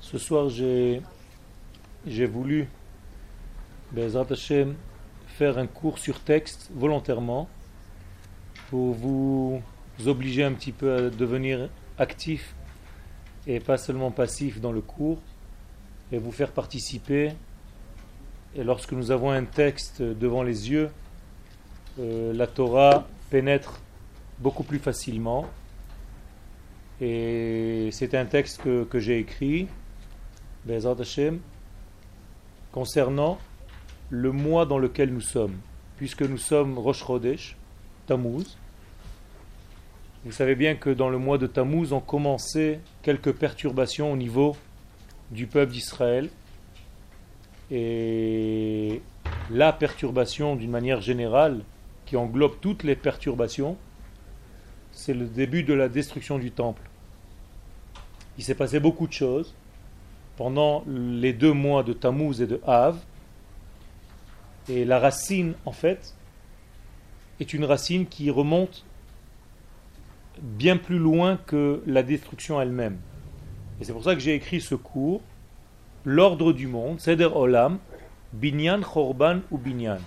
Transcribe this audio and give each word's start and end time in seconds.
Ce 0.00 0.18
soir, 0.18 0.48
j'ai, 0.48 1.00
voulu, 2.26 2.68
Hashem, 3.96 4.74
faire 5.26 5.58
un 5.58 5.66
cours 5.66 5.98
sur 5.98 6.20
texte 6.20 6.70
volontairement 6.74 7.48
pour 8.70 8.94
vous 8.94 9.62
obliger 10.06 10.44
un 10.44 10.52
petit 10.52 10.72
peu 10.72 10.94
à 10.94 11.10
devenir 11.10 11.68
actif 11.98 12.54
et 13.46 13.60
pas 13.60 13.76
seulement 13.76 14.10
passif 14.10 14.60
dans 14.60 14.72
le 14.72 14.80
cours 14.80 15.18
et 16.12 16.18
vous 16.18 16.32
faire 16.32 16.50
participer. 16.52 17.32
Et 18.54 18.64
lorsque 18.64 18.92
nous 18.92 19.10
avons 19.10 19.30
un 19.30 19.44
texte 19.44 20.02
devant 20.02 20.42
les 20.42 20.70
yeux, 20.70 20.90
euh, 21.98 22.32
la 22.32 22.46
Torah 22.46 23.06
pénètre 23.30 23.80
beaucoup 24.38 24.62
plus 24.62 24.78
facilement. 24.78 25.46
Et 27.00 27.88
c'est 27.92 28.14
un 28.14 28.24
texte 28.24 28.62
que, 28.62 28.84
que 28.84 29.00
j'ai 29.00 29.18
écrit, 29.18 29.66
Bezrat 30.64 30.96
Hashem, 30.98 31.40
concernant 32.72 33.38
le 34.10 34.32
mois 34.32 34.66
dans 34.66 34.78
lequel 34.78 35.12
nous 35.12 35.20
sommes. 35.20 35.56
Puisque 35.96 36.22
nous 36.22 36.38
sommes 36.38 36.78
Rosh 36.78 37.04
Chodesh, 37.04 37.56
Tammuz, 38.06 38.56
vous 40.24 40.32
savez 40.32 40.54
bien 40.54 40.74
que 40.74 40.88
dans 40.88 41.10
le 41.10 41.18
mois 41.18 41.36
de 41.36 41.46
Tammuz 41.46 41.92
ont 41.92 42.00
commencé 42.00 42.80
quelques 43.02 43.32
perturbations 43.32 44.10
au 44.10 44.16
niveau 44.16 44.56
du 45.30 45.46
peuple 45.46 45.72
d'Israël. 45.72 46.30
Et 47.70 49.02
la 49.50 49.72
perturbation 49.72 50.56
d'une 50.56 50.70
manière 50.70 51.02
générale, 51.02 51.60
qui 52.06 52.16
englobe 52.16 52.54
toutes 52.60 52.84
les 52.84 52.96
perturbations, 52.96 53.76
c'est 54.92 55.14
le 55.14 55.26
début 55.26 55.62
de 55.62 55.74
la 55.74 55.88
destruction 55.88 56.38
du 56.38 56.50
temple. 56.50 56.82
Il 58.38 58.44
s'est 58.44 58.54
passé 58.54 58.80
beaucoup 58.80 59.06
de 59.06 59.12
choses 59.12 59.54
pendant 60.36 60.84
les 60.86 61.32
deux 61.32 61.52
mois 61.52 61.82
de 61.82 61.92
Tammuz 61.92 62.40
et 62.40 62.46
de 62.46 62.60
Av. 62.66 62.98
Et 64.68 64.84
la 64.84 64.98
racine, 64.98 65.54
en 65.66 65.72
fait, 65.72 66.14
est 67.40 67.52
une 67.52 67.64
racine 67.64 68.06
qui 68.06 68.30
remonte 68.30 68.84
bien 70.40 70.76
plus 70.76 70.98
loin 70.98 71.38
que 71.46 71.82
la 71.86 72.02
destruction 72.02 72.60
elle-même. 72.60 72.98
Et 73.80 73.84
c'est 73.84 73.92
pour 73.92 74.04
ça 74.04 74.14
que 74.14 74.20
j'ai 74.20 74.34
écrit 74.34 74.60
ce 74.60 74.74
cours, 74.74 75.20
L'ordre 76.06 76.52
du 76.52 76.66
monde, 76.66 77.00
Seder 77.00 77.30
Olam, 77.34 77.78
Binyan, 78.34 78.82
Chorban 78.82 79.40
ou 79.50 79.56
Binyan. 79.56 80.00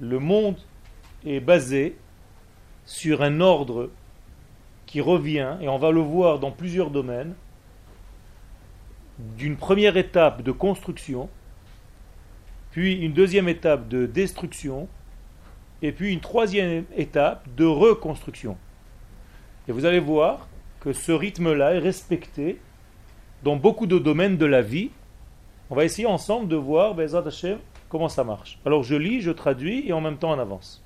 Le 0.00 0.18
monde 0.18 0.56
est 1.26 1.40
basé 1.40 1.98
sur 2.86 3.22
un 3.22 3.42
ordre 3.42 3.90
qui 4.86 5.02
revient, 5.02 5.56
et 5.60 5.68
on 5.68 5.76
va 5.76 5.90
le 5.90 6.00
voir 6.00 6.38
dans 6.38 6.50
plusieurs 6.50 6.90
domaines, 6.90 7.34
d'une 9.18 9.56
première 9.56 9.96
étape 9.96 10.42
de 10.42 10.52
construction, 10.52 11.28
puis 12.70 12.94
une 12.94 13.12
deuxième 13.12 13.48
étape 13.48 13.88
de 13.88 14.06
destruction, 14.06 14.88
et 15.82 15.92
puis 15.92 16.12
une 16.12 16.20
troisième 16.20 16.84
étape 16.96 17.46
de 17.56 17.64
reconstruction. 17.64 18.56
Et 19.68 19.72
vous 19.72 19.84
allez 19.84 20.00
voir 20.00 20.48
que 20.80 20.92
ce 20.92 21.12
rythme-là 21.12 21.74
est 21.74 21.78
respecté 21.78 22.58
dans 23.44 23.56
beaucoup 23.56 23.86
de 23.86 23.98
domaines 23.98 24.36
de 24.36 24.46
la 24.46 24.62
vie. 24.62 24.90
On 25.70 25.74
va 25.74 25.84
essayer 25.84 26.06
ensemble 26.06 26.48
de 26.48 26.56
voir, 26.56 26.94
Bezat 26.94 27.24
comment 27.88 28.08
ça 28.08 28.24
marche. 28.24 28.58
Alors 28.64 28.82
je 28.82 28.94
lis, 28.94 29.20
je 29.20 29.30
traduis 29.30 29.88
et 29.88 29.92
en 29.92 30.00
même 30.00 30.16
temps 30.16 30.32
on 30.32 30.38
avance. 30.38 30.82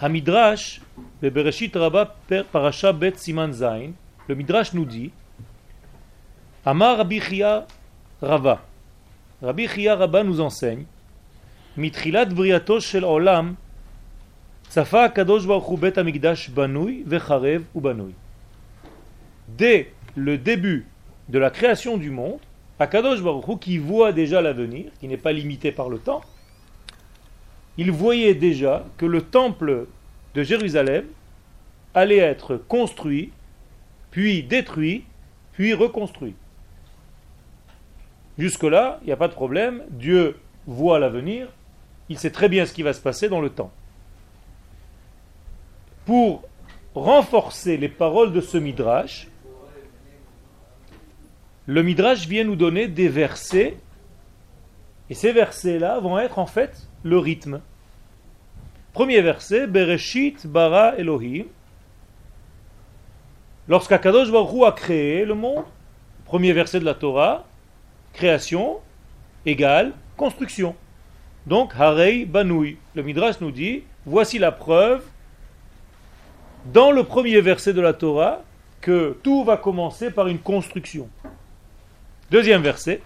Hamidrash, 0.00 0.80
Bereshit 1.22 1.74
Rabba 1.74 2.16
Parasha 2.52 2.92
le 2.92 4.34
Midrash 4.34 4.74
nous 4.74 4.84
dit 4.84 5.10
Amar 6.68 6.98
Rabbi 6.98 7.18
Chia 7.18 7.66
Rava. 8.20 8.60
Rabbi 9.40 9.66
Chia 9.68 9.96
Rava 9.96 10.22
nous 10.22 10.38
enseigne 10.38 10.84
Mitrilat 11.78 12.26
Briato 12.26 12.78
Shel 12.78 13.06
Olam 13.06 13.54
Safa 14.68 15.08
Kadosh 15.08 15.46
Baruch 15.46 15.80
Bet 15.80 15.98
Amigdash 15.98 16.50
Banui 16.50 17.04
Vecharev. 17.06 17.62
Dès 19.48 19.94
le 20.14 20.36
début 20.36 20.84
de 21.30 21.38
la 21.38 21.48
création 21.48 21.96
du 21.96 22.10
monde, 22.10 22.40
Akadosh 22.78 23.22
Baruch 23.22 23.58
qui 23.60 23.78
voit 23.78 24.12
déjà 24.12 24.42
l'avenir, 24.42 24.90
qui 25.00 25.08
n'est 25.08 25.16
pas 25.16 25.32
limité 25.32 25.72
par 25.72 25.88
le 25.88 25.98
temps, 25.98 26.20
il 27.78 27.90
voyait 27.90 28.34
déjà 28.34 28.84
que 28.98 29.06
le 29.06 29.22
temple 29.22 29.86
de 30.34 30.42
Jérusalem 30.42 31.06
allait 31.94 32.18
être 32.18 32.58
construit, 32.58 33.32
puis 34.10 34.42
détruit, 34.42 35.04
puis 35.54 35.72
reconstruit. 35.72 36.34
Jusque-là, 38.38 38.98
il 39.02 39.06
n'y 39.06 39.12
a 39.12 39.16
pas 39.16 39.28
de 39.28 39.34
problème, 39.34 39.82
Dieu 39.90 40.38
voit 40.66 40.98
l'avenir, 40.98 41.48
il 42.08 42.18
sait 42.18 42.30
très 42.30 42.48
bien 42.48 42.66
ce 42.66 42.72
qui 42.72 42.82
va 42.82 42.92
se 42.92 43.00
passer 43.00 43.28
dans 43.28 43.40
le 43.40 43.50
temps 43.50 43.72
pour 46.08 46.42
renforcer 46.94 47.76
les 47.76 47.90
paroles 47.90 48.32
de 48.32 48.40
ce 48.40 48.56
Midrash, 48.56 49.28
le 51.66 51.82
Midrash 51.82 52.26
vient 52.26 52.44
nous 52.44 52.56
donner 52.56 52.88
des 52.88 53.08
versets, 53.08 53.76
et 55.10 55.14
ces 55.14 55.32
versets-là 55.32 56.00
vont 56.00 56.18
être 56.18 56.38
en 56.38 56.46
fait 56.46 56.88
le 57.02 57.18
rythme. 57.18 57.60
Premier 58.94 59.20
verset, 59.20 59.66
Bereshit 59.66 60.46
bara 60.46 60.96
Elohim. 60.96 61.44
Lorsqu'Akadosh 63.68 64.32
Baruch 64.32 64.66
a 64.66 64.72
créé 64.72 65.26
le 65.26 65.34
monde, 65.34 65.64
premier 66.24 66.54
verset 66.54 66.80
de 66.80 66.86
la 66.86 66.94
Torah, 66.94 67.44
création 68.12 68.78
égale 69.46 69.92
construction. 70.16 70.74
Donc, 71.46 71.72
Harei 71.78 72.26
Banui. 72.26 72.76
Le 72.94 73.02
Midrash 73.02 73.40
nous 73.40 73.50
dit, 73.50 73.84
voici 74.04 74.38
la 74.38 74.52
preuve 74.52 75.02
dans 76.66 76.90
le 76.90 77.04
premier 77.04 77.40
verset 77.40 77.72
de 77.72 77.80
la 77.80 77.94
Torah 77.94 78.42
que 78.82 79.16
tout 79.22 79.44
va 79.44 79.56
commencer 79.56 80.10
par 80.10 80.28
une 80.28 80.38
construction. 80.38 81.08
Deuxième 82.30 82.62
verset. 82.62 83.00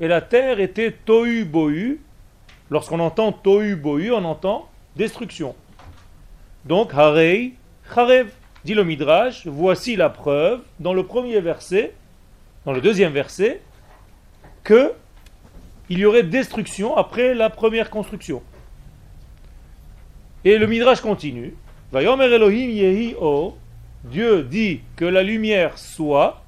Et 0.00 0.08
la 0.08 0.20
terre 0.20 0.58
était 0.58 0.90
tohu 1.04 1.44
bohu. 1.44 2.00
Lorsqu'on 2.70 2.98
entend 2.98 3.30
tohu 3.30 3.76
bohu, 3.76 4.10
on 4.12 4.24
entend 4.24 4.68
destruction. 4.96 5.54
Donc, 6.64 6.94
harei 6.94 7.52
charev. 7.94 8.30
Dit 8.64 8.74
le 8.74 8.84
Midrash, 8.84 9.46
voici 9.46 9.96
la 9.96 10.08
preuve 10.08 10.60
dans 10.78 10.94
le 10.94 11.04
premier 11.04 11.40
verset, 11.40 11.94
dans 12.64 12.72
le 12.72 12.80
deuxième 12.80 13.12
verset, 13.12 13.60
que 14.62 14.92
il 15.88 15.98
y 15.98 16.04
aurait 16.04 16.22
destruction 16.22 16.96
après 16.96 17.34
la 17.34 17.50
première 17.50 17.90
construction. 17.90 18.42
Et 20.44 20.58
le 20.58 20.66
Midrash 20.66 21.00
continue. 21.00 21.54
Dieu 24.04 24.42
dit 24.42 24.80
que 24.96 25.04
la 25.04 25.22
lumière 25.22 25.78
soit. 25.78 26.42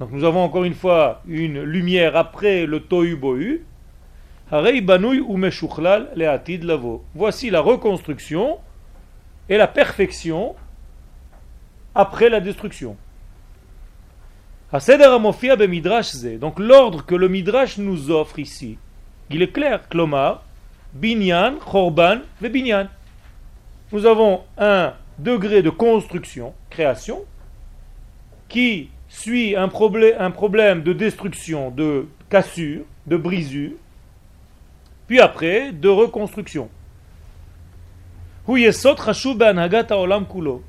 Donc 0.00 0.10
nous 0.12 0.24
avons 0.24 0.42
encore 0.42 0.64
une 0.64 0.74
fois 0.74 1.22
une 1.26 1.62
lumière 1.62 2.16
après 2.16 2.66
le 2.66 2.80
tohu 2.80 3.16
bohu. 3.16 3.64
Voici 7.14 7.50
la 7.50 7.60
reconstruction 7.60 8.58
et 9.48 9.56
la 9.56 9.66
perfection 9.66 10.54
après 11.98 12.30
la 12.30 12.40
destruction. 12.40 12.96
Donc 14.72 16.58
l'ordre 16.58 17.04
que 17.04 17.14
le 17.14 17.28
Midrash 17.28 17.78
nous 17.78 18.10
offre 18.10 18.38
ici, 18.38 18.78
il 19.30 19.42
est 19.42 19.52
clair. 19.52 19.88
Klomar, 19.88 20.44
binyan, 20.94 21.56
chorban, 21.56 22.20
binyan 22.40 22.88
nous 23.90 24.06
avons 24.06 24.42
un 24.58 24.92
degré 25.18 25.62
de 25.62 25.70
construction, 25.70 26.54
création, 26.70 27.24
qui 28.48 28.90
suit 29.08 29.56
un 29.56 29.68
problème 29.68 30.82
de 30.82 30.92
destruction, 30.92 31.70
de 31.70 32.06
cassure, 32.28 32.82
de 33.06 33.16
brisure, 33.16 33.72
puis 35.06 35.18
après 35.20 35.72
de 35.72 35.88
reconstruction. 35.88 36.68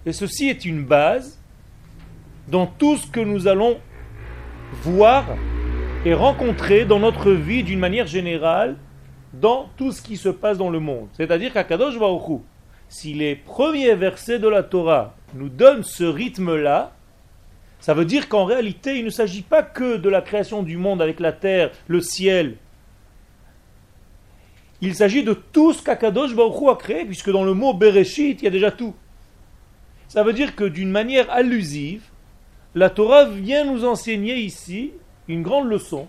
Et 0.06 0.14
ceci 0.14 0.50
est 0.50 0.66
une 0.66 0.84
base 0.84 1.40
dans 2.50 2.68
tout 2.68 2.98
ce 2.98 3.08
que 3.08 3.22
nous 3.22 3.48
allons 3.48 3.78
voir 4.84 5.26
et 6.06 6.14
rencontrer 6.14 6.86
dans 6.86 7.00
notre 7.00 7.32
vie 7.32 7.64
d'une 7.64 7.80
manière 7.80 8.08
générale, 8.08 8.76
dans 9.34 9.70
tout 9.78 9.92
ce 9.92 10.02
qui 10.02 10.18
se 10.18 10.30
passe 10.30 10.58
dans 10.58 10.70
le 10.70 10.80
monde. 10.80 11.08
C'est-à-dire 11.14 11.54
qu'Akadosh 11.54 11.98
Baruch 11.98 12.42
si 12.90 13.14
les 13.14 13.36
premiers 13.36 13.94
versets 13.94 14.40
de 14.40 14.48
la 14.48 14.64
Torah 14.64 15.16
nous 15.36 15.50
donnent 15.50 15.84
ce 15.84 16.04
rythme-là, 16.04 16.92
ça 17.80 17.94
veut 17.94 18.06
dire 18.06 18.28
qu'en 18.28 18.46
réalité, 18.46 18.98
il 18.98 19.06
ne 19.06 19.10
s'agit 19.10 19.44
pas 19.44 19.62
que 19.62 19.96
de 19.96 20.10
la 20.10 20.22
création 20.22 20.64
du 20.64 20.76
monde 20.76 21.02
avec 21.02 21.20
la 21.20 21.32
terre, 21.32 21.72
le 21.88 22.02
ciel. 22.02 22.56
Il 24.82 24.96
s'agit 24.96 25.24
de 25.24 25.34
tout 25.34 25.74
ce 25.74 25.84
qu'Akadosh 25.84 26.36
Baruch 26.36 26.70
a 26.70 26.76
créé, 26.76 27.06
puisque 27.06 27.32
dans 27.32 27.44
le 27.44 27.54
mot 27.54 27.74
Bereshit, 27.74 28.42
il 28.42 28.46
y 28.46 28.48
a 28.48 28.52
déjà 28.52 28.72
tout. 28.72 28.96
Ça 30.08 30.24
veut 30.24 30.34
dire 30.34 30.56
que 30.56 30.64
d'une 30.64 30.90
manière 30.90 31.30
allusive, 31.30 32.04
la 32.76 32.90
Torah 32.90 33.26
vient 33.26 33.66
nous 33.66 33.86
enseigner 33.86 34.36
ici 34.36 34.92
une 35.28 35.44
grande 35.44 35.68
leçon. 35.68 36.08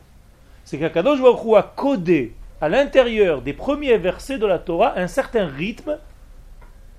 C'est 0.65 0.79
qu'Akadosh 0.79 1.21
Baruch 1.21 1.57
a 1.57 1.63
codé 1.63 2.35
à 2.61 2.69
l'intérieur 2.69 3.43
des 3.43 3.53
premiers 3.53 3.99
versets 3.99 4.39
de 4.39 4.47
la 4.47 4.59
Torah 4.59 4.99
un 4.99 5.07
certain 5.07 5.47
rythme 5.47 5.99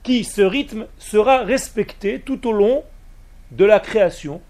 qui, 0.03 0.23
ce 0.23 0.41
rythme, 0.41 0.87
sera 0.97 1.39
respecté 1.39 2.19
tout 2.19 2.47
au 2.47 2.51
long 2.51 2.83
de 3.51 3.65
la 3.65 3.79
création. 3.79 4.41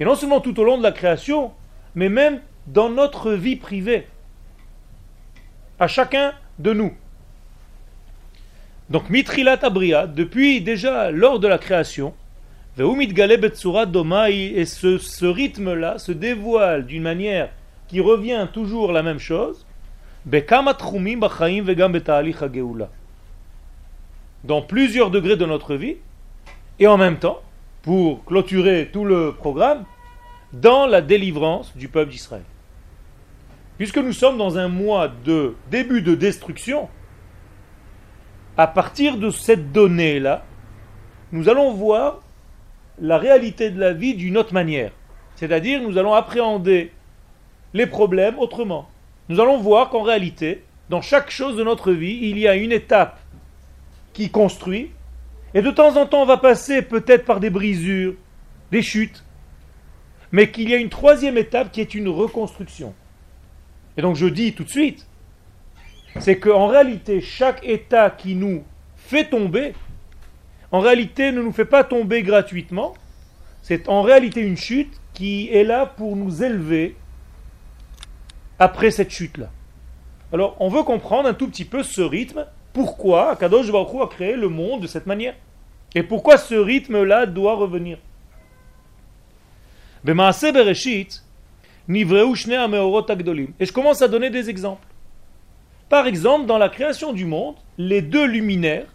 Et 0.00 0.04
non 0.04 0.14
seulement 0.14 0.40
tout 0.40 0.58
au 0.60 0.64
long 0.64 0.78
de 0.78 0.82
la 0.82 0.92
création, 0.92 1.52
mais 1.94 2.08
même 2.08 2.40
dans 2.66 2.90
notre 2.90 3.32
vie 3.32 3.56
privée. 3.56 4.06
À 5.80 5.86
chacun 5.86 6.32
de 6.58 6.72
nous. 6.72 6.92
Donc, 8.90 9.10
Mitrilat 9.10 9.58
Abria, 9.62 10.06
depuis 10.06 10.60
déjà 10.60 11.10
lors 11.10 11.38
de 11.38 11.46
la 11.46 11.58
création, 11.58 12.14
et 12.78 14.64
ce, 14.64 14.98
ce 14.98 15.26
rythme-là 15.26 15.98
se 15.98 16.12
dévoile 16.12 16.86
d'une 16.86 17.02
manière 17.02 17.50
qui 17.88 18.00
revient 18.00 18.46
toujours 18.52 18.92
la 18.92 19.02
même 19.02 19.18
chose, 19.18 19.66
dans 24.44 24.62
plusieurs 24.62 25.10
degrés 25.10 25.36
de 25.36 25.46
notre 25.46 25.74
vie, 25.74 25.96
et 26.78 26.86
en 26.86 26.96
même 26.96 27.18
temps, 27.18 27.42
pour 27.82 28.24
clôturer 28.24 28.90
tout 28.92 29.04
le 29.04 29.32
programme, 29.32 29.84
dans 30.52 30.86
la 30.86 31.00
délivrance 31.00 31.76
du 31.76 31.88
peuple 31.88 32.12
d'Israël. 32.12 32.44
Puisque 33.78 33.98
nous 33.98 34.12
sommes 34.12 34.38
dans 34.38 34.58
un 34.58 34.68
mois 34.68 35.08
de 35.24 35.54
début 35.70 36.02
de 36.02 36.16
destruction, 36.16 36.88
à 38.56 38.66
partir 38.66 39.16
de 39.16 39.30
cette 39.30 39.72
donnée-là, 39.72 40.44
nous 41.30 41.48
allons 41.48 41.72
voir 41.72 42.20
la 43.00 43.18
réalité 43.18 43.70
de 43.70 43.78
la 43.78 43.92
vie 43.92 44.14
d'une 44.14 44.36
autre 44.36 44.52
manière. 44.52 44.90
C'est-à-dire, 45.36 45.80
nous 45.80 45.96
allons 45.96 46.12
appréhender 46.12 46.90
les 47.72 47.86
problèmes 47.86 48.36
autrement. 48.40 48.88
Nous 49.28 49.40
allons 49.40 49.58
voir 49.58 49.90
qu'en 49.90 50.02
réalité, 50.02 50.64
dans 50.90 51.00
chaque 51.00 51.30
chose 51.30 51.56
de 51.56 51.62
notre 51.62 51.92
vie, 51.92 52.18
il 52.22 52.38
y 52.38 52.48
a 52.48 52.56
une 52.56 52.72
étape 52.72 53.20
qui 54.12 54.30
construit, 54.30 54.90
et 55.54 55.62
de 55.62 55.70
temps 55.70 55.96
en 55.96 56.06
temps, 56.06 56.22
on 56.22 56.26
va 56.26 56.38
passer 56.38 56.82
peut-être 56.82 57.24
par 57.24 57.38
des 57.38 57.50
brisures, 57.50 58.14
des 58.72 58.82
chutes, 58.82 59.22
mais 60.32 60.50
qu'il 60.50 60.68
y 60.68 60.74
a 60.74 60.78
une 60.78 60.88
troisième 60.88 61.38
étape 61.38 61.70
qui 61.70 61.80
est 61.80 61.94
une 61.94 62.08
reconstruction. 62.08 62.92
Et 63.98 64.02
donc 64.02 64.14
je 64.14 64.26
dis 64.26 64.54
tout 64.54 64.62
de 64.62 64.70
suite, 64.70 65.06
c'est 66.20 66.38
qu'en 66.38 66.68
réalité, 66.68 67.20
chaque 67.20 67.66
état 67.66 68.10
qui 68.10 68.36
nous 68.36 68.62
fait 68.96 69.28
tomber, 69.28 69.74
en 70.70 70.78
réalité 70.78 71.32
ne 71.32 71.42
nous 71.42 71.52
fait 71.52 71.64
pas 71.64 71.82
tomber 71.82 72.22
gratuitement, 72.22 72.94
c'est 73.60 73.88
en 73.88 74.02
réalité 74.02 74.40
une 74.40 74.56
chute 74.56 75.00
qui 75.14 75.48
est 75.52 75.64
là 75.64 75.84
pour 75.84 76.14
nous 76.14 76.44
élever 76.44 76.94
après 78.60 78.92
cette 78.92 79.10
chute-là. 79.10 79.50
Alors 80.32 80.56
on 80.60 80.68
veut 80.68 80.84
comprendre 80.84 81.28
un 81.28 81.34
tout 81.34 81.48
petit 81.48 81.64
peu 81.64 81.82
ce 81.82 82.00
rythme, 82.00 82.46
pourquoi 82.72 83.34
Kadosh 83.34 83.72
Baruch 83.72 84.00
a 84.00 84.06
créé 84.06 84.36
le 84.36 84.48
monde 84.48 84.82
de 84.82 84.86
cette 84.86 85.06
manière, 85.06 85.34
et 85.96 86.04
pourquoi 86.04 86.38
ce 86.38 86.54
rythme-là 86.54 87.26
doit 87.26 87.56
revenir? 87.56 87.98
Et 91.88 93.66
je 93.66 93.72
commence 93.72 94.02
à 94.02 94.08
donner 94.08 94.30
des 94.30 94.50
exemples. 94.50 94.86
Par 95.88 96.06
exemple, 96.06 96.46
dans 96.46 96.58
la 96.58 96.68
création 96.68 97.12
du 97.12 97.24
monde, 97.24 97.54
les 97.78 98.02
deux 98.02 98.26
luminaires, 98.26 98.86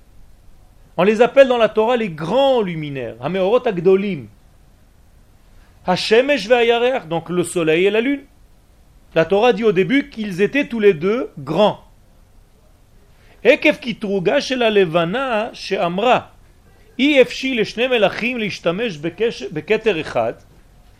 on 0.95 1.03
les 1.03 1.21
appelle 1.21 1.47
dans 1.47 1.57
la 1.57 1.69
Torah 1.69 1.97
les 1.97 2.09
grands 2.09 2.61
luminaires, 2.61 3.15
Hameorot 3.19 3.67
Agdolim. 3.67 4.27
Hashemesh 5.87 6.47
Vayarer, 6.47 7.07
donc 7.09 7.29
le 7.29 7.43
soleil 7.43 7.85
et 7.85 7.89
la 7.89 7.99
lune. 7.99 8.21
La 9.15 9.25
Torah 9.25 9.53
dit 9.53 9.63
au 9.63 9.71
début 9.71 10.09
qu'ils 10.09 10.41
étaient 10.41 10.67
tous 10.67 10.79
les 10.79 10.93
deux 10.93 11.31
grands. 11.39 11.79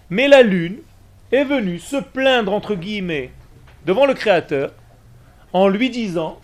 Mais 0.09 0.27
la 0.27 0.41
lune, 0.41 0.77
est 1.33 1.43
venue 1.43 1.79
se 1.79 1.97
plaindre 1.97 2.53
entre 2.53 2.75
guillemets 2.75 3.31
devant 3.85 4.05
le 4.05 4.13
Créateur 4.13 4.71
en 5.51 5.67
lui 5.67 5.89
disant 5.89 6.39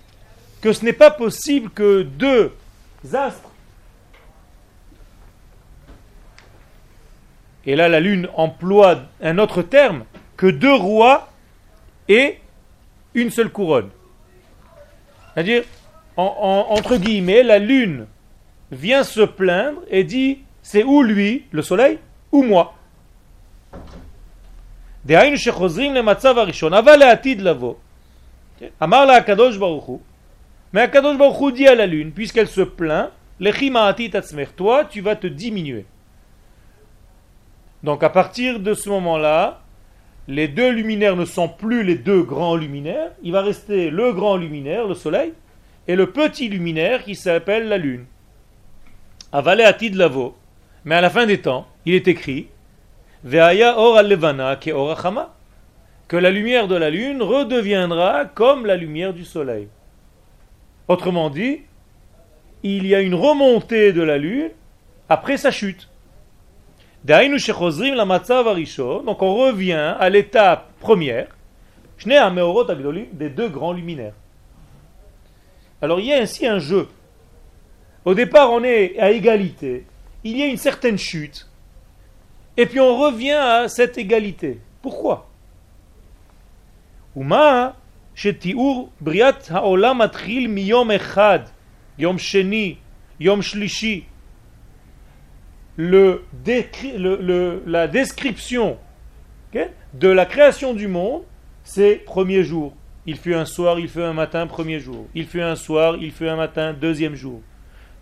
que 0.61 0.73
ce 0.73 0.83
n'est 0.83 0.93
pas 0.93 1.11
possible 1.11 1.69
que 1.69 2.01
deux 2.01 2.51
astres. 3.13 3.49
Et 7.65 7.75
là, 7.75 7.87
la 7.87 7.99
lune 7.99 8.27
emploie 8.35 9.03
un 9.21 9.37
autre 9.37 9.61
terme 9.61 10.05
que 10.35 10.47
deux 10.47 10.73
rois 10.73 11.31
et 12.07 12.39
une 13.13 13.29
seule 13.29 13.51
couronne. 13.51 13.89
C'est-à-dire, 15.33 15.63
entre 16.17 16.97
guillemets, 16.97 17.43
la 17.43 17.59
lune 17.59 18.07
vient 18.71 19.03
se 19.03 19.21
plaindre 19.21 19.81
et 19.89 20.03
dit 20.03 20.39
c'est 20.63 20.83
ou 20.83 21.03
lui, 21.03 21.45
le 21.51 21.61
soleil, 21.61 21.99
ou 22.31 22.43
moi. 22.43 22.78
Amar 28.79 29.05
la 29.05 29.21
Kadosh 29.21 29.57
Baruch 29.57 30.01
mais 30.71 30.81
Akadosh 30.81 31.17
Baruch 31.17 31.53
dit 31.53 31.67
à 31.67 31.75
la 31.75 31.87
lune, 31.87 32.11
puisqu'elle 32.11 32.47
se 32.47 32.61
plaint, 32.61 33.09
toi, 34.55 34.85
tu 34.85 35.01
vas 35.01 35.15
te 35.15 35.27
diminuer. 35.27 35.85
Donc 37.83 38.03
à 38.03 38.09
partir 38.09 38.59
de 38.59 38.73
ce 38.73 38.89
moment-là, 38.89 39.61
les 40.27 40.47
deux 40.47 40.69
luminaires 40.69 41.15
ne 41.15 41.25
sont 41.25 41.49
plus 41.49 41.83
les 41.83 41.95
deux 41.95 42.21
grands 42.21 42.55
luminaires, 42.55 43.11
il 43.23 43.31
va 43.31 43.41
rester 43.41 43.89
le 43.89 44.13
grand 44.13 44.37
luminaire, 44.37 44.87
le 44.87 44.93
soleil, 44.93 45.33
et 45.87 45.95
le 45.95 46.11
petit 46.11 46.49
luminaire 46.49 47.03
qui 47.03 47.15
s'appelle 47.15 47.67
la 47.67 47.77
lune. 47.77 48.05
Avalé 49.31 49.63
atid 49.63 49.95
lavo, 49.95 50.35
mais 50.85 50.95
à 50.95 51.01
la 51.01 51.09
fin 51.09 51.25
des 51.25 51.41
temps, 51.41 51.67
il 51.85 51.95
est 51.95 52.07
écrit 52.07 52.47
que 56.07 56.17
la 56.17 56.31
lumière 56.31 56.67
de 56.67 56.75
la 56.75 56.89
lune 56.89 57.21
redeviendra 57.21 58.25
comme 58.25 58.65
la 58.65 58.75
lumière 58.75 59.13
du 59.13 59.25
soleil. 59.25 59.67
Autrement 60.87 61.29
dit, 61.29 61.61
il 62.63 62.87
y 62.87 62.95
a 62.95 63.01
une 63.01 63.15
remontée 63.15 63.93
de 63.93 64.01
la 64.01 64.17
lune 64.17 64.51
après 65.09 65.37
sa 65.37 65.51
chute. 65.51 65.89
Donc 69.03 69.21
on 69.21 69.35
revient 69.35 69.95
à 69.99 70.09
l'étape 70.09 70.71
première, 70.79 71.27
des 73.13 73.29
deux 73.29 73.49
grands 73.49 73.73
luminaires. 73.73 74.13
Alors 75.81 75.99
il 75.99 76.07
y 76.07 76.13
a 76.13 76.21
ainsi 76.21 76.47
un 76.47 76.59
jeu. 76.59 76.87
Au 78.05 78.13
départ, 78.13 78.51
on 78.51 78.63
est 78.63 78.97
à 78.97 79.11
égalité. 79.11 79.85
Il 80.23 80.37
y 80.37 80.43
a 80.43 80.47
une 80.47 80.57
certaine 80.57 80.97
chute. 80.97 81.48
Et 82.59 82.65
puis 82.65 82.81
on 82.81 82.97
revient 82.97 83.31
à 83.31 83.69
cette 83.69 83.97
égalité. 83.97 84.59
Pourquoi? 84.81 85.29
Uma 87.15 87.77
shetiur 88.13 88.89
briat 88.99 89.39
haolam 89.49 90.01
atril 90.01 90.49
miyom 90.49 90.91
echad, 90.91 91.47
yom 91.97 92.19
sheni, 92.19 92.77
yom 93.17 93.41
shlishi. 93.41 94.03
La 95.77 96.17
description 97.87 98.77
de 99.93 100.09
la 100.09 100.25
création 100.25 100.73
du 100.73 100.89
monde, 100.89 101.21
c'est 101.63 101.95
premier 101.95 102.43
jour. 102.43 102.73
Il 103.05 103.15
fut 103.15 103.35
un 103.35 103.45
soir, 103.45 103.79
il 103.79 103.87
fut 103.87 104.01
un 104.01 104.11
matin, 104.11 104.47
premier 104.47 104.81
jour. 104.81 105.07
Il 105.15 105.27
fut 105.27 105.39
un 105.39 105.55
soir, 105.55 105.95
il 105.95 106.11
fut 106.11 106.27
un 106.27 106.35
matin, 106.35 106.73
deuxième 106.73 107.15
jour. 107.15 107.39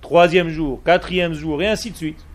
Troisième 0.01 0.49
jour, 0.49 0.81
quatrième 0.83 1.33
jour, 1.33 1.61
et 1.61 1.67
ainsi 1.67 1.91
de 1.91 1.95
suite. 1.95 2.25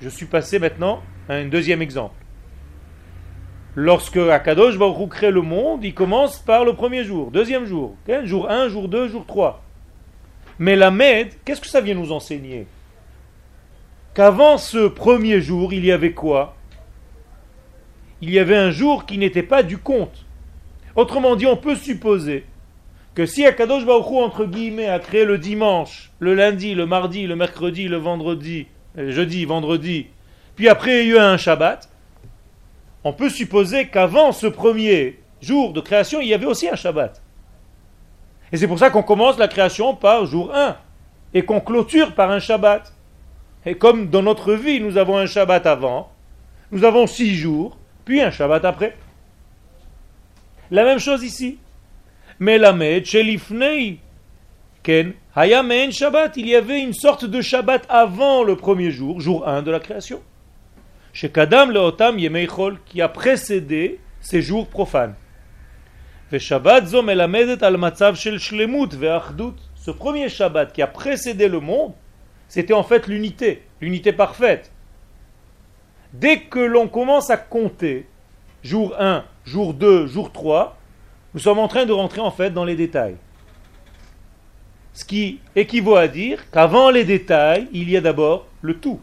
Je 0.00 0.08
suis 0.08 0.26
passé 0.26 0.60
maintenant 0.60 1.02
à 1.28 1.34
un 1.34 1.46
deuxième 1.46 1.82
exemple. 1.82 2.14
Lorsque 3.74 4.16
Akadosh 4.16 4.78
Baruch 4.78 5.08
crée 5.08 5.30
le 5.32 5.42
monde, 5.42 5.84
il 5.84 5.92
commence 5.92 6.38
par 6.38 6.64
le 6.64 6.74
premier 6.74 7.02
jour, 7.02 7.32
deuxième 7.32 7.64
jour, 7.64 7.96
jour 8.24 8.48
1, 8.48 8.68
jour 8.68 8.88
2, 8.88 9.08
jour 9.08 9.26
3. 9.26 9.62
Mais 10.60 10.76
la 10.76 10.92
Med, 10.92 11.32
qu'est-ce 11.44 11.60
que 11.60 11.66
ça 11.66 11.80
vient 11.80 11.94
nous 11.94 12.12
enseigner? 12.12 12.66
Qu'avant 14.14 14.56
ce 14.56 14.86
premier 14.86 15.40
jour, 15.40 15.72
il 15.72 15.84
y 15.84 15.92
avait 15.92 16.12
quoi? 16.12 16.56
Il 18.20 18.30
y 18.30 18.38
avait 18.38 18.56
un 18.56 18.70
jour 18.70 19.04
qui 19.04 19.18
n'était 19.18 19.42
pas 19.42 19.62
du 19.62 19.78
compte. 19.78 20.26
Autrement 20.96 21.36
dit, 21.36 21.46
on 21.46 21.56
peut 21.56 21.76
supposer 21.76 22.44
que 23.14 23.26
si 23.26 23.44
Akadosh 23.44 23.84
Baruch 23.84 24.12
entre 24.12 24.44
guillemets, 24.44 24.88
a 24.88 25.00
créé 25.00 25.24
le 25.24 25.38
dimanche, 25.38 26.12
le 26.20 26.34
lundi, 26.34 26.74
le 26.74 26.86
mardi, 26.86 27.26
le 27.26 27.36
mercredi, 27.36 27.88
le 27.88 27.96
vendredi, 27.96 28.66
jeudi, 28.96 29.44
vendredi, 29.44 30.06
puis 30.56 30.68
après 30.68 31.04
il 31.04 31.08
y 31.08 31.12
a 31.12 31.14
eu 31.14 31.18
un 31.18 31.36
Shabbat, 31.36 31.88
on 33.04 33.12
peut 33.12 33.30
supposer 33.30 33.88
qu'avant 33.88 34.32
ce 34.32 34.46
premier 34.46 35.20
jour 35.40 35.72
de 35.72 35.80
création, 35.80 36.20
il 36.20 36.28
y 36.28 36.34
avait 36.34 36.46
aussi 36.46 36.68
un 36.68 36.74
Shabbat. 36.74 37.22
Et 38.52 38.56
c'est 38.56 38.66
pour 38.66 38.78
ça 38.78 38.90
qu'on 38.90 39.02
commence 39.02 39.38
la 39.38 39.48
création 39.48 39.94
par 39.94 40.26
jour 40.26 40.54
1 40.54 40.76
et 41.34 41.44
qu'on 41.44 41.60
clôture 41.60 42.14
par 42.14 42.30
un 42.30 42.38
Shabbat. 42.38 42.92
Et 43.66 43.76
comme 43.76 44.08
dans 44.08 44.22
notre 44.22 44.54
vie, 44.54 44.80
nous 44.80 44.96
avons 44.96 45.18
un 45.18 45.26
Shabbat 45.26 45.66
avant, 45.66 46.10
nous 46.72 46.84
avons 46.84 47.06
six 47.06 47.34
jours, 47.34 47.76
puis 48.04 48.20
un 48.22 48.30
Shabbat 48.30 48.64
après. 48.64 48.96
La 50.70 50.84
même 50.84 50.98
chose 50.98 51.22
ici. 51.22 51.58
Mais 52.40 52.58
la 52.58 52.72
Ken, 54.82 55.12
Hayamen 55.34 55.92
Shabbat, 55.92 56.36
il 56.36 56.48
y 56.48 56.54
avait 56.54 56.80
une 56.80 56.92
sorte 56.92 57.24
de 57.24 57.40
Shabbat 57.40 57.84
avant 57.88 58.42
le 58.42 58.56
premier 58.56 58.90
jour, 58.90 59.20
jour 59.20 59.46
1 59.46 59.62
de 59.62 59.70
la 59.70 59.80
création. 59.80 60.22
Chez 61.12 61.30
Kadam 61.30 61.70
Leotam 61.70 62.18
Yemeichol, 62.18 62.78
qui 62.86 63.02
a 63.02 63.08
précédé 63.08 64.00
ces 64.20 64.40
jours 64.42 64.68
profanes. 64.68 65.14
Ce 66.30 66.54
premier 69.90 70.28
Shabbat 70.28 70.72
qui 70.72 70.82
a 70.82 70.86
précédé 70.86 71.48
le 71.48 71.60
monde, 71.60 71.92
c'était 72.48 72.74
en 72.74 72.82
fait 72.82 73.06
l'unité, 73.06 73.62
l'unité 73.80 74.12
parfaite. 74.12 74.70
Dès 76.12 76.40
que 76.40 76.58
l'on 76.60 76.88
commence 76.88 77.30
à 77.30 77.36
compter, 77.36 78.06
jour 78.62 78.94
1, 78.98 79.24
jour 79.44 79.74
2, 79.74 80.06
jour 80.06 80.32
3, 80.32 80.78
nous 81.34 81.40
sommes 81.40 81.58
en 81.58 81.68
train 81.68 81.84
de 81.84 81.92
rentrer 81.92 82.20
en 82.20 82.30
fait 82.30 82.50
dans 82.50 82.64
les 82.64 82.76
détails. 82.76 83.16
Ce 84.92 85.04
qui 85.04 85.40
équivaut 85.54 85.96
à 85.96 86.08
dire 86.08 86.50
qu'avant 86.50 86.90
les 86.90 87.04
détails, 87.04 87.68
il 87.72 87.88
y 87.90 87.96
a 87.96 88.00
d'abord 88.00 88.46
le 88.62 88.74
tout. 88.74 89.00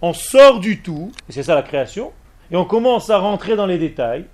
On 0.00 0.12
sort 0.12 0.60
du 0.60 0.82
tout, 0.82 1.12
et 1.28 1.32
c'est 1.32 1.42
ça 1.42 1.54
la 1.54 1.62
création, 1.62 2.12
et 2.50 2.56
on 2.56 2.64
commence 2.64 3.08
à 3.08 3.18
rentrer 3.18 3.56
dans 3.56 3.66
les 3.66 3.78
détails. 3.78 4.24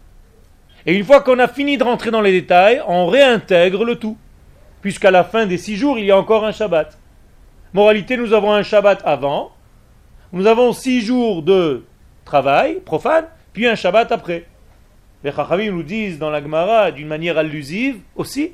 Et 0.86 0.94
une 0.94 1.04
fois 1.04 1.20
qu'on 1.20 1.38
a 1.38 1.48
fini 1.48 1.76
de 1.76 1.84
rentrer 1.84 2.10
dans 2.10 2.20
les 2.20 2.32
détails, 2.32 2.82
on 2.86 3.06
réintègre 3.06 3.84
le 3.84 3.96
tout. 3.96 4.16
Puisqu'à 4.80 5.10
la 5.10 5.24
fin 5.24 5.46
des 5.46 5.58
six 5.58 5.76
jours, 5.76 5.98
il 5.98 6.06
y 6.06 6.10
a 6.10 6.16
encore 6.16 6.44
un 6.44 6.52
Shabbat. 6.52 6.98
Moralité, 7.74 8.16
nous 8.16 8.32
avons 8.32 8.52
un 8.52 8.62
Shabbat 8.62 9.02
avant, 9.04 9.52
nous 10.32 10.46
avons 10.46 10.72
six 10.72 11.02
jours 11.02 11.42
de 11.42 11.84
travail 12.24 12.80
profane, 12.84 13.26
puis 13.52 13.66
un 13.66 13.74
Shabbat 13.74 14.10
après. 14.12 14.46
Les 15.24 15.32
Chachamim 15.32 15.72
nous 15.72 15.82
disent 15.82 16.18
dans 16.18 16.30
la 16.30 16.40
Gemara 16.40 16.90
d'une 16.92 17.08
manière 17.08 17.38
allusive 17.38 17.98
aussi, 18.14 18.52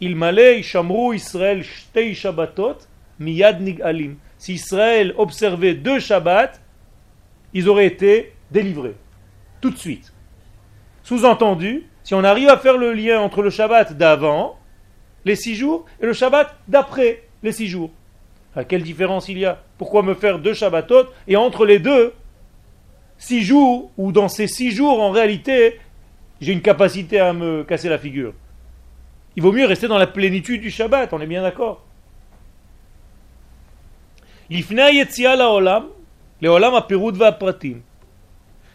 il 0.00 0.16
malay 0.16 0.62
shamru 0.62 1.14
Israël 1.14 1.62
shtei 1.62 2.14
Shabbatot 2.14 2.78
miyad 3.18 3.62
alim. 3.82 4.16
Si 4.38 4.54
Israël 4.54 5.14
observait 5.18 5.74
deux 5.74 6.00
Shabbats, 6.00 6.52
ils 7.52 7.68
auraient 7.68 7.86
été 7.86 8.32
délivrés 8.50 8.94
tout 9.60 9.70
de 9.70 9.76
suite. 9.76 10.12
Sous-entendu, 11.02 11.86
si 12.02 12.14
on 12.14 12.24
arrive 12.24 12.48
à 12.48 12.56
faire 12.56 12.78
le 12.78 12.92
lien 12.94 13.20
entre 13.20 13.42
le 13.42 13.50
Shabbat 13.50 13.96
d'avant, 13.96 14.58
les 15.24 15.36
six 15.36 15.54
jours, 15.54 15.84
et 16.00 16.06
le 16.06 16.14
Shabbat 16.14 16.56
d'après 16.68 17.22
les 17.42 17.52
six 17.52 17.66
jours, 17.66 17.90
à 18.56 18.64
quelle 18.64 18.82
différence 18.82 19.28
il 19.28 19.38
y 19.38 19.44
a? 19.44 19.62
Pourquoi 19.76 20.02
me 20.02 20.14
faire 20.14 20.38
deux 20.38 20.54
Shabbatot 20.54 21.06
et 21.28 21.36
entre 21.36 21.66
les 21.66 21.78
deux, 21.78 22.14
six 23.18 23.42
jours, 23.42 23.90
ou 23.98 24.12
dans 24.12 24.28
ces 24.28 24.46
six 24.46 24.70
jours, 24.70 25.02
en 25.02 25.10
réalité, 25.10 25.78
j'ai 26.40 26.52
une 26.52 26.62
capacité 26.62 27.20
à 27.20 27.34
me 27.34 27.64
casser 27.64 27.90
la 27.90 27.98
figure? 27.98 28.32
Il 29.35 29.43
vaut 29.43 29.51
mieux 29.51 29.65
rester 29.65 29.87
dans 29.87 29.97
la 29.97 30.07
plénitude 30.07 30.61
du 30.61 30.71
Shabbat, 30.71 31.11
on 31.13 31.19
est 31.19 31.27
bien 31.27 31.41
d'accord 31.41 31.81
לעולם 36.41 36.75
הפירוט 36.75 37.15
והפרטים. 37.17 37.81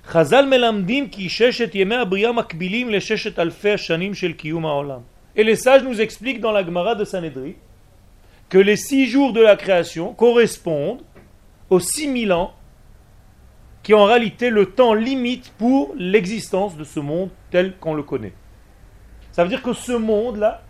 חז"ל 0.06 0.46
מלמדים 0.46 1.08
כי 1.08 1.28
ששת 1.28 1.74
ימי 1.74 1.94
הבריאה 1.94 2.32
מקבילים 2.32 2.90
לששת 2.90 3.38
אלפי 3.38 3.70
השנים 3.70 4.14
של 4.14 4.32
קיום 4.32 4.66
העולם. 4.66 5.00
Et 5.36 5.44
les 5.44 5.54
sages 5.54 5.84
nous 5.84 6.00
expliquent 6.00 6.40
dans 6.40 6.50
la 6.50 6.64
Gemara 6.64 6.96
de 6.96 7.04
Sanhedrin 7.04 7.52
que 8.48 8.58
les 8.58 8.76
six 8.76 9.06
jours 9.06 9.32
de 9.32 9.40
la 9.40 9.54
création 9.54 10.12
correspondent 10.12 11.02
aux 11.70 11.78
six 11.78 12.08
mille 12.08 12.32
ans 12.32 12.52
qui 13.82 13.92
est 13.92 13.94
en 13.94 14.04
réalité 14.04 14.50
le 14.50 14.66
temps 14.66 14.94
limite 14.94 15.52
pour 15.56 15.94
l'existence 15.96 16.76
de 16.76 16.82
ce 16.82 16.98
monde 16.98 17.30
tel 17.52 17.76
qu'on 17.76 17.94
le 17.94 18.02
connaît. 18.02 18.32
Ça 19.35 19.43
veut 19.43 19.49
dire 19.49 19.61
que 19.61 19.73
ce 19.73 19.91
monde-là, 19.91 20.61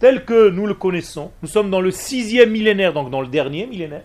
tel 0.00 0.24
que 0.24 0.50
nous 0.50 0.66
le 0.66 0.74
connaissons, 0.74 1.30
nous 1.42 1.48
sommes 1.48 1.70
dans 1.70 1.80
le 1.80 1.92
sixième 1.92 2.50
millénaire, 2.50 2.92
donc 2.92 3.08
dans 3.08 3.20
le 3.20 3.28
dernier 3.28 3.68
millénaire. 3.68 4.02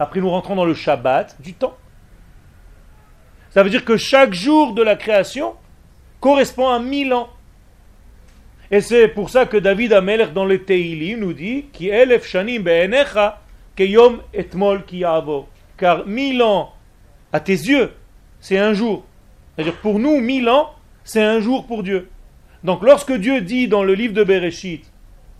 Après, 0.00 0.18
nous 0.18 0.30
rentrons 0.30 0.56
dans 0.56 0.64
le 0.64 0.74
Shabbat 0.74 1.40
du 1.40 1.54
temps. 1.54 1.76
Ça 3.50 3.62
veut 3.62 3.70
dire 3.70 3.84
que 3.84 3.96
chaque 3.96 4.34
jour 4.34 4.74
de 4.74 4.82
la 4.82 4.96
création 4.96 5.54
correspond 6.18 6.68
à 6.68 6.80
mille 6.80 7.14
ans. 7.14 7.28
Et 8.72 8.80
c'est 8.80 9.06
pour 9.06 9.30
ça 9.30 9.46
que 9.46 9.58
David 9.58 9.92
Amelech 9.92 10.32
dans 10.32 10.44
le 10.44 10.64
Teilim 10.64 11.20
nous 11.20 11.32
dit 11.32 11.66
Ki 11.72 11.88
elef 11.88 12.26
shanim 12.26 12.64
be'enecha 12.64 13.40
yom 13.78 14.22
etmol 14.34 14.84
ki 14.84 15.04
Car 15.76 16.04
mille 16.04 16.42
ans 16.42 16.72
à 17.32 17.38
tes 17.38 17.52
yeux, 17.52 17.92
c'est 18.40 18.58
un 18.58 18.72
jour. 18.72 19.04
C'est-à-dire 19.54 19.76
pour 19.76 20.00
nous, 20.00 20.18
mille 20.18 20.48
ans, 20.48 20.72
c'est 21.04 21.22
un 21.22 21.38
jour 21.38 21.64
pour 21.64 21.84
Dieu. 21.84 22.08
Donc 22.64 22.82
lorsque 22.82 23.12
Dieu 23.12 23.40
dit 23.40 23.68
dans 23.68 23.82
le 23.82 23.94
livre 23.94 24.14
de 24.14 24.24
Bereshit, 24.24 24.84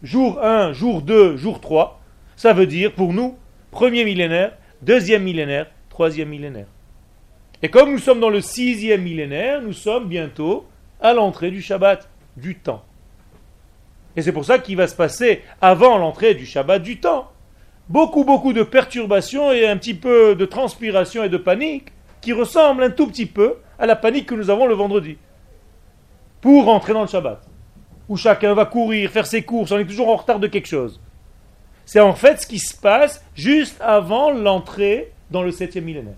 jour 0.02 0.42
1, 0.42 0.72
jour 0.72 1.02
2, 1.02 1.36
jour 1.36 1.60
3, 1.60 2.00
ça 2.36 2.52
veut 2.52 2.66
dire 2.66 2.92
pour 2.92 3.12
nous, 3.12 3.36
premier 3.70 4.04
millénaire, 4.04 4.52
deuxième 4.82 5.22
millénaire, 5.22 5.66
troisième 5.88 6.28
millénaire. 6.28 6.66
Et 7.62 7.68
comme 7.68 7.90
nous 7.90 7.98
sommes 7.98 8.20
dans 8.20 8.30
le 8.30 8.40
sixième 8.40 9.02
millénaire, 9.02 9.62
nous 9.62 9.72
sommes 9.72 10.08
bientôt 10.08 10.66
à 11.00 11.14
l'entrée 11.14 11.50
du 11.50 11.62
Shabbat, 11.62 12.08
du 12.36 12.56
temps. 12.56 12.84
Et 14.14 14.22
c'est 14.22 14.32
pour 14.32 14.44
ça 14.44 14.58
qu'il 14.58 14.76
va 14.76 14.86
se 14.86 14.94
passer, 14.94 15.42
avant 15.60 15.98
l'entrée 15.98 16.34
du 16.34 16.46
Shabbat 16.46 16.82
du 16.82 17.00
temps, 17.00 17.30
beaucoup, 17.88 18.24
beaucoup 18.24 18.52
de 18.52 18.62
perturbations 18.62 19.52
et 19.52 19.66
un 19.66 19.76
petit 19.76 19.94
peu 19.94 20.34
de 20.34 20.44
transpiration 20.44 21.24
et 21.24 21.28
de 21.28 21.36
panique 21.36 21.88
qui 22.20 22.32
ressemblent 22.32 22.82
un 22.82 22.90
tout 22.90 23.06
petit 23.06 23.26
peu 23.26 23.56
à 23.78 23.86
la 23.86 23.96
panique 23.96 24.26
que 24.26 24.34
nous 24.34 24.50
avons 24.50 24.66
le 24.66 24.74
vendredi. 24.74 25.16
Pour 26.46 26.64
rentrer 26.66 26.92
dans 26.92 27.00
le 27.00 27.08
Shabbat. 27.08 27.42
Où 28.08 28.16
chacun 28.16 28.54
va 28.54 28.66
courir, 28.66 29.10
faire 29.10 29.26
ses 29.26 29.42
courses, 29.42 29.72
on 29.72 29.80
est 29.80 29.84
toujours 29.84 30.10
en 30.10 30.14
retard 30.14 30.38
de 30.38 30.46
quelque 30.46 30.68
chose. 30.68 31.00
C'est 31.84 31.98
en 31.98 32.14
fait 32.14 32.40
ce 32.40 32.46
qui 32.46 32.60
se 32.60 32.80
passe 32.80 33.20
juste 33.34 33.80
avant 33.80 34.30
l'entrée 34.30 35.10
dans 35.32 35.42
le 35.42 35.50
septième 35.50 35.82
millénaire. 35.82 36.14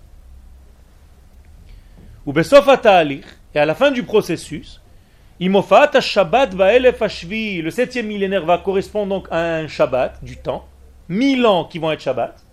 Et 2.26 3.58
à 3.58 3.64
la 3.64 3.74
fin 3.74 3.90
du 3.90 4.02
processus, 4.02 4.82
Shabbat 5.40 6.52
Le 6.52 7.70
septième 7.70 8.08
millénaire 8.08 8.44
va 8.44 8.58
correspondre 8.58 9.08
donc 9.08 9.28
à 9.30 9.38
un 9.38 9.66
Shabbat 9.66 10.22
du 10.22 10.36
temps, 10.36 10.66
mille 11.08 11.46
ans 11.46 11.64
qui 11.64 11.78
vont 11.78 11.90
être 11.90 12.02
Shabbat. 12.02 12.44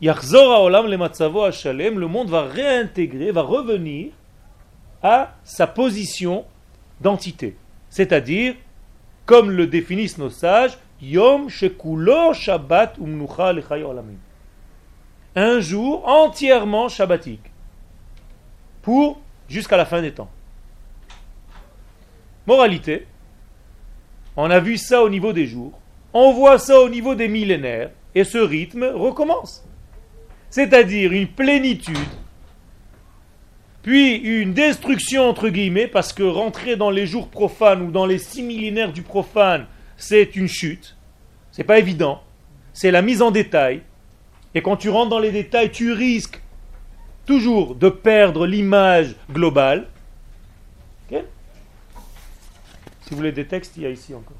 Le 0.00 2.06
monde 2.06 2.30
va 2.30 2.42
réintégrer, 2.42 3.30
va 3.30 3.42
revenir 3.42 4.10
à 5.02 5.34
sa 5.44 5.66
position 5.66 6.44
d'entité. 7.00 7.56
C'est-à-dire, 7.90 8.54
comme 9.26 9.50
le 9.50 9.66
définissent 9.66 10.18
nos 10.18 10.30
sages, 10.30 10.78
Yom 11.00 11.48
Shekulo 11.48 12.34
Shabbat 12.34 12.98
Umnucha 12.98 13.52
Olamim. 13.52 14.18
Un 15.36 15.60
jour 15.60 16.06
entièrement 16.08 16.88
shabbatique. 16.88 17.52
Pour 18.82 19.20
jusqu'à 19.48 19.76
la 19.76 19.84
fin 19.84 20.02
des 20.02 20.12
temps. 20.12 20.30
Moralité, 22.46 23.06
on 24.36 24.50
a 24.50 24.60
vu 24.60 24.78
ça 24.78 25.02
au 25.02 25.10
niveau 25.10 25.32
des 25.32 25.46
jours, 25.46 25.78
on 26.14 26.32
voit 26.32 26.58
ça 26.58 26.80
au 26.80 26.88
niveau 26.88 27.14
des 27.14 27.28
millénaires, 27.28 27.90
et 28.14 28.24
ce 28.24 28.38
rythme 28.38 28.84
recommence. 28.84 29.64
C'est-à-dire 30.50 31.12
une 31.12 31.28
plénitude, 31.28 31.96
puis 33.82 34.16
une 34.16 34.54
destruction 34.54 35.28
entre 35.28 35.48
guillemets, 35.48 35.86
parce 35.86 36.12
que 36.12 36.22
rentrer 36.22 36.76
dans 36.76 36.90
les 36.90 37.06
jours 37.06 37.28
profanes 37.28 37.82
ou 37.82 37.90
dans 37.90 38.06
les 38.06 38.18
six 38.18 38.42
millénaires 38.42 38.92
du 38.92 39.02
profane, 39.02 39.66
c'est 39.96 40.36
une 40.36 40.48
chute. 40.48 40.96
C'est 41.52 41.64
pas 41.64 41.78
évident. 41.78 42.22
C'est 42.72 42.90
la 42.90 43.02
mise 43.02 43.22
en 43.22 43.30
détail. 43.30 43.82
Et 44.54 44.62
quand 44.62 44.76
tu 44.76 44.88
rentres 44.88 45.10
dans 45.10 45.18
les 45.18 45.32
détails, 45.32 45.70
tu 45.70 45.92
risques 45.92 46.40
toujours 47.26 47.74
de 47.74 47.88
perdre 47.88 48.46
l'image 48.46 49.14
globale. 49.30 49.88
Si 53.08 53.14
vous 53.14 53.16
voulez 53.16 53.32
des 53.32 53.46
textes, 53.46 53.74
il 53.78 53.84
y 53.84 53.86
a 53.86 53.88
ici 53.88 54.14
encore. 54.14 54.36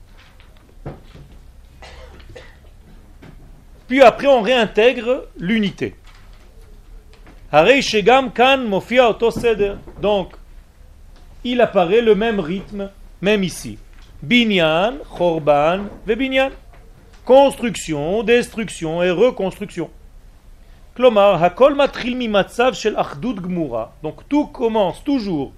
Puis 3.87 4.03
après, 4.03 4.27
on 4.27 4.43
réintègre 4.43 5.27
l'unité. 5.39 5.95
Donc, 10.01 10.35
il 11.45 11.61
apparaît 11.61 12.01
le 12.01 12.15
même 12.15 12.41
rythme, 12.41 12.91
même 13.23 13.43
ici. 13.43 13.79
Binyan, 14.23 14.95
Chorban, 15.17 15.85
Vebinyan. 16.07 16.51
Construction, 17.25 18.23
destruction 18.23 19.03
et 19.03 19.11
reconstruction. 19.11 19.91
shel 22.73 22.97
Donc 24.03 24.29
tout 24.29 24.47
commence 24.47 25.05
toujours. 25.05 25.53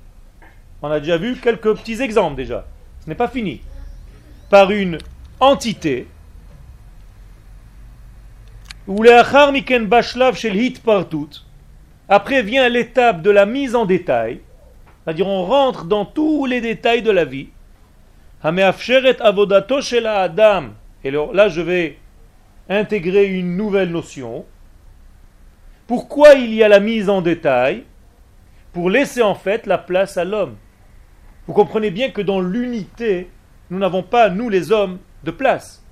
On 0.82 0.90
a 0.90 1.00
déjà 1.00 1.16
vu 1.16 1.36
quelques 1.36 1.74
petits 1.76 2.02
exemples 2.02 2.36
déjà 2.36 2.64
ce 3.02 3.08
n'est 3.08 3.14
pas 3.14 3.28
fini, 3.28 3.60
par 4.50 4.70
une 4.70 4.98
entité, 5.38 6.06
Après 12.12 12.42
vient 12.42 12.68
l'étape 12.68 13.22
de 13.22 13.30
la 13.30 13.46
mise 13.46 13.76
en 13.76 13.86
détail, 13.86 14.40
c'est-à-dire 15.04 15.28
on 15.28 15.44
rentre 15.44 15.84
dans 15.84 16.04
tous 16.04 16.44
les 16.44 16.60
détails 16.60 17.02
de 17.02 17.12
la 17.12 17.24
vie. 17.24 17.50
Adam. 18.42 18.62
Et 21.04 21.10
là, 21.12 21.48
je 21.48 21.60
vais 21.60 21.98
intégrer 22.68 23.26
une 23.26 23.56
nouvelle 23.56 23.92
notion. 23.92 24.44
Pourquoi 25.86 26.34
il 26.34 26.52
y 26.52 26.64
a 26.64 26.68
la 26.68 26.80
mise 26.80 27.08
en 27.08 27.22
détail? 27.22 27.84
Pour 28.72 28.90
laisser 28.90 29.22
en 29.22 29.36
fait 29.36 29.66
la 29.66 29.78
place 29.78 30.16
à 30.16 30.24
l'homme. 30.24 30.56
Vous 31.46 31.54
comprenez 31.54 31.92
bien 31.92 32.10
que 32.10 32.22
dans 32.22 32.40
l'unité, 32.40 33.28
nous 33.70 33.78
n'avons 33.78 34.02
pas, 34.02 34.30
nous 34.30 34.48
les 34.48 34.72
hommes, 34.72 34.98
de 35.22 35.30
place. 35.30 35.84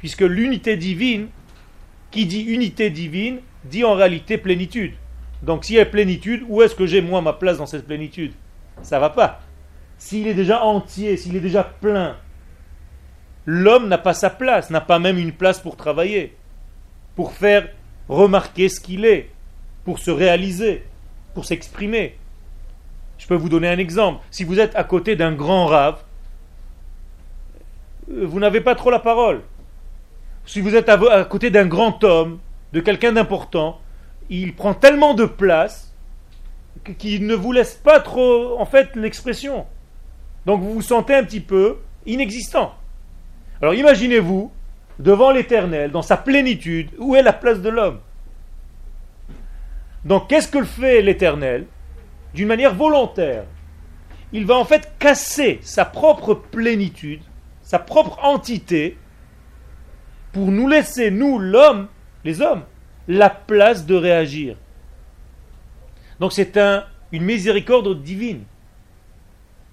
Puisque 0.00 0.20
l'unité 0.20 0.76
divine, 0.76 1.28
qui 2.10 2.26
dit 2.26 2.42
unité 2.42 2.90
divine, 2.90 3.40
dit 3.64 3.84
en 3.84 3.94
réalité 3.94 4.36
plénitude. 4.36 4.92
Donc 5.42 5.64
s'il 5.64 5.76
y 5.76 5.80
a 5.80 5.86
plénitude, 5.86 6.44
où 6.48 6.62
est-ce 6.62 6.74
que 6.74 6.86
j'ai 6.86 7.02
moi 7.02 7.20
ma 7.20 7.32
place 7.32 7.58
dans 7.58 7.66
cette 7.66 7.86
plénitude? 7.86 8.32
Ça 8.82 8.98
va 8.98 9.10
pas. 9.10 9.40
S'il 9.98 10.26
est 10.26 10.34
déjà 10.34 10.62
entier, 10.62 11.16
s'il 11.16 11.36
est 11.36 11.40
déjà 11.40 11.64
plein, 11.64 12.16
l'homme 13.46 13.88
n'a 13.88 13.98
pas 13.98 14.14
sa 14.14 14.30
place, 14.30 14.70
n'a 14.70 14.80
pas 14.80 14.98
même 14.98 15.18
une 15.18 15.32
place 15.32 15.60
pour 15.60 15.76
travailler, 15.76 16.36
pour 17.16 17.32
faire 17.32 17.68
remarquer 18.08 18.68
ce 18.68 18.80
qu'il 18.80 19.04
est, 19.04 19.30
pour 19.84 19.98
se 19.98 20.10
réaliser, 20.10 20.84
pour 21.34 21.44
s'exprimer. 21.44 22.18
Je 23.18 23.26
peux 23.26 23.34
vous 23.34 23.48
donner 23.48 23.68
un 23.68 23.78
exemple. 23.78 24.24
Si 24.30 24.44
vous 24.44 24.58
êtes 24.58 24.74
à 24.76 24.84
côté 24.84 25.16
d'un 25.16 25.32
grand 25.32 25.66
rave, 25.66 26.02
euh, 28.10 28.26
vous 28.26 28.40
n'avez 28.40 28.60
pas 28.60 28.74
trop 28.74 28.90
la 28.90 28.98
parole. 28.98 29.42
Si 30.44 30.60
vous 30.60 30.74
êtes 30.74 30.88
à 30.88 31.24
côté 31.24 31.50
d'un 31.50 31.66
grand 31.66 32.02
homme, 32.02 32.40
de 32.72 32.80
quelqu'un 32.80 33.12
d'important, 33.12 33.80
il 34.30 34.54
prend 34.54 34.74
tellement 34.74 35.14
de 35.14 35.24
place 35.24 35.92
qu'il 36.98 37.26
ne 37.26 37.34
vous 37.34 37.52
laisse 37.52 37.74
pas 37.74 38.00
trop, 38.00 38.58
en 38.58 38.64
fait, 38.64 38.96
l'expression. 38.96 39.66
Donc 40.46 40.60
vous 40.60 40.74
vous 40.74 40.82
sentez 40.82 41.14
un 41.14 41.24
petit 41.24 41.40
peu 41.40 41.78
inexistant. 42.06 42.74
Alors 43.60 43.74
imaginez-vous, 43.74 44.50
devant 44.98 45.30
l'éternel, 45.30 45.90
dans 45.90 46.02
sa 46.02 46.16
plénitude, 46.16 46.90
où 46.98 47.14
est 47.14 47.22
la 47.22 47.32
place 47.32 47.60
de 47.60 47.68
l'homme? 47.68 48.00
Donc 50.04 50.28
qu'est-ce 50.28 50.48
que 50.48 50.64
fait 50.64 51.00
l'éternel? 51.02 51.66
D'une 52.34 52.48
manière 52.48 52.74
volontaire. 52.74 53.44
Il 54.32 54.46
va 54.46 54.56
en 54.56 54.64
fait 54.64 54.92
casser 54.98 55.60
sa 55.62 55.84
propre 55.84 56.34
plénitude, 56.34 57.22
sa 57.62 57.78
propre 57.78 58.18
entité, 58.24 58.96
pour 60.32 60.50
nous 60.50 60.66
laisser, 60.66 61.10
nous, 61.10 61.38
l'homme, 61.38 61.88
les 62.24 62.40
hommes, 62.40 62.64
la 63.08 63.30
place 63.30 63.86
de 63.86 63.94
réagir. 63.94 64.56
Donc 66.20 66.32
c'est 66.32 66.56
un, 66.56 66.84
une 67.10 67.24
miséricorde 67.24 68.02
divine. 68.02 68.44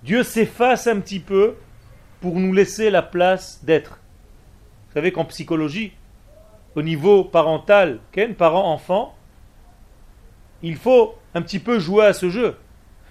Dieu 0.04 0.24
s'efface 0.24 0.88
un 0.88 1.00
petit 1.00 1.20
peu 1.20 1.56
pour 2.22 2.36
nous 2.36 2.54
laisser 2.54 2.90
la 2.90 3.02
place 3.02 3.64
d'être. 3.64 4.00
Vous 4.88 4.94
savez 4.94 5.12
qu'en 5.12 5.26
psychologie, 5.26 5.94
au 6.76 6.82
niveau 6.82 7.24
parental, 7.24 8.00
parent-enfant, 8.38 9.16
il 10.62 10.76
faut 10.76 11.16
un 11.34 11.42
petit 11.42 11.60
peu 11.60 11.80
jouer 11.80 12.06
à 12.06 12.14
ce 12.14 12.30
jeu. 12.30 12.58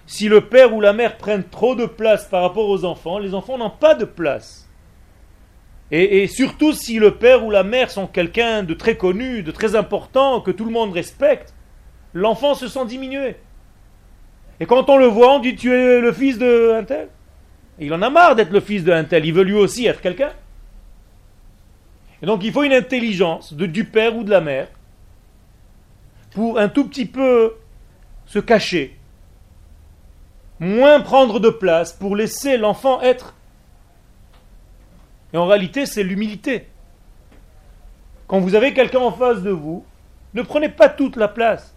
Si 0.06 0.28
le 0.28 0.48
père 0.48 0.74
ou 0.74 0.80
la 0.80 0.92
mère 0.92 1.18
prennent 1.18 1.44
trop 1.44 1.74
de 1.74 1.86
place 1.86 2.26
par 2.26 2.42
rapport 2.42 2.68
aux 2.68 2.84
enfants, 2.84 3.18
les 3.18 3.34
enfants 3.34 3.58
n'ont 3.58 3.70
pas 3.70 3.94
de 3.94 4.04
place. 4.04 4.67
Et, 5.90 6.26
surtout 6.26 6.72
si 6.72 6.98
le 6.98 7.14
père 7.14 7.44
ou 7.46 7.50
la 7.50 7.62
mère 7.62 7.90
sont 7.90 8.06
quelqu'un 8.06 8.62
de 8.62 8.74
très 8.74 8.96
connu, 8.96 9.42
de 9.42 9.50
très 9.50 9.74
important, 9.74 10.40
que 10.42 10.50
tout 10.50 10.66
le 10.66 10.70
monde 10.70 10.92
respecte, 10.92 11.54
l'enfant 12.12 12.54
se 12.54 12.68
sent 12.68 12.84
diminué. 12.86 13.36
Et 14.60 14.66
quand 14.66 14.90
on 14.90 14.98
le 14.98 15.06
voit, 15.06 15.34
on 15.34 15.38
dit 15.38 15.56
tu 15.56 15.72
es 15.72 16.00
le 16.00 16.12
fils 16.12 16.36
de 16.36 16.74
un 16.78 16.84
tel. 16.84 17.08
il 17.78 17.94
en 17.94 18.02
a 18.02 18.10
marre 18.10 18.36
d'être 18.36 18.50
le 18.50 18.60
fils 18.60 18.84
de 18.84 19.02
tel, 19.02 19.24
il 19.24 19.32
veut 19.32 19.44
lui 19.44 19.54
aussi 19.54 19.86
être 19.86 20.02
quelqu'un. 20.02 20.32
Et 22.20 22.26
donc 22.26 22.44
il 22.44 22.52
faut 22.52 22.64
une 22.64 22.72
intelligence 22.72 23.54
de, 23.54 23.64
du 23.64 23.84
père 23.84 24.16
ou 24.16 24.24
de 24.24 24.30
la 24.30 24.40
mère 24.40 24.68
pour 26.32 26.58
un 26.58 26.68
tout 26.68 26.86
petit 26.86 27.06
peu 27.06 27.54
se 28.26 28.38
cacher, 28.38 28.98
moins 30.58 31.00
prendre 31.00 31.40
de 31.40 31.48
place 31.48 31.94
pour 31.94 32.14
laisser 32.14 32.58
l'enfant 32.58 33.00
être 33.00 33.34
et 35.32 35.36
en 35.36 35.46
réalité, 35.46 35.86
c'est 35.86 36.02
l'humilité. 36.02 36.68
Quand 38.26 38.40
vous 38.40 38.54
avez 38.54 38.72
quelqu'un 38.74 39.00
en 39.00 39.12
face 39.12 39.42
de 39.42 39.50
vous, 39.50 39.84
ne 40.34 40.42
prenez 40.42 40.68
pas 40.68 40.88
toute 40.88 41.16
la 41.16 41.28
place. 41.28 41.74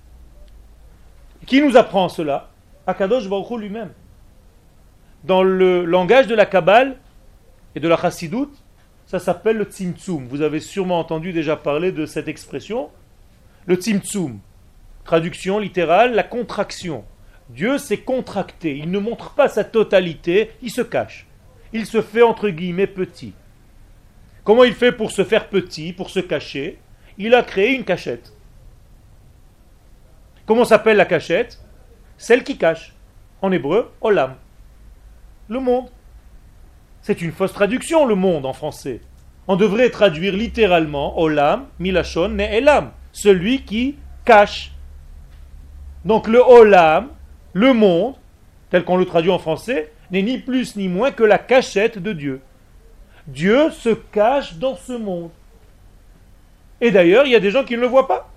Qui 1.46 1.62
nous 1.62 1.78
apprend 1.78 2.10
cela? 2.10 2.50
Akadosh 2.88 3.30
Baruch 3.30 3.60
lui-même. 3.60 3.92
Dans 5.24 5.44
le 5.44 5.86
langage 5.86 6.28
de 6.28 6.36
la 6.36 6.46
Kabbale 6.46 6.98
et 7.76 7.80
de 7.80 7.88
la 7.88 7.98
Chassidout, 7.98 8.52
ça 9.06 9.20
s'appelle 9.20 9.58
le 9.58 9.66
Tzimtzum. 9.66 10.28
Vous 10.28 10.42
avez 10.42 10.60
sûrement 10.60 11.00
entendu 11.00 11.34
déjà 11.34 11.56
parler 11.56 11.92
de 11.92 12.06
cette 12.06 12.28
expression. 12.28 12.90
Le 13.66 13.76
Tzimtzum. 13.76 14.40
Traduction 15.04 15.60
littérale, 15.60 16.14
la 16.14 16.24
contraction. 16.24 17.04
Dieu 17.50 17.78
s'est 17.78 17.98
contracté. 17.98 18.78
Il 18.78 18.92
ne 18.92 19.00
montre 19.00 19.32
pas 19.32 19.50
sa 19.50 19.64
totalité, 19.64 20.52
il 20.62 20.72
se 20.72 20.82
cache. 20.82 21.28
Il 21.74 21.86
se 21.86 22.02
fait 22.02 22.22
entre 22.22 22.50
guillemets 22.50 22.88
petit. 22.88 23.34
Comment 24.43 24.63
il 24.63 24.73
fait 24.73 24.91
pour 24.91 25.12
se 25.12 25.23
faire 25.23 25.49
petit, 25.49 25.93
pour 25.93 26.10
se 26.10 26.19
cacher? 26.19 26.80
Il 27.17 27.36
a 27.36 27.43
créé 27.43 27.75
une 27.75 27.84
cachette. 27.84 28.34
Comment 30.45 30.65
s'appelle 30.65 30.97
la 30.97 31.06
cachette? 31.06 31.60
Celle 32.17 32.43
qui 32.43 32.58
cache. 32.58 32.93
En 33.41 33.51
hébreu, 33.51 33.91
olam. 34.01 34.36
Le 35.47 35.60
monde. 35.60 35.89
C'est 37.01 37.21
une 37.21 37.32
fausse 37.32 37.54
traduction, 37.54 38.06
le 38.06 38.15
monde 38.15 38.45
en 38.45 38.54
français. 38.54 39.01
On 39.47 39.56
devrait 39.56 39.89
traduire 39.89 40.34
littéralement 40.34 41.19
olam, 41.19 41.67
milachon, 41.80 42.30
ne 42.30 42.43
elam. 42.43 42.91
Celui 43.12 43.63
qui 43.63 43.97
cache. 44.25 44.71
Donc 46.06 46.27
le 46.27 46.39
olam, 46.39 47.10
le 47.54 47.73
monde, 47.73 48.15
tel 48.69 48.84
qu'on 48.84 48.97
le 48.97 49.06
traduit 49.06 49.32
en 49.32 49.39
français, 49.39 49.91
n'est 50.10 50.21
ni 50.21 50.38
plus 50.38 50.75
ni 50.75 50.88
moins 50.88 51.12
que 51.12 51.23
la 51.23 51.38
cachette 51.38 51.99
de 51.99 52.13
Dieu. 52.13 52.41
Dieu 53.28 53.72
se 53.72 53.90
cache 53.90 54.56
dans 54.56 54.76
ce 54.76 54.94
monde. 54.94 55.32
Et 56.80 56.92
d'ailleurs, 56.92 57.26
il 57.26 57.32
y 57.32 57.36
a 57.36 57.40
des 57.40 57.52
gens 57.52 57.64
qui 57.64 57.76
ne 57.76 57.82
le 57.82 57.88
voient 57.88 58.08
pas. 58.08 58.30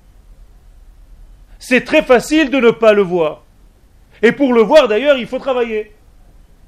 C'est 1.59 1.85
très 1.85 2.03
facile 2.03 2.51
de 2.51 2.59
ne 2.59 2.71
pas 2.71 2.93
le 2.93 3.03
voir. 3.03 3.43
Et 4.23 4.33
pour 4.33 4.53
le 4.53 4.63
voir, 4.63 4.87
d'ailleurs, 4.87 5.17
il 5.17 5.27
faut 5.27 5.39
travailler. 5.39 5.95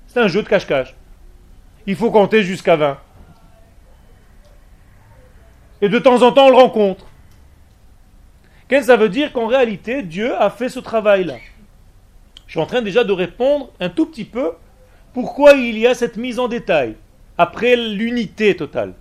C'est 0.07 0.21
un 0.21 0.29
jeu 0.29 0.43
de 0.43 0.49
cache-cache. 0.49 0.95
Il 1.87 1.97
faut 1.97 2.11
compter 2.11 2.43
jusqu'à 2.43 2.77
20. 2.77 2.99
Et 5.83 5.89
de 5.89 5.99
temps 5.99 6.23
en 6.23 6.33
temps, 6.33 6.47
on 6.47 6.51
le 6.51 6.57
rencontre. 6.57 7.07
Qu'est-ce 8.69 8.81
que 8.81 8.87
ça 8.87 8.97
veut 8.97 9.11
dire 9.11 9.33
qu'en 9.33 9.47
réalité, 9.47 10.03
Dieu 10.03 10.35
a 10.35 10.51
fait 10.51 10.69
ce 10.69 10.81
travail-là? 10.81 11.37
Je 12.47 12.53
suis 12.53 12.61
en 12.61 12.67
train 12.67 12.83
déjà 12.83 13.05
de 13.05 13.13
répondre 13.13 13.71
un 13.81 13.91
tout 13.91 14.07
petit 14.07 14.25
peu 14.25 14.53
pourquoi 15.13 15.53
il 15.53 15.79
y 15.79 15.87
a 15.87 15.95
cette 15.95 16.17
mise 16.17 16.39
en 16.39 16.49
détail 16.49 16.97
après 17.39 17.77
l'unité 17.77 18.57
totale. 18.57 18.95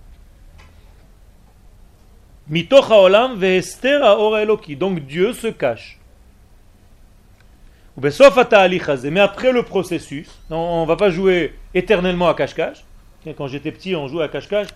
Donc 4.76 5.00
Dieu 5.06 5.32
se 5.32 5.48
cache. 5.48 5.98
Mais 7.96 9.20
après 9.20 9.52
le 9.52 9.62
processus, 9.62 10.28
on 10.50 10.82
ne 10.82 10.86
va 10.86 10.96
pas 10.96 11.10
jouer 11.10 11.54
éternellement 11.74 12.28
à 12.28 12.34
cache-cache. 12.34 12.84
Quand 13.36 13.48
j'étais 13.48 13.72
petit, 13.72 13.96
on 13.96 14.06
jouait 14.06 14.24
à 14.24 14.28
cache-cache. 14.28 14.68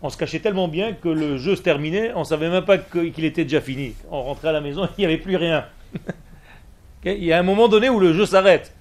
On 0.00 0.08
se 0.08 0.16
cachait 0.16 0.40
tellement 0.40 0.68
bien 0.68 0.94
que 0.94 1.08
le 1.08 1.38
jeu 1.38 1.54
se 1.54 1.62
terminait, 1.62 2.12
on 2.14 2.20
ne 2.20 2.24
savait 2.24 2.48
même 2.48 2.64
pas 2.64 2.78
qu'il 2.78 3.24
était 3.24 3.44
déjà 3.44 3.60
fini. 3.60 3.94
On 4.10 4.22
rentrait 4.22 4.48
à 4.48 4.52
la 4.52 4.60
maison, 4.60 4.88
il 4.98 5.02
n'y 5.02 5.04
avait 5.04 5.18
plus 5.18 5.36
rien. 5.36 5.66
Il 7.04 7.24
y 7.24 7.32
a 7.32 7.38
un 7.38 7.42
moment 7.42 7.66
donné 7.66 7.88
où 7.88 7.98
le 7.98 8.12
jeu 8.12 8.26
s'arrête. 8.26 8.72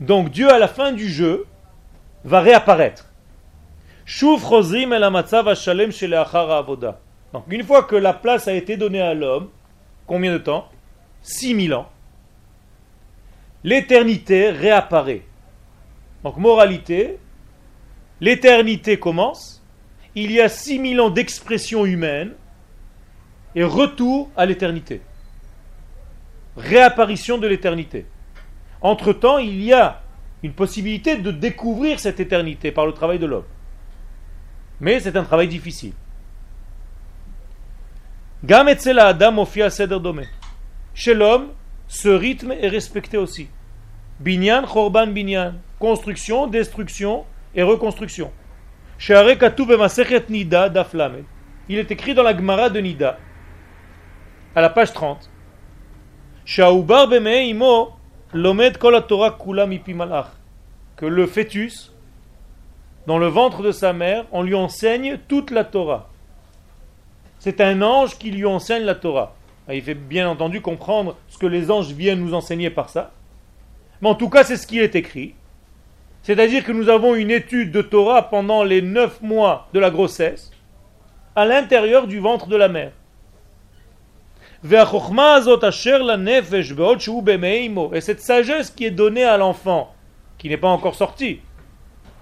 Donc 0.00 0.30
Dieu, 0.30 0.50
à 0.50 0.58
la 0.58 0.66
fin 0.66 0.92
du 0.92 1.06
jeu, 1.06 1.44
va 2.24 2.40
réapparaître. 2.40 3.06
Donc 7.32 7.44
une 7.48 7.62
fois 7.62 7.82
que 7.82 7.96
la 7.96 8.14
place 8.14 8.48
a 8.48 8.54
été 8.54 8.76
donnée 8.76 9.02
à 9.02 9.14
l'homme, 9.14 9.50
combien 10.06 10.32
de 10.32 10.38
temps? 10.38 10.68
6000 11.22 11.74
ans. 11.74 11.88
L'éternité 13.64 14.50
réapparaît. 14.50 15.22
Donc 16.24 16.36
moralité, 16.38 17.18
l'éternité 18.20 18.98
commence, 18.98 19.62
il 20.14 20.32
y 20.32 20.40
a 20.40 20.48
6000 20.48 21.00
ans 21.00 21.10
d'expression 21.10 21.84
humaine 21.84 22.32
et 23.54 23.64
retour 23.64 24.30
à 24.36 24.46
l'éternité. 24.46 25.02
Réapparition 26.56 27.38
de 27.38 27.46
l'éternité. 27.46 28.06
Entre-temps, 28.80 29.38
il 29.38 29.62
y 29.62 29.72
a 29.72 30.02
une 30.42 30.52
possibilité 30.52 31.16
de 31.16 31.30
découvrir 31.30 31.98
cette 32.00 32.20
éternité 32.20 32.70
par 32.70 32.86
le 32.86 32.92
travail 32.92 33.18
de 33.18 33.26
l'homme. 33.26 33.44
Mais 34.80 35.00
c'est 35.00 35.16
un 35.16 35.24
travail 35.24 35.48
difficile. 35.48 35.92
Chez 40.94 41.14
l'homme, 41.14 41.48
ce 41.88 42.08
rythme 42.08 42.52
est 42.52 42.68
respecté 42.68 43.16
aussi. 43.16 43.48
Binyan, 44.20 44.62
chorban, 44.62 45.08
binyan. 45.08 45.54
Construction, 45.78 46.46
destruction 46.46 47.24
et 47.54 47.62
reconstruction. 47.62 48.30
Il 51.68 51.78
est 51.78 51.90
écrit 51.90 52.14
dans 52.14 52.22
la 52.22 52.36
Gemara 52.36 52.68
de 52.70 52.80
Nida, 52.80 53.18
à 54.56 54.60
la 54.60 54.70
page 54.70 54.92
30. 54.92 55.30
Shaubar 56.44 57.12
imo 57.12 57.97
lomed 58.32 58.78
kol 58.78 59.00
Torah 59.06 59.32
kula 59.32 59.66
mipi 59.66 59.94
malach. 59.94 60.28
Que 60.96 61.06
le 61.06 61.26
fœtus, 61.26 61.92
dans 63.06 63.18
le 63.18 63.28
ventre 63.28 63.62
de 63.62 63.72
sa 63.72 63.92
mère, 63.92 64.24
on 64.32 64.42
lui 64.42 64.54
enseigne 64.54 65.18
toute 65.28 65.50
la 65.50 65.64
Torah. 65.64 66.08
C'est 67.38 67.60
un 67.60 67.82
ange 67.82 68.18
qui 68.18 68.30
lui 68.30 68.44
enseigne 68.44 68.84
la 68.84 68.94
Torah. 68.94 69.34
Ah, 69.68 69.74
il 69.74 69.82
fait 69.82 69.94
bien 69.94 70.28
entendu 70.28 70.60
comprendre 70.60 71.16
ce 71.28 71.38
que 71.38 71.46
les 71.46 71.70
anges 71.70 71.92
viennent 71.92 72.20
nous 72.20 72.34
enseigner 72.34 72.70
par 72.70 72.88
ça. 72.88 73.12
Mais 74.00 74.08
en 74.08 74.14
tout 74.14 74.28
cas, 74.28 74.44
c'est 74.44 74.56
ce 74.56 74.66
qui 74.66 74.78
est 74.78 74.96
écrit. 74.96 75.34
C'est-à-dire 76.22 76.64
que 76.64 76.72
nous 76.72 76.88
avons 76.88 77.14
une 77.14 77.30
étude 77.30 77.70
de 77.70 77.82
Torah 77.82 78.28
pendant 78.28 78.64
les 78.64 78.82
neuf 78.82 79.20
mois 79.22 79.68
de 79.72 79.78
la 79.78 79.90
grossesse, 79.90 80.50
à 81.36 81.44
l'intérieur 81.44 82.06
du 82.06 82.18
ventre 82.18 82.48
de 82.48 82.56
la 82.56 82.68
mère. 82.68 82.92
Et 84.64 84.70
cette 88.00 88.20
sagesse 88.20 88.70
qui 88.70 88.84
est 88.84 88.90
donnée 88.90 89.24
à 89.24 89.36
l'enfant, 89.36 89.94
qui 90.36 90.48
n'est 90.48 90.56
pas 90.56 90.68
encore 90.68 90.94
sorti, 90.94 91.40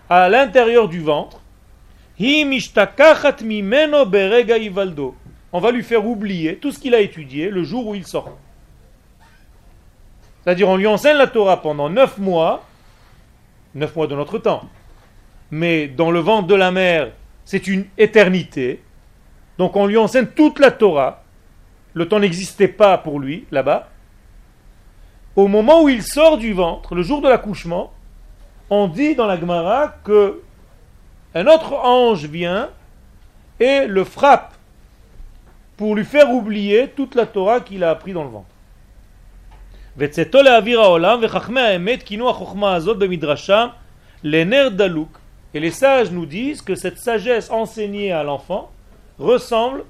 à 0.09 0.29
l'intérieur 0.29 0.89
du 0.89 1.01
ventre, 1.01 1.41
on 2.19 2.49
va 5.61 5.71
lui 5.71 5.83
faire 5.83 6.07
oublier 6.07 6.57
tout 6.57 6.73
ce 6.73 6.79
qu'il 6.79 6.95
a 6.95 7.01
étudié 7.01 7.51
le 7.51 7.65
jour 7.65 7.87
où 7.87 7.95
il 7.95 8.07
sort. 8.07 8.37
C'est-à-dire, 10.43 10.69
on 10.69 10.77
lui 10.77 10.87
enseigne 10.87 11.17
la 11.17 11.27
Torah 11.27 11.61
pendant 11.61 11.91
neuf 11.91 12.19
mois, 12.19 12.65
neuf 13.75 13.95
mois 13.97 14.07
de 14.07 14.15
notre 14.15 14.39
temps. 14.39 14.69
Mais 15.51 15.89
dans 15.89 16.11
le 16.11 16.21
ventre 16.21 16.47
de 16.47 16.55
la 16.55 16.71
mère, 16.71 17.11
c'est 17.45 17.67
une 17.67 17.87
éternité. 17.99 18.83
Donc 19.59 19.77
on 19.77 19.87
lui 19.87 19.97
enseigne 19.97 20.27
toute 20.27 20.59
la 20.59 20.71
Torah. 20.71 21.23
Le 21.97 22.07
temps 22.07 22.21
n'existait 22.21 22.69
pas 22.69 22.99
pour 22.99 23.19
lui 23.21 23.47
là-bas. 23.51 23.89
Au 25.35 25.49
moment 25.49 25.83
où 25.83 25.89
il 25.89 26.03
sort 26.03 26.37
du 26.37 26.53
ventre, 26.53 26.95
le 26.95 27.03
jour 27.03 27.23
de 27.23 27.29
l'accouchement, 27.29 27.91
on 28.69 28.87
dit 28.87 29.15
dans 29.15 29.27
la 29.27 29.41
Gemara 29.41 29.95
que 30.05 30.43
un 31.35 31.47
autre 31.47 31.73
ange 31.73 32.27
vient 32.27 32.69
et 33.61 33.87
le 33.87 34.05
frappe 34.05 34.53
pour 35.79 35.95
lui 35.95 36.05
faire 36.05 36.31
oublier 36.31 36.89
toute 36.89 37.15
la 37.15 37.25
Torah 37.25 37.61
qu'il 37.61 37.83
a 37.83 37.89
appris 37.89 38.13
dans 38.13 38.25
le 38.25 38.31
ventre. 38.31 38.45
Et 45.55 45.61
les 45.61 45.71
sages 45.71 46.11
nous 46.11 46.27
disent 46.27 46.61
que 46.61 46.75
cette 46.75 46.99
sagesse 46.99 47.51
enseignée 47.51 48.13
à 48.13 48.23
l'enfant 48.23 48.71
ressemble 49.19 49.85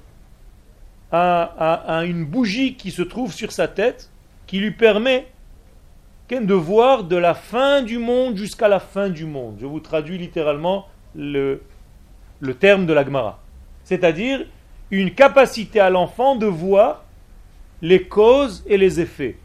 à, 1.11 2.03
une 2.05 2.25
bougie 2.25 2.75
qui 2.75 2.91
se 2.91 3.01
trouve 3.01 3.33
sur 3.33 3.51
sa 3.51 3.67
tête, 3.67 4.09
qui 4.45 4.59
lui 4.59 4.71
permet 4.71 5.27
de 6.29 6.53
voir 6.53 7.03
de 7.03 7.15
la 7.15 7.33
fin 7.33 7.81
du 7.81 7.99
monde 7.99 8.35
jusqu'à 8.35 8.67
la 8.67 8.79
fin 8.79 9.09
du 9.09 9.25
monde. 9.25 9.57
Je 9.61 9.65
vous 9.65 9.79
traduis 9.79 10.17
littéralement 10.17 10.87
le, 11.15 11.61
le 12.39 12.53
terme 12.53 12.85
de 12.85 12.93
l'Agmara. 12.93 13.39
C'est-à-dire 13.83 14.45
une 14.91 15.13
capacité 15.13 15.79
à 15.79 15.89
l'enfant 15.89 16.35
de 16.35 16.45
voir 16.45 17.05
les 17.81 18.03
causes 18.03 18.63
et 18.67 18.77
les 18.77 18.99
effets. 18.99 19.37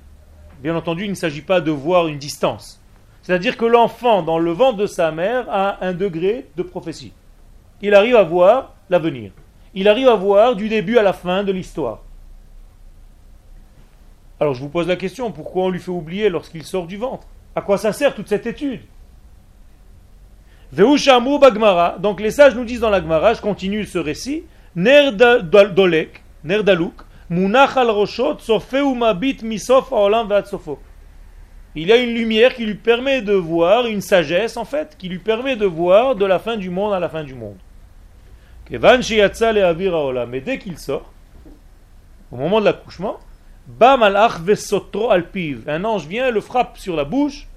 Bien 0.62 0.74
entendu, 0.76 1.04
il 1.04 1.10
ne 1.10 1.16
s'agit 1.16 1.42
pas 1.42 1.60
de 1.60 1.70
voir 1.70 2.08
une 2.08 2.18
distance. 2.18 2.80
C'est-à-dire 3.22 3.56
que 3.56 3.64
l'enfant, 3.64 4.22
dans 4.22 4.38
le 4.38 4.50
ventre 4.50 4.78
de 4.78 4.86
sa 4.86 5.12
mère, 5.12 5.46
a 5.48 5.84
un 5.84 5.92
degré 5.92 6.46
de 6.56 6.62
prophétie. 6.62 7.12
Il 7.80 7.94
arrive 7.94 8.16
à 8.16 8.22
voir 8.22 8.74
l'avenir. 8.90 9.32
Il 9.74 9.88
arrive 9.88 10.08
à 10.08 10.14
voir 10.14 10.56
du 10.56 10.68
début 10.68 10.98
à 10.98 11.02
la 11.02 11.12
fin 11.12 11.44
de 11.44 11.52
l'histoire. 11.52 12.00
Alors 14.38 14.54
je 14.54 14.60
vous 14.60 14.68
pose 14.68 14.88
la 14.88 14.96
question, 14.96 15.30
pourquoi 15.30 15.64
on 15.64 15.70
lui 15.70 15.78
fait 15.78 15.90
oublier 15.90 16.28
lorsqu'il 16.28 16.64
sort 16.64 16.86
du 16.86 16.96
ventre? 16.96 17.26
À 17.54 17.60
quoi 17.60 17.78
ça 17.78 17.92
sert 17.92 18.14
toute 18.14 18.28
cette 18.28 18.46
étude? 18.46 18.80
Bagmara, 20.72 21.98
donc 21.98 22.20
les 22.20 22.30
sages 22.30 22.54
nous 22.54 22.64
disent 22.64 22.80
dans 22.80 22.90
la 22.90 23.00
Gemara, 23.00 23.34
je 23.34 23.40
continue 23.40 23.84
ce 23.84 23.98
récit, 23.98 24.44
Ner 24.74 25.12
dolek, 25.12 26.22
ner 26.44 26.62
munach 27.28 27.76
al 27.76 27.90
roshot, 27.90 28.38
mabit 28.96 29.42
misof 29.42 29.92
aolam 29.92 30.28
sofo. 30.46 30.78
Il 31.74 31.88
y 31.88 31.92
a 31.92 31.96
une 31.96 32.14
lumière 32.14 32.54
qui 32.54 32.64
lui 32.64 32.74
permet 32.74 33.22
de 33.22 33.34
voir, 33.34 33.86
une 33.86 34.00
sagesse 34.00 34.56
en 34.56 34.64
fait, 34.64 34.96
qui 34.98 35.08
lui 35.08 35.18
permet 35.18 35.56
de 35.56 35.66
voir 35.66 36.16
de 36.16 36.24
la 36.24 36.38
fin 36.38 36.56
du 36.56 36.70
monde 36.70 36.94
à 36.94 37.00
la 37.00 37.08
fin 37.08 37.22
du 37.22 37.34
monde. 37.34 37.56
Mais 38.72 40.40
dès 40.40 40.58
qu'il 40.58 40.78
sort, 40.78 41.12
au 42.30 42.36
moment 42.36 42.60
de 42.60 42.64
l'accouchement, 42.64 43.18
un 43.80 45.84
ange 45.84 46.06
vient 46.06 46.30
le 46.30 46.40
frappe 46.40 46.78
sur 46.78 46.96
la 46.96 47.04
bouche, 47.04 47.48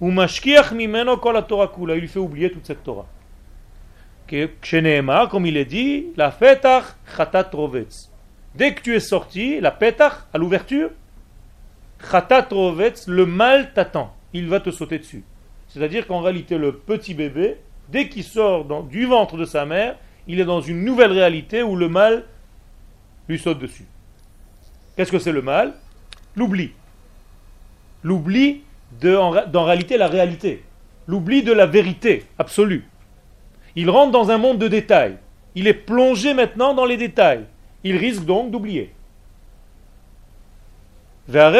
ou 0.00 0.10
mimeno 0.10 1.16
kol 1.16 1.46
Torah. 1.46 1.72
Il 1.78 2.00
lui 2.00 2.08
fait 2.08 2.18
oublier 2.18 2.50
toute 2.50 2.66
cette 2.66 2.82
Torah. 2.82 3.06
Comme 4.28 5.46
il 5.46 5.56
est 5.56 5.64
dit, 5.64 6.06
la 6.16 6.32
fetach 6.32 6.96
chatat. 7.16 7.50
Dès 8.56 8.74
que 8.74 8.82
tu 8.82 8.96
es 8.96 9.00
sorti, 9.00 9.60
la 9.60 9.70
petach, 9.70 10.12
à 10.34 10.38
l'ouverture, 10.38 10.90
chatat 12.10 12.48
le 12.50 13.24
mal 13.26 13.72
t'attend. 13.74 14.12
Il 14.32 14.48
va 14.48 14.58
te 14.58 14.70
sauter 14.70 14.98
dessus. 14.98 15.22
C'est-à-dire 15.68 16.06
qu'en 16.06 16.20
réalité, 16.20 16.58
le 16.58 16.72
petit 16.72 17.14
bébé, 17.14 17.58
dès 17.88 18.08
qu'il 18.08 18.24
sort 18.24 18.64
du 18.84 19.06
ventre 19.06 19.36
de 19.36 19.44
sa 19.44 19.64
mère, 19.64 19.96
il 20.26 20.40
est 20.40 20.44
dans 20.44 20.60
une 20.60 20.84
nouvelle 20.84 21.12
réalité 21.12 21.62
où 21.62 21.76
le 21.76 21.88
mal 21.88 22.24
lui 23.28 23.38
saute 23.38 23.58
dessus. 23.58 23.86
Qu'est-ce 24.96 25.12
que 25.12 25.18
c'est 25.18 25.32
le 25.32 25.42
mal? 25.42 25.74
L'oubli. 26.36 26.72
L'oubli 28.02 28.62
de, 29.00 29.14
en, 29.16 29.30
réalité, 29.64 29.96
la 29.96 30.08
réalité. 30.08 30.64
L'oubli 31.06 31.42
de 31.42 31.52
la 31.52 31.66
vérité 31.66 32.24
absolue. 32.38 32.88
Il 33.74 33.90
rentre 33.90 34.12
dans 34.12 34.30
un 34.30 34.38
monde 34.38 34.58
de 34.58 34.68
détails. 34.68 35.16
Il 35.54 35.66
est 35.66 35.74
plongé 35.74 36.34
maintenant 36.34 36.74
dans 36.74 36.84
les 36.84 36.96
détails. 36.96 37.44
Il 37.84 37.96
risque 37.96 38.24
donc 38.24 38.50
d'oublier. 38.50 38.92
Donc 41.28 41.52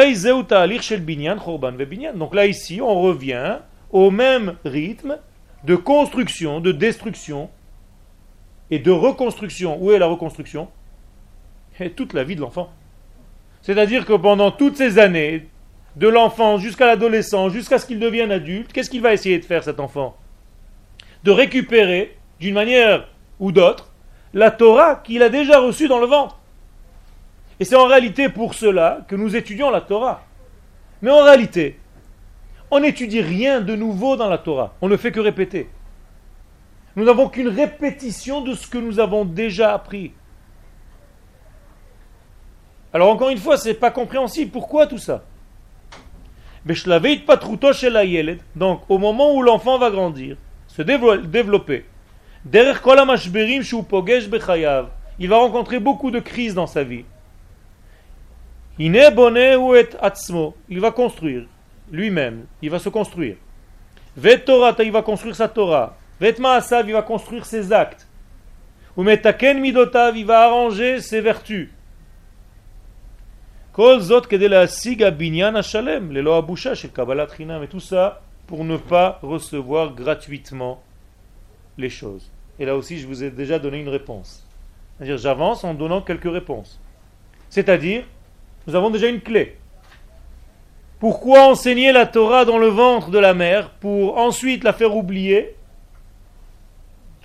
là 2.33 2.45
ici, 2.45 2.81
on 2.81 3.01
revient 3.01 3.57
au 3.91 4.11
même 4.11 4.55
rythme 4.65 5.17
de 5.63 5.75
construction, 5.75 6.59
de 6.59 6.71
destruction 6.71 7.49
et 8.71 8.79
de 8.79 8.91
reconstruction. 8.91 9.77
Où 9.81 9.91
est 9.91 9.99
la 9.99 10.07
reconstruction? 10.07 10.67
Toute 11.95 12.13
la 12.13 12.23
vie 12.23 12.35
de 12.35 12.41
l'enfant. 12.41 12.71
C'est-à-dire 13.61 14.05
que 14.05 14.13
pendant 14.13 14.51
toutes 14.51 14.77
ces 14.77 14.97
années, 14.99 15.47
de 15.95 16.07
l'enfant 16.07 16.57
jusqu'à 16.57 16.85
l'adolescent, 16.85 17.49
jusqu'à 17.49 17.79
ce 17.79 17.85
qu'il 17.85 17.99
devienne 17.99 18.31
adulte, 18.31 18.71
qu'est-ce 18.71 18.89
qu'il 18.89 19.01
va 19.01 19.13
essayer 19.13 19.39
de 19.39 19.45
faire 19.45 19.63
cet 19.63 19.79
enfant? 19.79 20.15
De 21.23 21.31
récupérer, 21.31 22.17
d'une 22.39 22.53
manière 22.53 23.07
ou 23.39 23.51
d'autre, 23.51 23.91
la 24.33 24.51
Torah 24.51 24.95
qu'il 24.95 25.23
a 25.23 25.29
déjà 25.29 25.59
reçue 25.59 25.87
dans 25.87 25.99
le 25.99 26.05
ventre. 26.05 26.39
Et 27.59 27.65
c'est 27.65 27.75
en 27.75 27.87
réalité 27.87 28.29
pour 28.29 28.53
cela 28.53 28.99
que 29.07 29.15
nous 29.15 29.35
étudions 29.35 29.71
la 29.71 29.81
Torah. 29.81 30.23
Mais 31.01 31.09
en 31.09 31.23
réalité, 31.23 31.79
on 32.69 32.79
n'étudie 32.79 33.21
rien 33.21 33.61
de 33.61 33.75
nouveau 33.75 34.15
dans 34.15 34.29
la 34.29 34.37
Torah. 34.37 34.75
On 34.81 34.87
ne 34.87 34.97
fait 34.97 35.11
que 35.11 35.19
répéter. 35.19 35.67
Nous 36.97 37.05
n'avons 37.05 37.29
qu'une 37.29 37.47
répétition 37.47 38.41
de 38.41 38.55
ce 38.55 38.65
que 38.65 38.79
nous 38.79 38.99
avons 38.99 39.23
déjà 39.23 39.71
appris. 39.71 40.13
Alors 42.91 43.11
encore 43.11 43.29
une 43.29 43.37
fois, 43.37 43.55
c'est 43.55 43.75
pas 43.75 43.91
compréhensible. 43.91 44.49
Pourquoi 44.49 44.87
tout 44.87 44.97
ça? 44.97 45.23
Donc 48.55 48.81
au 48.89 48.97
moment 48.97 49.35
où 49.35 49.43
l'enfant 49.43 49.77
va 49.77 49.91
grandir, 49.91 50.37
se 50.67 50.81
développer, 50.81 51.85
il 55.19 55.29
va 55.29 55.37
rencontrer 55.37 55.79
beaucoup 55.79 56.09
de 56.09 56.19
crises 56.19 56.55
dans 56.55 56.65
sa 56.65 56.83
vie. 56.83 57.05
Il 58.79 58.91
va 60.79 60.91
construire 60.91 61.45
lui-même, 61.91 62.45
il 62.63 62.71
va 62.71 62.79
se 62.79 62.89
construire. 62.89 63.35
il 64.17 64.91
va 64.91 65.01
construire 65.03 65.35
sa 65.35 65.47
Torah. 65.47 65.95
Il 66.21 66.93
va 66.93 67.01
construire 67.01 67.45
ses 67.45 67.71
actes. 67.71 68.07
il 68.97 70.25
va 70.25 70.41
arranger 70.41 71.01
ses 71.01 71.21
vertus. 71.21 71.69
Et 73.77 73.83
tout 77.69 77.79
ça 77.79 78.21
pour 78.47 78.63
ne 78.63 78.77
pas 78.77 79.19
recevoir 79.21 79.93
gratuitement 79.93 80.81
les 81.77 81.89
choses. 81.89 82.31
Et 82.59 82.65
là 82.65 82.75
aussi, 82.75 82.97
je 82.97 83.05
vous 83.05 83.23
ai 83.23 83.29
déjà 83.29 83.59
donné 83.59 83.79
une 83.79 83.89
réponse. 83.89 84.43
C'est-à-dire, 84.97 85.17
j'avance 85.17 85.63
en 85.63 85.75
donnant 85.75 86.01
quelques 86.01 86.31
réponses. 86.31 86.79
C'est-à-dire, 87.49 88.03
nous 88.65 88.75
avons 88.75 88.89
déjà 88.89 89.09
une 89.09 89.21
clé. 89.21 89.57
Pourquoi 90.99 91.47
enseigner 91.47 91.91
la 91.91 92.07
Torah 92.07 92.45
dans 92.45 92.57
le 92.57 92.69
ventre 92.69 93.11
de 93.11 93.19
la 93.19 93.35
mère 93.35 93.69
pour 93.69 94.17
ensuite 94.17 94.63
la 94.63 94.73
faire 94.73 94.95
oublier 94.95 95.56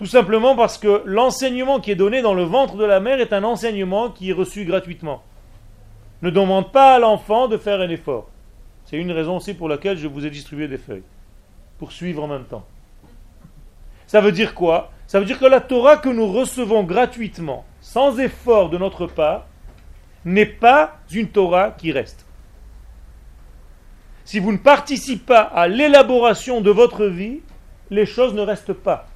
Tout 0.02 0.08
simplement 0.08 0.56
parce 0.56 0.78
que 0.78 1.04
l'enseignement 1.04 1.78
qui 1.78 1.92
est 1.92 1.94
donné 1.94 2.22
dans 2.22 2.34
le 2.34 2.42
ventre 2.42 2.76
de 2.76 2.84
la 2.84 2.98
mère 2.98 3.20
est 3.20 3.32
un 3.32 3.44
enseignement 3.44 4.10
qui 4.10 4.30
est 4.30 4.32
reçu 4.32 4.64
gratuitement. 4.64 5.22
Ne 6.22 6.30
demande 6.30 6.72
pas 6.72 6.96
à 6.96 6.98
l'enfant 6.98 7.46
de 7.46 7.56
faire 7.56 7.80
un 7.80 7.88
effort. 7.88 8.28
C'est 8.84 8.96
une 8.96 9.12
raison 9.12 9.36
aussi 9.36 9.54
pour 9.54 9.68
laquelle 9.68 9.96
je 9.96 10.08
vous 10.08 10.26
ai 10.26 10.30
distribué 10.30 10.66
des 10.66 10.76
feuilles. 10.76 11.04
Pour 11.78 11.92
suivre 11.92 12.24
en 12.24 12.26
même 12.26 12.46
temps. 12.46 12.66
Ça 14.08 14.20
veut 14.20 14.32
dire 14.32 14.56
quoi? 14.56 14.90
Ça 15.06 15.20
veut 15.20 15.24
dire 15.24 15.38
que 15.38 15.46
la 15.46 15.60
Torah 15.60 15.98
que 15.98 16.08
nous 16.08 16.32
recevons 16.32 16.82
gratuitement, 16.82 17.64
sans 17.80 18.18
effort 18.18 18.70
de 18.70 18.78
notre 18.78 19.06
part, 19.06 19.46
n'est 20.24 20.46
pas 20.46 20.96
une 21.12 21.28
Torah 21.28 21.70
qui 21.70 21.92
reste 21.92 22.26
si 24.24 24.40
vous 24.40 24.50
ne 24.50 24.58
participez 24.58 25.26
pas 25.26 25.42
à 25.42 25.68
l'élaboration 25.68 26.60
de 26.60 26.70
votre 26.70 27.06
vie, 27.06 27.40
les 27.90 28.06
choses 28.06 28.34
ne 28.34 28.40
restent 28.40 28.72
pas. 28.72 29.06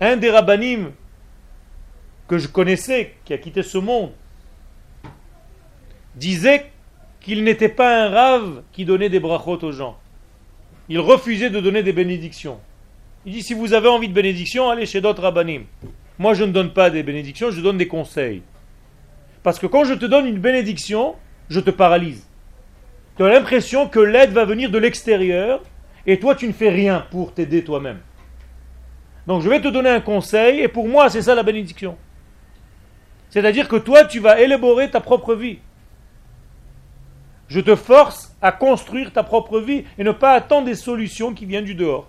Un 0.00 0.16
des 0.16 0.30
rabbinim 0.30 0.92
que 2.28 2.38
je 2.38 2.46
connaissais, 2.46 3.14
qui 3.24 3.32
a 3.32 3.38
quitté 3.38 3.62
ce 3.62 3.78
monde, 3.78 4.12
disait 6.14 6.70
qu'il 7.20 7.42
n'était 7.42 7.68
pas 7.68 8.04
un 8.04 8.08
rave 8.10 8.62
qui 8.72 8.84
donnait 8.84 9.08
des 9.08 9.20
brachot 9.20 9.58
aux 9.64 9.72
gens. 9.72 9.98
Il 10.88 11.00
refusait 11.00 11.50
de 11.50 11.60
donner 11.60 11.82
des 11.82 11.92
bénédictions. 11.92 12.58
Il 13.26 13.32
dit 13.32 13.42
si 13.42 13.54
vous 13.54 13.72
avez 13.72 13.88
envie 13.88 14.08
de 14.08 14.14
bénédictions, 14.14 14.70
allez 14.70 14.86
chez 14.86 15.00
d'autres 15.00 15.22
rabbinim. 15.22 15.64
Moi, 16.18 16.34
je 16.34 16.44
ne 16.44 16.52
donne 16.52 16.72
pas 16.72 16.90
des 16.90 17.02
bénédictions, 17.02 17.50
je 17.50 17.60
donne 17.60 17.78
des 17.78 17.88
conseils. 17.88 18.42
Parce 19.42 19.58
que 19.58 19.66
quand 19.66 19.84
je 19.84 19.94
te 19.94 20.06
donne 20.06 20.26
une 20.26 20.38
bénédiction, 20.38 21.14
je 21.48 21.60
te 21.60 21.70
paralyse. 21.70 22.26
Tu 23.16 23.24
as 23.24 23.28
l'impression 23.28 23.88
que 23.88 24.00
l'aide 24.00 24.30
va 24.30 24.44
venir 24.44 24.70
de 24.70 24.78
l'extérieur 24.78 25.62
et 26.06 26.18
toi 26.18 26.34
tu 26.34 26.46
ne 26.46 26.52
fais 26.52 26.70
rien 26.70 27.06
pour 27.10 27.34
t'aider 27.34 27.64
toi-même. 27.64 27.98
Donc 29.28 29.42
je 29.42 29.48
vais 29.48 29.60
te 29.60 29.68
donner 29.68 29.90
un 29.90 30.00
conseil 30.00 30.60
et 30.60 30.68
pour 30.68 30.88
moi 30.88 31.10
c'est 31.10 31.22
ça 31.22 31.36
la 31.36 31.42
bénédiction. 31.42 31.96
C'est-à-dire 33.30 33.68
que 33.68 33.76
toi 33.76 34.04
tu 34.04 34.18
vas 34.18 34.40
élaborer 34.40 34.90
ta 34.90 35.00
propre 35.00 35.34
vie. 35.34 35.58
Je 37.48 37.60
te 37.60 37.76
force 37.76 38.34
à 38.42 38.52
construire 38.52 39.12
ta 39.12 39.22
propre 39.22 39.60
vie 39.60 39.84
et 39.98 40.04
ne 40.04 40.12
pas 40.12 40.32
attendre 40.32 40.66
des 40.66 40.74
solutions 40.74 41.34
qui 41.34 41.44
viennent 41.44 41.66
du 41.66 41.74
dehors. 41.74 42.08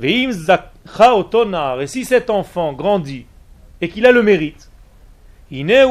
Et 0.00 0.28
si 1.86 2.04
cet 2.04 2.30
enfant 2.30 2.72
grandit 2.72 3.26
et 3.80 3.88
qu'il 3.88 4.06
a 4.06 4.12
le 4.12 4.22
mérite, 4.22 4.70
et 5.50 5.64
là, 5.64 5.86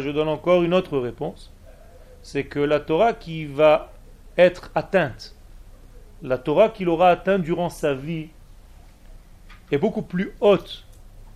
je 0.00 0.10
donne 0.10 0.28
encore 0.28 0.62
une 0.64 0.74
autre 0.74 0.98
réponse. 0.98 1.52
C'est 2.22 2.44
que 2.44 2.58
la 2.58 2.80
Torah 2.80 3.12
qui 3.12 3.44
va 3.44 3.92
être 4.38 4.70
atteinte, 4.74 5.34
la 6.22 6.38
Torah 6.38 6.68
qu'il 6.68 6.88
aura 6.88 7.10
atteinte 7.10 7.42
durant 7.42 7.70
sa 7.70 7.94
vie, 7.94 8.28
est 9.72 9.78
beaucoup 9.78 10.02
plus 10.02 10.32
haute, 10.40 10.86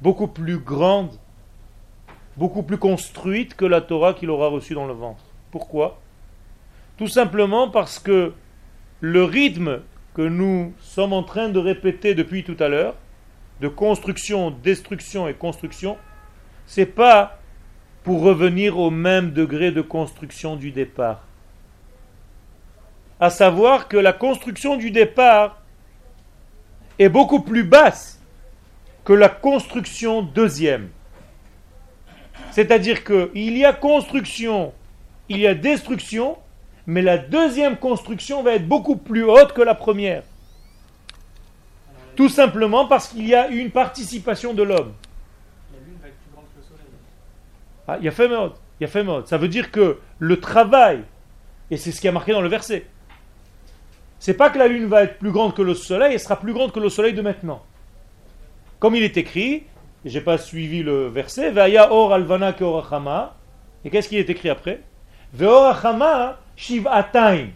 beaucoup 0.01 0.29
plus 0.29 0.59
grande, 0.59 1.11
beaucoup 2.37 2.63
plus 2.63 2.79
construite 2.79 3.55
que 3.55 3.65
la 3.65 3.81
Torah 3.81 4.15
qu'il 4.15 4.31
aura 4.31 4.49
reçue 4.49 4.75
dans 4.75 4.87
le 4.87 4.93
ventre. 4.93 5.25
Pourquoi? 5.51 6.01
Tout 6.97 7.09
simplement 7.09 7.69
parce 7.69 7.99
que 7.99 8.33
le 9.01 9.25
rythme 9.25 9.81
que 10.15 10.23
nous 10.23 10.73
sommes 10.81 11.13
en 11.13 11.23
train 11.23 11.49
de 11.49 11.59
répéter 11.59 12.15
depuis 12.15 12.45
tout 12.45 12.57
à 12.61 12.69
l'heure, 12.69 12.95
de 13.61 13.69
construction, 13.69 14.51
destruction 14.51 15.29
et 15.29 15.35
construction, 15.35 15.97
c'est 16.67 16.87
pas 16.87 17.39
pour 18.05 18.23
revenir 18.23 18.79
au 18.79 18.91
même 18.91 19.33
degré 19.33 19.73
de 19.73 19.83
construction 19.83 20.57
du 20.57 20.71
départ. 20.71 21.27
À 23.21 23.29
savoir 23.31 23.87
que 23.87 23.99
la 23.99 24.15
construction 24.15 24.77
du 24.77 24.91
départ 24.91 25.61
est 26.99 27.11
beaucoup 27.11 27.41
plus 27.41 27.65
basse 27.65 28.21
que 29.05 29.13
la 29.13 29.29
construction 29.29 30.23
deuxième. 30.23 30.89
C'est-à-dire 32.51 33.05
qu'il 33.05 33.57
y 33.57 33.65
a 33.65 33.73
construction, 33.73 34.73
il 35.29 35.39
y 35.39 35.47
a 35.47 35.55
destruction, 35.55 36.39
mais 36.87 37.03
la 37.03 37.19
deuxième 37.19 37.77
construction 37.77 38.43
va 38.43 38.55
être 38.55 38.67
beaucoup 38.67 38.97
plus 38.97 39.25
haute 39.25 39.53
que 39.53 39.63
la 39.63 39.75
première. 39.75 40.23
Tout 42.17 42.29
simplement 42.29 42.87
parce 42.87 43.09
qu'il 43.09 43.27
y 43.27 43.35
a 43.35 43.49
une 43.49 43.71
participation 43.71 44.55
de 44.55 44.63
l'homme. 44.63 44.95
La 45.73 45.79
lune 45.87 45.97
va 46.03 46.09
être 46.09 46.17
plus 46.17 46.33
grande 46.33 46.45
que 46.55 46.59
le 46.59 46.65
soleil. 46.65 46.87
Ah, 47.87 47.97
il 47.99 48.05
y 48.05 48.09
a 48.09 48.13
fait 48.13 48.29
mode. 48.29 48.53
Il 48.79 48.85
y 48.85 48.87
a 48.87 48.89
fait 48.89 49.05
mode. 49.05 49.27
Ça 49.27 49.39
veut 49.39 49.49
dire 49.49 49.71
que 49.71 49.99
le 50.19 50.41
travail, 50.41 51.03
et 51.71 51.77
c'est 51.77 51.93
ce 51.93 52.01
qui 52.01 52.09
a 52.09 52.13
marqué 52.13 52.33
dans 52.33 52.43
le 52.43 52.49
verset, 52.49 52.87
c'est 54.21 54.35
pas 54.35 54.51
que 54.51 54.59
la 54.59 54.69
lune 54.69 54.87
va 54.87 55.03
être 55.03 55.19
plus 55.19 55.33
grande 55.33 55.55
que 55.55 55.63
le 55.63 55.75
soleil, 55.75 56.13
elle 56.13 56.21
sera 56.21 56.39
plus 56.39 56.53
grande 56.53 56.73
que 56.73 56.79
le 56.79 56.91
soleil 56.91 57.15
de 57.15 57.23
maintenant. 57.23 57.63
Comme 58.79 58.95
il 58.95 59.03
est 59.03 59.17
écrit, 59.17 59.65
j'ai 60.05 60.21
pas 60.21 60.37
suivi 60.37 60.83
le 60.83 61.09
verset, 61.09 61.51
Vaya 61.51 61.91
or 61.91 62.13
alvana 62.13 62.53
keorachama, 62.53 63.35
et 63.83 63.89
qu'est-ce 63.89 64.11
qui 64.11 64.19
est 64.19 64.29
écrit 64.29 64.51
après? 64.51 64.83
Veorachama 65.33 66.39
shivataim, 66.55 67.49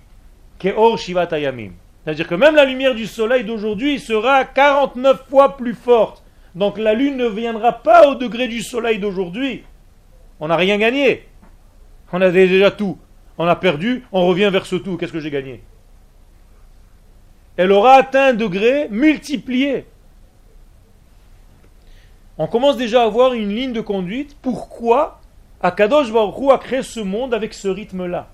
keor 0.59 0.99
shivatayamim. 0.99 1.73
C'est-à-dire 2.03 2.27
que 2.27 2.35
même 2.35 2.55
la 2.55 2.65
lumière 2.65 2.95
du 2.95 3.07
soleil 3.07 3.45
d'aujourd'hui 3.45 4.01
sera 4.01 4.45
49 4.45 5.25
fois 5.29 5.59
plus 5.59 5.75
forte. 5.75 6.23
Donc 6.55 6.79
la 6.79 6.95
lune 6.95 7.19
ne 7.19 7.27
viendra 7.27 7.73
pas 7.73 8.09
au 8.09 8.15
degré 8.15 8.49
du 8.49 8.63
soleil 8.63 8.99
d'aujourd'hui. 8.99 9.65
On 10.41 10.49
n'a 10.49 10.57
rien 10.57 10.79
gagné. 10.79 11.27
On 12.11 12.23
a 12.23 12.31
déjà 12.31 12.71
tout. 12.71 12.97
On 13.37 13.47
a 13.47 13.57
perdu, 13.57 14.05
on 14.13 14.27
revient 14.27 14.49
vers 14.51 14.65
ce 14.65 14.77
tout. 14.77 14.97
Qu'est-ce 14.97 15.13
que 15.13 15.21
j'ai 15.21 15.31
gagné? 15.31 15.63
Elle 17.57 17.73
aura 17.73 17.95
atteint 17.95 18.29
un 18.29 18.35
degré 18.35 18.89
multiplié. 18.91 19.87
On 22.37 22.49
commence 22.49 22.77
déjà 22.77 23.03
à 23.03 23.07
avoir 23.07 23.33
une 23.33 23.55
ligne 23.55 23.73
de 23.73 23.81
conduite. 23.81 24.37
Pourquoi 24.43 25.21
Akadosh 25.63 26.13
Baruch 26.13 26.53
a 26.53 26.59
créé 26.59 26.83
ce 26.83 26.99
monde 27.01 27.33
avec 27.33 27.55
ce 27.55 27.69
rythme-là? 27.69 28.29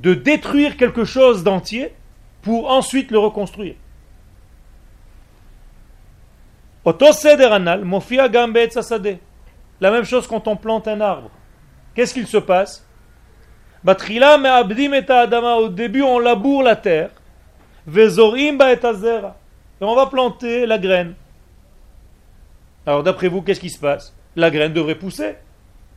De 0.00 0.12
détruire 0.14 0.76
quelque 0.76 1.04
chose 1.04 1.44
d'entier 1.44 1.94
pour 2.42 2.70
ensuite 2.70 3.10
le 3.10 3.18
reconstruire. 3.18 3.76
La 6.84 6.92
même 9.90 10.04
chose 10.04 10.26
quand 10.26 10.46
on 10.48 10.56
plante 10.56 10.88
un 10.88 11.00
arbre. 11.00 11.30
Qu'est-ce 11.94 12.12
qu'il 12.12 12.26
se 12.26 12.38
passe? 12.38 12.84
Au 13.84 15.68
début, 15.68 16.02
on 16.02 16.18
laboure 16.18 16.62
la 16.62 16.76
terre. 16.76 17.10
Et 17.94 18.08
on 19.80 19.94
va 19.94 20.06
planter 20.06 20.66
la 20.66 20.78
graine. 20.78 21.14
Alors 22.86 23.02
d'après 23.02 23.28
vous, 23.28 23.42
qu'est-ce 23.42 23.60
qui 23.60 23.70
se 23.70 23.78
passe? 23.78 24.14
La 24.36 24.50
graine 24.50 24.72
devrait 24.72 24.94
pousser 24.94 25.36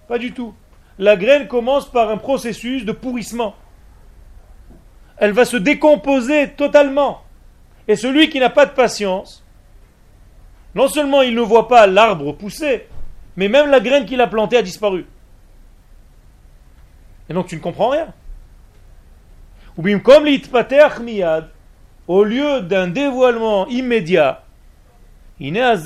Pas 0.07 0.17
du 0.17 0.33
tout. 0.33 0.53
La 0.97 1.15
graine 1.15 1.47
commence 1.47 1.89
par 1.91 2.09
un 2.09 2.17
processus 2.17 2.85
de 2.85 2.91
pourrissement 2.91 3.55
elle 5.17 5.31
va 5.31 5.45
se 5.45 5.57
décomposer 5.57 6.49
totalement. 6.49 7.21
Et 7.87 7.95
celui 7.95 8.29
qui 8.29 8.39
n'a 8.39 8.49
pas 8.49 8.65
de 8.65 8.71
patience, 8.71 9.43
non 10.73 10.87
seulement 10.87 11.21
il 11.21 11.35
ne 11.35 11.41
voit 11.41 11.67
pas 11.67 11.87
l'arbre 11.87 12.33
pousser, 12.33 12.87
mais 13.35 13.47
même 13.47 13.69
la 13.69 13.79
graine 13.79 14.05
qu'il 14.05 14.21
a 14.21 14.27
plantée 14.27 14.57
a 14.57 14.61
disparu. 14.61 15.05
Et 17.29 17.33
donc 17.33 17.47
tu 17.47 17.55
ne 17.55 17.61
comprends 17.61 17.89
rien. 17.89 18.13
Ou 19.77 19.99
comme 19.99 20.25
au 22.07 22.23
lieu 22.23 22.61
d'un 22.61 22.87
dévoilement 22.87 23.67
immédiat, 23.67 24.43
la 25.39 25.77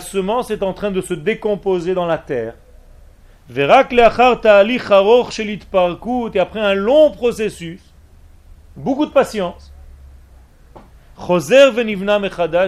semence 0.00 0.50
est 0.50 0.62
en 0.62 0.72
train 0.72 0.90
de 0.90 1.00
se 1.00 1.14
décomposer 1.14 1.94
dans 1.94 2.06
la 2.06 2.18
terre. 2.18 2.54
Et 3.54 3.62
après 6.40 6.60
un 6.60 6.74
long 6.74 7.12
processus, 7.12 7.80
beaucoup 8.76 9.06
de 9.06 9.10
patience, 9.10 9.72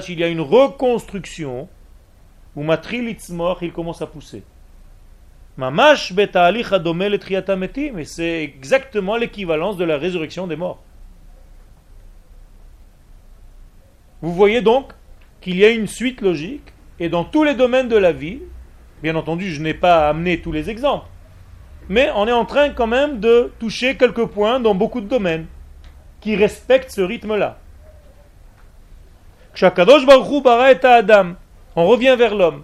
il 0.09 0.19
y 0.19 0.25
a 0.25 0.29
une 0.29 0.41
reconstruction 0.41 1.69
où 2.57 2.65
il 3.63 3.73
commence 3.73 4.03
à 4.03 4.07
pousser. 4.07 4.43
Mais 7.93 8.05
c'est 8.05 8.43
exactement 8.43 9.17
l'équivalence 9.17 9.77
de 9.77 9.85
la 9.85 9.99
résurrection 9.99 10.47
des 10.47 10.57
morts. 10.57 10.83
Vous 14.23 14.35
voyez 14.35 14.61
donc 14.61 14.93
qu'il 15.41 15.57
y 15.57 15.65
a 15.65 15.71
une 15.71 15.87
suite 15.87 16.21
logique 16.21 16.73
et 16.99 17.09
dans 17.09 17.25
tous 17.25 17.45
les 17.45 17.55
domaines 17.55 17.89
de 17.89 17.97
la 17.97 18.13
vie, 18.13 18.41
Bien 19.03 19.17
entendu, 19.17 19.51
je 19.51 19.63
n'ai 19.63 19.73
pas 19.73 20.11
amené 20.11 20.41
tous 20.43 20.53
les 20.53 20.69
exemples. 20.69 21.07
mais 21.89 22.11
on 22.15 22.29
est 22.29 22.33
en 22.33 22.45
train 22.45 22.71
quand 22.71 22.87
même 22.87 23.19
de 23.19 23.51
toucher 23.59 23.97
quelques 23.97 24.27
points 24.27 24.61
dans 24.61 24.75
beaucoup 24.75 25.01
de 25.01 25.09
domaines 25.09 25.47
qui 26.21 26.37
respectent 26.37 26.93
ce 26.93 27.01
rythme-là. 27.01 27.59
On 31.75 31.87
revient 31.87 32.15
vers 32.17 32.35
l'homme. 32.35 32.63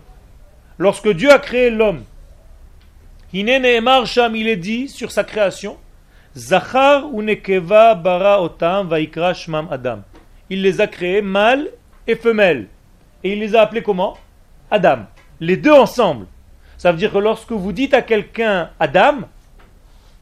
Lorsque 0.79 1.09
Dieu 1.09 1.33
a 1.33 1.39
créé 1.39 1.71
l'homme, 1.71 2.05
il 3.33 3.49
est 4.49 4.57
dit 4.57 4.89
sur 4.89 5.11
sa 5.11 5.25
création, 5.25 5.77
Zachar 6.37 7.09
bara 7.97 8.43
otam 8.43 8.93
Adam. 8.93 10.01
Il 10.51 10.63
les 10.63 10.81
a 10.81 10.87
créés 10.87 11.23
mâles 11.23 11.71
et 12.07 12.15
femelles. 12.15 12.69
Et 13.25 13.33
il 13.33 13.41
les 13.41 13.57
a 13.57 13.63
appelés 13.63 13.83
comment? 13.83 14.17
Adam. 14.71 15.07
Les 15.41 15.57
deux 15.57 15.73
ensemble. 15.73 16.27
Ça 16.79 16.93
veut 16.93 16.99
dire 16.99 17.13
que 17.13 17.19
lorsque 17.19 17.53
vous 17.53 17.73
dites 17.73 17.95
à 17.95 18.03
quelqu'un 18.03 18.71
Adam, 18.79 19.21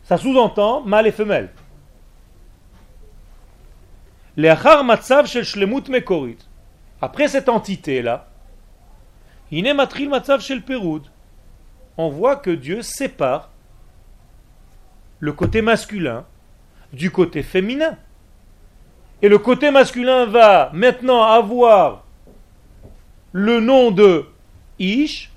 ça 0.05 0.17
sous-entend 0.17 0.83
mâle 0.83 1.09
et 1.09 1.13
femelle. 1.13 1.51
Après 7.01 7.29
cette 7.29 7.49
entité-là, 7.49 8.29
on 11.97 12.09
voit 12.09 12.37
que 12.37 12.51
Dieu 12.51 12.83
sépare 12.83 13.51
le 15.21 15.33
côté 15.33 15.63
masculin 15.63 16.25
du 16.93 17.11
côté 17.11 17.43
féminin. 17.43 17.97
Et 19.23 19.29
le 19.29 19.39
côté 19.39 19.71
masculin 19.71 20.27
va 20.27 20.71
maintenant 20.73 21.23
avoir 21.23 22.05
le 23.33 23.61
nom 23.61 23.91
de 23.91 24.27
Ish, 24.79 25.31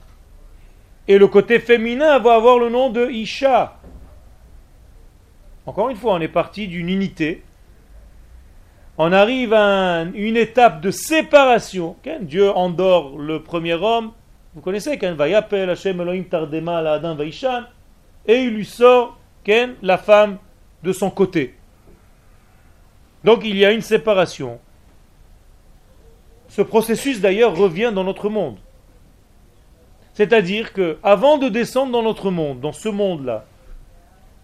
et 1.07 1.17
le 1.17 1.27
côté 1.27 1.59
féminin 1.59 2.19
va 2.19 2.35
avoir 2.35 2.59
le 2.59 2.69
nom 2.69 2.89
de 2.89 3.09
Isha. 3.09 3.77
Encore 5.65 5.89
une 5.89 5.95
fois, 5.95 6.13
on 6.13 6.21
est 6.21 6.27
parti 6.27 6.67
d'une 6.67 6.89
unité. 6.89 7.43
On 8.97 9.11
arrive 9.11 9.53
à 9.53 10.03
une 10.13 10.37
étape 10.37 10.81
de 10.81 10.91
séparation. 10.91 11.95
Dieu 12.21 12.51
endort 12.51 13.17
le 13.17 13.41
premier 13.41 13.75
homme. 13.75 14.11
Vous 14.57 14.63
connaissez, 14.63 14.97
Hashem 14.99 16.01
Elohim 16.01 16.23
Tardema 16.23 16.79
Adam 16.79 17.13
Vaishan, 17.13 17.65
et 18.25 18.37
il 18.37 18.55
lui 18.55 18.65
sort 18.65 19.15
la 19.83 19.99
femme 19.99 20.39
de 20.81 20.91
son 20.91 21.11
côté. 21.11 21.53
Donc 23.23 23.41
il 23.45 23.55
y 23.55 23.63
a 23.63 23.71
une 23.71 23.81
séparation. 23.81 24.59
Ce 26.47 26.63
processus 26.63 27.21
d'ailleurs 27.21 27.55
revient 27.55 27.91
dans 27.93 28.03
notre 28.03 28.29
monde. 28.29 28.57
C'est-à-dire 30.15 30.73
que 30.73 30.97
avant 31.03 31.37
de 31.37 31.49
descendre 31.49 31.91
dans 31.91 32.01
notre 32.01 32.31
monde, 32.31 32.59
dans 32.59 32.73
ce 32.73 32.89
monde-là, 32.89 33.45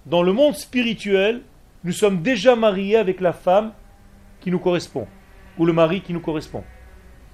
dans 0.05 0.21
le 0.21 0.31
monde 0.31 0.53
spirituel, 0.53 1.41
nous 1.83 1.91
sommes 1.91 2.21
déjà 2.21 2.55
mariés 2.55 2.97
avec 2.97 3.19
la 3.19 3.33
femme 3.33 3.73
qui 4.41 4.51
nous 4.51 4.59
correspond, 4.59 5.07
ou 5.57 5.65
le 5.65 5.73
mari 5.73 6.01
qui 6.01 6.13
nous 6.13 6.21
correspond. 6.21 6.63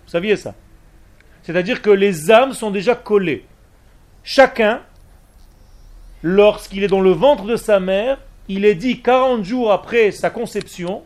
Vous 0.05 0.11
saviez 0.11 0.37
ça? 0.37 0.55
C'est-à-dire 1.49 1.81
que 1.81 1.89
les 1.89 2.29
âmes 2.29 2.53
sont 2.53 2.69
déjà 2.69 2.93
collées. 2.93 3.43
Chacun 4.21 4.81
lorsqu'il 6.21 6.83
est 6.83 6.87
dans 6.87 7.01
le 7.01 7.09
ventre 7.09 7.45
de 7.45 7.55
sa 7.55 7.79
mère, 7.79 8.19
il 8.47 8.65
est 8.65 8.75
dit 8.75 9.01
40 9.01 9.43
jours 9.43 9.71
après 9.71 10.11
sa 10.11 10.29
conception, 10.29 11.01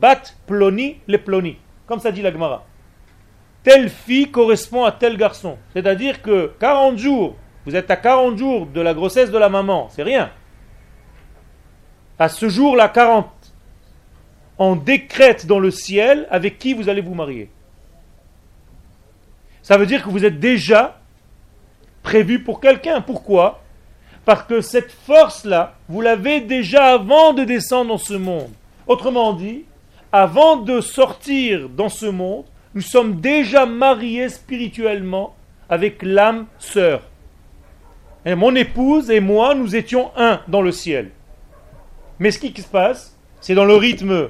bat 0.00 0.22
ploni 0.48 0.96
le 1.06 1.18
ploni, 1.18 1.56
comme 1.86 2.00
ça 2.00 2.10
dit 2.10 2.20
la 2.20 2.32
Gemara. 2.32 2.66
Telle 3.62 3.90
fille 3.90 4.28
correspond 4.28 4.82
à 4.82 4.90
tel 4.90 5.16
garçon. 5.16 5.56
C'est-à-dire 5.72 6.20
que 6.20 6.50
40 6.58 6.98
jours, 6.98 7.36
vous 7.64 7.76
êtes 7.76 7.92
à 7.92 7.96
40 7.96 8.36
jours 8.36 8.66
de 8.66 8.80
la 8.80 8.92
grossesse 8.92 9.30
de 9.30 9.38
la 9.38 9.50
maman, 9.50 9.88
c'est 9.90 10.02
rien. 10.02 10.32
À 12.18 12.28
ce 12.28 12.48
jour, 12.48 12.74
la 12.74 12.88
40, 12.88 13.28
on 14.58 14.74
décrète 14.74 15.46
dans 15.46 15.60
le 15.60 15.70
ciel 15.70 16.26
avec 16.28 16.58
qui 16.58 16.74
vous 16.74 16.88
allez 16.88 17.02
vous 17.02 17.14
marier. 17.14 17.50
Ça 19.64 19.78
veut 19.78 19.86
dire 19.86 20.04
que 20.04 20.10
vous 20.10 20.26
êtes 20.26 20.38
déjà 20.38 21.00
prévu 22.02 22.40
pour 22.40 22.60
quelqu'un. 22.60 23.00
Pourquoi? 23.00 23.62
Parce 24.26 24.42
que 24.42 24.60
cette 24.60 24.92
force-là, 24.92 25.76
vous 25.88 26.02
l'avez 26.02 26.42
déjà 26.42 26.92
avant 26.92 27.32
de 27.32 27.44
descendre 27.44 27.88
dans 27.88 27.98
ce 27.98 28.12
monde. 28.12 28.50
Autrement 28.86 29.32
dit, 29.32 29.64
avant 30.12 30.56
de 30.56 30.82
sortir 30.82 31.70
dans 31.70 31.88
ce 31.88 32.04
monde, 32.04 32.44
nous 32.74 32.82
sommes 32.82 33.22
déjà 33.22 33.64
mariés 33.64 34.28
spirituellement 34.28 35.34
avec 35.70 36.02
l'âme 36.02 36.44
sœur. 36.58 37.00
Mon 38.26 38.54
épouse 38.54 39.10
et 39.10 39.20
moi, 39.20 39.54
nous 39.54 39.74
étions 39.74 40.10
un 40.14 40.42
dans 40.46 40.60
le 40.60 40.72
ciel. 40.72 41.10
Mais 42.18 42.32
ce 42.32 42.38
qui 42.38 42.52
se 42.60 42.68
passe, 42.68 43.18
c'est 43.40 43.54
dans 43.54 43.64
le 43.64 43.76
rythme 43.76 44.28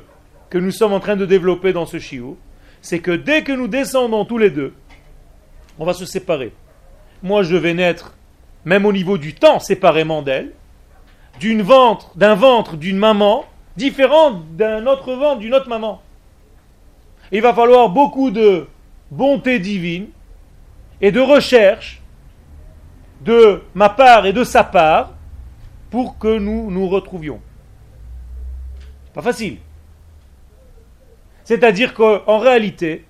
que 0.48 0.58
nous 0.58 0.70
sommes 0.70 0.92
en 0.92 1.00
train 1.00 1.16
de 1.16 1.26
développer 1.26 1.72
dans 1.72 1.86
ce 1.86 1.98
chiot, 1.98 2.38
c'est 2.82 3.00
que 3.00 3.10
dès 3.10 3.42
que 3.42 3.50
nous 3.50 3.66
descendons 3.66 4.24
tous 4.24 4.38
les 4.38 4.50
deux, 4.50 4.74
on 5.78 5.84
va 5.84 5.92
se 5.92 6.06
séparer. 6.06 6.52
Moi, 7.22 7.42
je 7.42 7.56
vais 7.56 7.74
naître 7.74 8.14
même 8.64 8.86
au 8.86 8.92
niveau 8.92 9.18
du 9.18 9.34
temps, 9.34 9.58
séparément 9.58 10.22
d'elle, 10.22 10.52
d'une 11.40 11.62
ventre, 11.62 12.10
d'un 12.16 12.34
ventre 12.34 12.76
d'une 12.76 12.96
maman, 12.96 13.44
différent 13.76 14.42
d'un 14.52 14.86
autre 14.86 15.14
ventre 15.14 15.40
d'une 15.40 15.54
autre 15.54 15.68
maman. 15.68 16.00
Il 17.32 17.42
va 17.42 17.52
falloir 17.52 17.88
beaucoup 17.88 18.30
de 18.30 18.66
bonté 19.10 19.58
divine 19.58 20.08
et 21.00 21.12
de 21.12 21.20
recherche 21.20 22.00
de 23.22 23.62
ma 23.74 23.88
part 23.88 24.26
et 24.26 24.32
de 24.32 24.44
sa 24.44 24.64
part 24.64 25.12
pour 25.90 26.18
que 26.18 26.38
nous 26.38 26.70
nous 26.70 26.88
retrouvions. 26.88 27.40
Pas 29.12 29.22
facile. 29.22 29.58
C'est-à-dire 31.44 31.94
qu'en 31.94 32.38
réalité, 32.38 33.04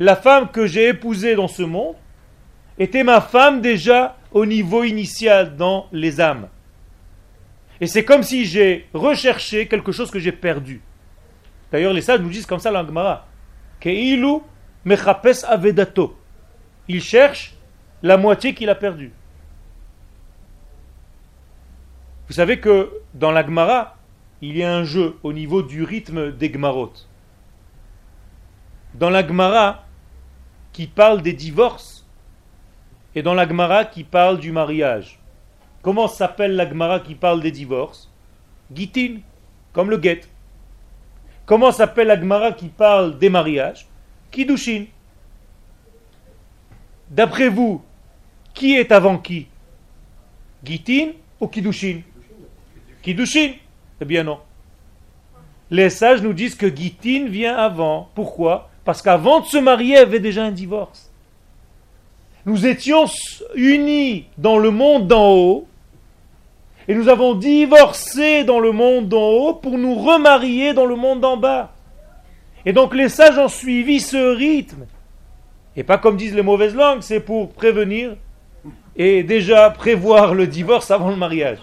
la 0.00 0.16
femme 0.16 0.50
que 0.50 0.66
j'ai 0.66 0.88
épousée 0.88 1.36
dans 1.36 1.46
ce 1.46 1.62
monde 1.62 1.94
était 2.78 3.04
ma 3.04 3.20
femme 3.20 3.60
déjà 3.60 4.16
au 4.32 4.46
niveau 4.46 4.82
initial 4.82 5.56
dans 5.56 5.88
les 5.92 6.22
âmes. 6.22 6.48
Et 7.82 7.86
c'est 7.86 8.04
comme 8.04 8.22
si 8.22 8.46
j'ai 8.46 8.88
recherché 8.94 9.68
quelque 9.68 9.92
chose 9.92 10.10
que 10.10 10.18
j'ai 10.18 10.32
perdu. 10.32 10.80
D'ailleurs, 11.70 11.92
les 11.92 12.00
sages 12.00 12.20
nous 12.20 12.30
disent 12.30 12.46
comme 12.46 12.58
ça 12.58 12.70
dans 12.72 12.82
l'Angmara. 12.82 13.26
Keilu 13.78 14.38
mechapes 14.86 15.44
avedato. 15.46 16.18
Il 16.88 17.02
cherche 17.02 17.54
la 18.02 18.16
moitié 18.16 18.54
qu'il 18.54 18.70
a 18.70 18.74
perdue. 18.74 19.12
Vous 22.26 22.34
savez 22.34 22.58
que 22.58 22.90
dans 23.12 23.32
l'Agmara, 23.32 23.98
il 24.40 24.56
y 24.56 24.62
a 24.62 24.74
un 24.74 24.84
jeu 24.84 25.16
au 25.22 25.34
niveau 25.34 25.62
du 25.62 25.84
rythme 25.84 26.32
des 26.32 26.48
Gmarot. 26.48 26.92
Dans 28.94 29.10
l'Agmara, 29.10 29.84
qui 30.72 30.86
parle 30.86 31.22
des 31.22 31.32
divorces, 31.32 32.06
et 33.14 33.22
dans 33.22 33.34
l'Agmara 33.34 33.84
qui 33.84 34.04
parle 34.04 34.38
du 34.38 34.52
mariage. 34.52 35.18
Comment 35.82 36.08
s'appelle 36.08 36.54
l'Agmara 36.56 37.00
qui 37.00 37.14
parle 37.14 37.40
des 37.42 37.50
divorces? 37.50 38.10
Gitin, 38.72 39.18
comme 39.72 39.90
le 39.90 39.96
guet. 39.96 40.20
Comment 41.46 41.72
s'appelle 41.72 42.06
l'Agmara 42.06 42.52
qui 42.52 42.68
parle 42.68 43.18
des 43.18 43.30
mariages? 43.30 43.88
Kidushin. 44.30 44.84
D'après 47.10 47.48
vous, 47.48 47.82
qui 48.54 48.76
est 48.76 48.92
avant 48.92 49.18
qui? 49.18 49.48
Gitin 50.62 51.12
ou 51.40 51.48
Kidushin? 51.48 52.02
Kidushin 53.02 53.54
Eh 54.00 54.04
bien 54.04 54.22
non. 54.22 54.38
Les 55.70 55.90
sages 55.90 56.22
nous 56.22 56.32
disent 56.32 56.54
que 56.54 56.74
Gitin 56.74 57.26
vient 57.26 57.56
avant. 57.56 58.10
Pourquoi? 58.14 58.69
Parce 58.84 59.02
qu'avant 59.02 59.40
de 59.40 59.46
se 59.46 59.58
marier, 59.58 59.94
il 59.94 59.98
y 59.98 59.98
avait 59.98 60.20
déjà 60.20 60.44
un 60.44 60.50
divorce. 60.50 61.10
Nous 62.46 62.66
étions 62.66 63.04
unis 63.54 64.26
dans 64.38 64.58
le 64.58 64.70
monde 64.70 65.06
d'en 65.06 65.30
haut 65.30 65.68
et 66.88 66.94
nous 66.94 67.08
avons 67.08 67.34
divorcé 67.34 68.44
dans 68.44 68.58
le 68.58 68.72
monde 68.72 69.08
d'en 69.08 69.28
haut 69.28 69.54
pour 69.54 69.76
nous 69.76 69.94
remarier 69.94 70.72
dans 70.72 70.86
le 70.86 70.96
monde 70.96 71.20
d'en 71.20 71.36
bas. 71.36 71.72
Et 72.64 72.72
donc 72.72 72.94
les 72.94 73.08
sages 73.08 73.38
ont 73.38 73.48
suivi 73.48 74.00
ce 74.00 74.34
rythme. 74.34 74.86
Et 75.76 75.84
pas 75.84 75.98
comme 75.98 76.16
disent 76.16 76.34
les 76.34 76.42
mauvaises 76.42 76.74
langues, 76.74 77.02
c'est 77.02 77.20
pour 77.20 77.50
prévenir 77.50 78.16
et 78.96 79.22
déjà 79.22 79.70
prévoir 79.70 80.34
le 80.34 80.46
divorce 80.46 80.90
avant 80.90 81.10
le 81.10 81.16
mariage. 81.16 81.58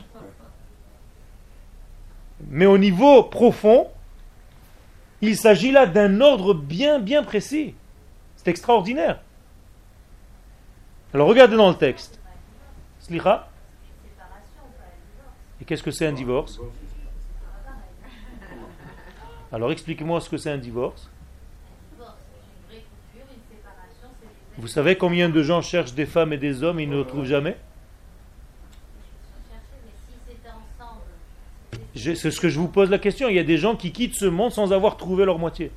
Mais 2.49 2.65
au 2.65 2.77
niveau 2.77 3.23
profond, 3.23 3.87
il 5.21 5.37
s'agit 5.37 5.71
là 5.71 5.85
d'un 5.85 6.21
ordre 6.21 6.53
bien 6.53 6.99
bien 6.99 7.23
précis. 7.23 7.75
C'est 8.35 8.49
extraordinaire. 8.49 9.19
Alors 11.13 11.27
regardez 11.27 11.55
dans 11.55 11.69
le 11.69 11.75
texte. 11.75 12.19
Slicha. 12.99 13.49
Et 15.61 15.65
qu'est-ce 15.65 15.83
que 15.83 15.91
c'est 15.91 16.05
un 16.05 16.11
divorce? 16.11 16.59
Alors 19.51 19.71
expliquez-moi 19.71 20.21
ce 20.21 20.29
que 20.29 20.37
c'est 20.37 20.51
un 20.51 20.57
divorce. 20.57 21.09
Vous 24.57 24.67
savez 24.67 24.97
combien 24.97 25.29
de 25.29 25.43
gens 25.43 25.61
cherchent 25.61 25.93
des 25.93 26.05
femmes 26.05 26.33
et 26.33 26.37
des 26.37 26.63
hommes 26.63 26.79
et 26.79 26.83
ils 26.83 26.89
ne 26.89 26.97
le 26.97 27.05
trouvent 27.05 27.25
jamais? 27.25 27.57
C'est 31.97 32.31
ce 32.31 32.39
que 32.39 32.49
je 32.49 32.59
vous 32.59 32.67
pose 32.67 32.89
la 32.89 32.99
question. 32.99 33.29
Il 33.29 33.35
y 33.35 33.39
a 33.39 33.43
des 33.43 33.57
gens 33.57 33.75
qui 33.75 33.91
quittent 33.91 34.15
ce 34.15 34.25
monde 34.25 34.51
sans 34.51 34.71
avoir 34.71 34.97
trouvé 34.97 35.25
leur 35.25 35.39
moitié. 35.39 35.71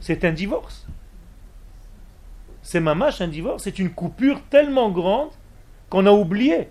C'est 0.00 0.24
un 0.24 0.32
divorce. 0.32 0.86
C'est 2.62 2.80
mamache 2.80 3.20
un 3.20 3.28
divorce. 3.28 3.64
C'est 3.64 3.78
une 3.78 3.90
coupure 3.90 4.40
tellement 4.50 4.90
grande 4.90 5.30
qu'on 5.90 6.06
a 6.06 6.12
oublié. 6.12 6.68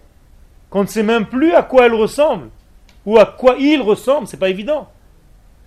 Qu'on 0.70 0.84
ne 0.84 0.88
sait 0.88 1.04
même 1.04 1.26
plus 1.26 1.54
à 1.54 1.64
quoi 1.64 1.86
elle 1.86 1.94
ressemble. 1.94 2.50
Ou 3.06 3.18
à 3.18 3.26
quoi 3.26 3.56
il 3.60 3.82
ressemble. 3.82 4.28
C'est 4.28 4.38
pas 4.38 4.50
évident. 4.50 4.90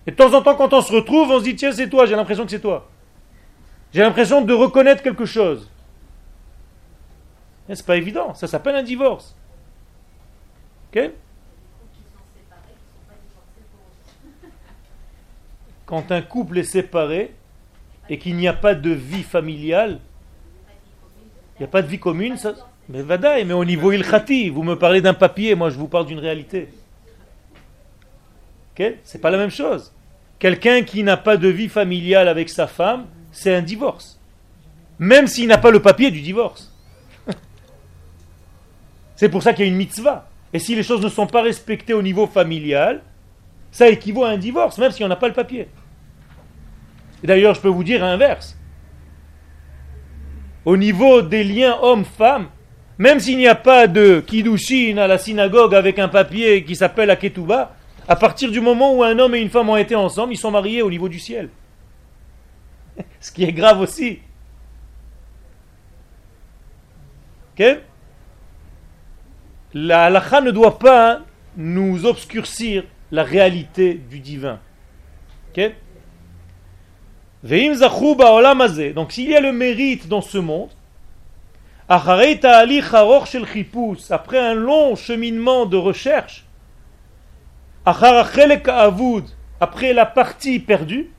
Et 0.07 0.11
de 0.11 0.15
temps 0.15 0.33
en 0.33 0.41
temps, 0.41 0.55
quand 0.55 0.73
on 0.73 0.81
se 0.81 0.91
retrouve, 0.91 1.29
on 1.29 1.39
se 1.39 1.43
dit 1.43 1.55
tiens, 1.55 1.71
c'est 1.71 1.89
toi. 1.89 2.05
J'ai 2.05 2.15
l'impression 2.15 2.45
que 2.45 2.51
c'est 2.51 2.59
toi. 2.59 2.89
J'ai 3.93 4.01
l'impression 4.01 4.41
de 4.41 4.53
reconnaître 4.53 5.03
quelque 5.03 5.25
chose. 5.25 5.69
C'est 7.67 7.85
pas 7.85 7.97
évident. 7.97 8.33
Ça 8.33 8.47
s'appelle 8.47 8.75
un 8.75 8.83
divorce. 8.83 9.35
Ok? 10.91 11.11
Quand 15.89 16.11
un 16.11 16.21
couple 16.21 16.59
est 16.59 16.63
séparé 16.63 17.33
et 18.11 18.19
qu'il 18.19 18.35
n'y 18.35 18.47
a 18.47 18.53
pas 18.53 18.75
de 18.75 18.91
vie 18.91 19.23
familiale, 19.23 19.97
il 21.55 21.63
n'y 21.63 21.65
a 21.65 21.67
pas 21.67 21.81
de 21.81 21.87
vie 21.87 21.97
commune, 21.97 22.37
ça, 22.37 22.53
mais 22.89 23.01
vadaï, 23.01 23.43
mais 23.43 23.55
au 23.55 23.65
niveau 23.65 23.91
ilkhati, 23.91 24.51
vous 24.51 24.61
me 24.61 24.75
parlez 24.75 25.01
d'un 25.01 25.15
papier, 25.15 25.55
moi 25.55 25.71
je 25.71 25.79
vous 25.79 25.87
parle 25.87 26.05
d'une 26.05 26.19
réalité. 26.19 26.69
Ce 28.77 28.83
C'est 29.03 29.19
pas 29.19 29.31
la 29.31 29.39
même 29.39 29.49
chose. 29.49 29.91
Quelqu'un 30.37 30.83
qui 30.83 31.01
n'a 31.01 31.17
pas 31.17 31.37
de 31.37 31.47
vie 31.47 31.69
familiale 31.69 32.27
avec 32.27 32.49
sa 32.49 32.67
femme, 32.67 33.07
c'est 33.31 33.55
un 33.55 33.63
divorce. 33.63 34.19
Même 34.99 35.25
s'il 35.25 35.47
n'a 35.47 35.57
pas 35.57 35.71
le 35.71 35.81
papier 35.81 36.11
du 36.11 36.21
divorce. 36.21 36.71
c'est 39.15 39.29
pour 39.29 39.41
ça 39.41 39.53
qu'il 39.53 39.65
y 39.65 39.67
a 39.67 39.71
une 39.71 39.77
mitzvah. 39.77 40.29
Et 40.53 40.59
si 40.59 40.75
les 40.75 40.83
choses 40.83 41.01
ne 41.01 41.09
sont 41.09 41.25
pas 41.25 41.41
respectées 41.41 41.95
au 41.95 42.03
niveau 42.03 42.27
familial, 42.27 43.01
ça 43.71 43.89
équivaut 43.89 44.23
à 44.23 44.29
un 44.29 44.37
divorce, 44.37 44.77
même 44.77 44.91
si 44.91 45.03
on 45.03 45.07
n'a 45.07 45.15
pas 45.15 45.27
le 45.27 45.33
papier. 45.33 45.67
D'ailleurs, 47.23 47.53
je 47.53 47.61
peux 47.61 47.69
vous 47.69 47.83
dire 47.83 48.01
l'inverse. 48.01 48.57
Au 50.65 50.77
niveau 50.77 51.21
des 51.21 51.43
liens 51.43 51.77
homme-femme, 51.81 52.47
même 52.97 53.19
s'il 53.19 53.37
n'y 53.37 53.47
a 53.47 53.55
pas 53.55 53.87
de 53.87 54.19
kiddushin 54.19 54.97
à 54.97 55.07
la 55.07 55.17
synagogue 55.17 55.73
avec 55.73 55.99
un 55.99 56.09
papier 56.09 56.63
qui 56.63 56.75
s'appelle 56.75 57.09
Aketuba, 57.09 57.75
à 58.07 58.15
partir 58.15 58.51
du 58.51 58.59
moment 58.59 58.93
où 58.93 59.03
un 59.03 59.17
homme 59.19 59.35
et 59.35 59.39
une 59.39 59.49
femme 59.49 59.69
ont 59.69 59.77
été 59.77 59.95
ensemble, 59.95 60.33
ils 60.33 60.37
sont 60.37 60.51
mariés 60.51 60.81
au 60.81 60.89
niveau 60.89 61.07
du 61.07 61.19
ciel. 61.19 61.49
Ce 63.19 63.31
qui 63.31 63.43
est 63.43 63.53
grave 63.53 63.79
aussi. 63.79 64.19
Ok? 67.53 67.79
La 69.73 70.05
halakha 70.05 70.41
ne 70.41 70.51
doit 70.51 70.79
pas 70.79 71.21
nous 71.55 72.05
obscurcir 72.05 72.83
la 73.11 73.23
réalité 73.23 73.93
du 73.93 74.19
divin. 74.19 74.59
Ok? 75.51 75.71
Donc 77.43 79.11
s'il 79.11 79.29
y 79.29 79.35
a 79.35 79.41
le 79.41 79.51
mérite 79.53 80.07
dans 80.07 80.21
ce 80.21 80.37
monde, 80.37 80.69
après 81.87 82.35
un 84.39 84.53
long 84.53 84.95
cheminement 84.95 85.65
de 85.65 85.77
recherche, 85.77 86.45
après 87.85 88.43
la 89.93 90.05
partie 90.05 90.59
perdue, 90.59 91.09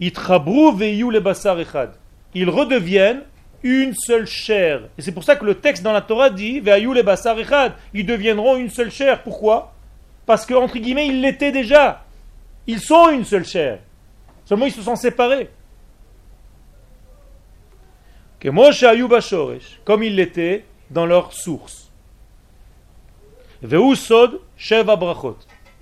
ils 0.00 0.18
redeviennent 2.50 3.22
une 3.62 3.94
seule 3.94 4.26
chair. 4.26 4.80
Et 4.98 5.02
c'est 5.02 5.12
pour 5.12 5.22
ça 5.22 5.36
que 5.36 5.44
le 5.44 5.54
texte 5.54 5.84
dans 5.84 5.92
la 5.92 6.00
Torah 6.00 6.28
dit 6.30 6.60
ils 7.94 8.04
deviendront 8.04 8.56
une 8.56 8.70
seule 8.70 8.90
chair. 8.90 9.22
Pourquoi? 9.22 9.72
Parce 10.26 10.44
que, 10.44 10.54
entre 10.54 10.78
guillemets, 10.78 11.06
ils 11.06 11.20
l'étaient 11.20 11.52
déjà. 11.52 12.04
Ils 12.66 12.80
sont 12.80 13.10
une 13.10 13.24
seule 13.24 13.44
chair. 13.44 13.78
Seulement 14.44 14.66
ils 14.66 14.72
se 14.72 14.82
sont 14.82 14.96
séparés. 14.96 15.50
Comme 19.84 20.02
ils 20.02 20.16
l'étaient 20.16 20.64
dans 20.90 21.06
leur 21.06 21.32
source. 21.32 21.90
Et 23.62 23.68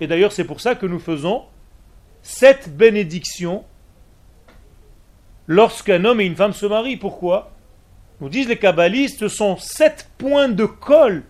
d'ailleurs, 0.07 0.31
c'est 0.31 0.43
pour 0.43 0.61
ça 0.61 0.75
que 0.75 0.85
nous 0.85 0.99
faisons 0.99 1.45
sept 2.21 2.75
bénédictions 2.75 3.63
lorsqu'un 5.47 6.05
homme 6.05 6.21
et 6.21 6.25
une 6.25 6.35
femme 6.35 6.53
se 6.53 6.67
marient. 6.67 6.97
Pourquoi? 6.97 7.51
Nous 8.19 8.29
disent 8.29 8.47
les 8.47 8.59
kabbalistes, 8.59 9.19
ce 9.19 9.27
sont 9.27 9.57
sept 9.57 10.07
points 10.19 10.49
de 10.49 10.65
colle 10.65 11.23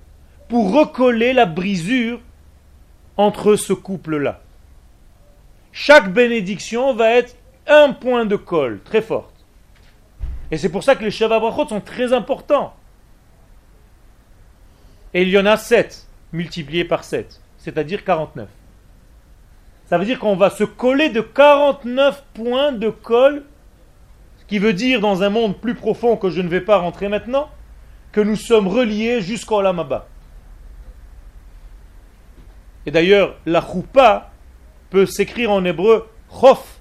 pour 0.50 0.74
recoller 0.74 1.32
la 1.32 1.46
brisure 1.46 2.20
entre 3.16 3.56
ce 3.56 3.72
couple-là. 3.72 4.41
Chaque 5.72 6.12
bénédiction 6.12 6.94
va 6.94 7.12
être 7.12 7.36
un 7.68 7.94
point 7.94 8.26
de 8.26 8.36
colle 8.36 8.82
très 8.84 9.02
forte. 9.02 9.34
Et 10.52 10.58
c'est 10.58 10.70
pour 10.70 10.84
ça 10.84 10.96
que 10.96 11.04
les 11.04 11.12
Shabbat 11.12 11.42
sont 11.70 11.82
très 11.82 12.12
importants. 12.12 12.74
Et 15.14 15.24
il 15.24 15.30
y 15.30 15.38
en 15.38 15.46
a 15.46 15.58
7 15.58 16.08
multipliés 16.34 16.86
par 16.86 17.04
7, 17.04 17.42
c'est-à-dire 17.58 18.04
49. 18.04 18.48
Ça 19.86 19.98
veut 19.98 20.06
dire 20.06 20.20
qu'on 20.20 20.36
va 20.36 20.50
se 20.50 20.64
coller 20.64 21.10
de 21.10 21.22
49 21.22 22.24
points 22.34 22.72
de 22.72 22.90
colle, 22.90 23.44
ce 24.40 24.46
qui 24.46 24.60
veut 24.60 24.74
dire 24.74 25.02
dans 25.02 25.24
un 25.24 25.30
monde 25.30 25.58
plus 25.58 25.76
profond 25.76 26.16
que 26.16 26.30
je 26.30 26.42
ne 26.42 26.48
vais 26.48 26.62
pas 26.62 26.78
rentrer 26.78 27.10
maintenant, 27.10 27.50
que 28.12 28.22
nous 28.22 28.36
sommes 28.38 28.68
reliés 28.68 29.22
jusqu'au 29.22 29.62
Lamaba. 29.62 30.08
Et 32.86 32.92
d'ailleurs, 32.92 33.36
la 33.46 33.62
choupa 33.62 34.31
peut 34.92 35.08
s'écrire 35.08 35.50
en 35.50 35.66
hébreu 35.66 36.08
chof. 36.30 36.80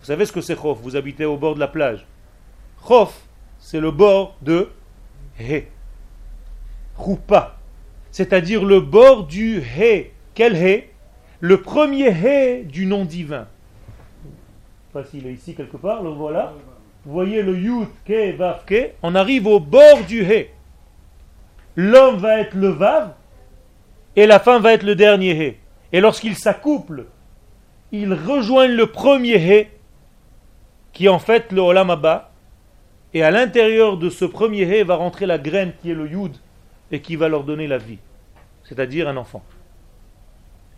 Vous 0.00 0.06
savez 0.06 0.24
ce 0.26 0.32
que 0.32 0.40
c'est 0.40 0.54
chof 0.54 0.78
Vous 0.80 0.94
habitez 0.94 1.24
au 1.24 1.36
bord 1.36 1.56
de 1.56 1.60
la 1.60 1.66
plage. 1.66 2.06
Chof, 2.86 3.26
c'est 3.58 3.80
le 3.80 3.90
bord 3.90 4.36
de 4.42 4.68
he. 5.40 5.64
Choupa, 6.96 7.56
c'est-à-dire 8.12 8.64
le 8.64 8.80
bord 8.80 9.26
du 9.26 9.60
he. 9.60 10.12
Quel 10.34 10.54
he? 10.54 10.84
Le 11.40 11.60
premier 11.60 12.10
he 12.10 12.64
du 12.64 12.86
nom 12.86 13.04
divin. 13.04 13.48
Je 14.94 15.28
ici 15.28 15.54
quelque 15.54 15.76
part, 15.76 16.02
le 16.02 16.10
voilà. 16.10 16.52
Vous 17.04 17.12
voyez 17.12 17.42
le 17.42 17.56
yud, 17.56 17.88
ke, 18.04 18.36
vav, 18.36 18.64
ke. 18.66 18.90
On 19.02 19.14
arrive 19.14 19.46
au 19.46 19.60
bord 19.60 20.04
du 20.06 20.24
he. 20.24 20.48
L'homme 21.76 22.16
va 22.16 22.40
être 22.40 22.54
le 22.54 22.68
vav 22.68 23.12
et 24.16 24.26
la 24.26 24.40
femme 24.40 24.62
va 24.62 24.72
être 24.72 24.82
le 24.82 24.96
dernier 24.96 25.30
he. 25.30 25.56
Et 25.92 26.00
lorsqu'ils 26.00 26.36
s'accouplent, 26.36 27.06
ils 27.92 28.12
rejoignent 28.12 28.74
le 28.74 28.86
premier 28.86 29.36
he, 29.36 29.68
qui 30.92 31.06
est 31.06 31.08
en 31.08 31.18
fait 31.18 31.52
le 31.52 31.60
olam 31.60 31.90
abba, 31.90 32.30
et 33.14 33.22
à 33.22 33.30
l'intérieur 33.30 33.96
de 33.96 34.10
ce 34.10 34.24
premier 34.24 34.62
he 34.62 34.84
va 34.84 34.96
rentrer 34.96 35.24
la 35.26 35.38
graine 35.38 35.72
qui 35.80 35.90
est 35.90 35.94
le 35.94 36.06
yud, 36.06 36.36
et 36.90 37.00
qui 37.00 37.16
va 37.16 37.28
leur 37.28 37.44
donner 37.44 37.66
la 37.66 37.78
vie, 37.78 37.98
c'est-à-dire 38.64 39.08
un 39.08 39.16
enfant. 39.16 39.42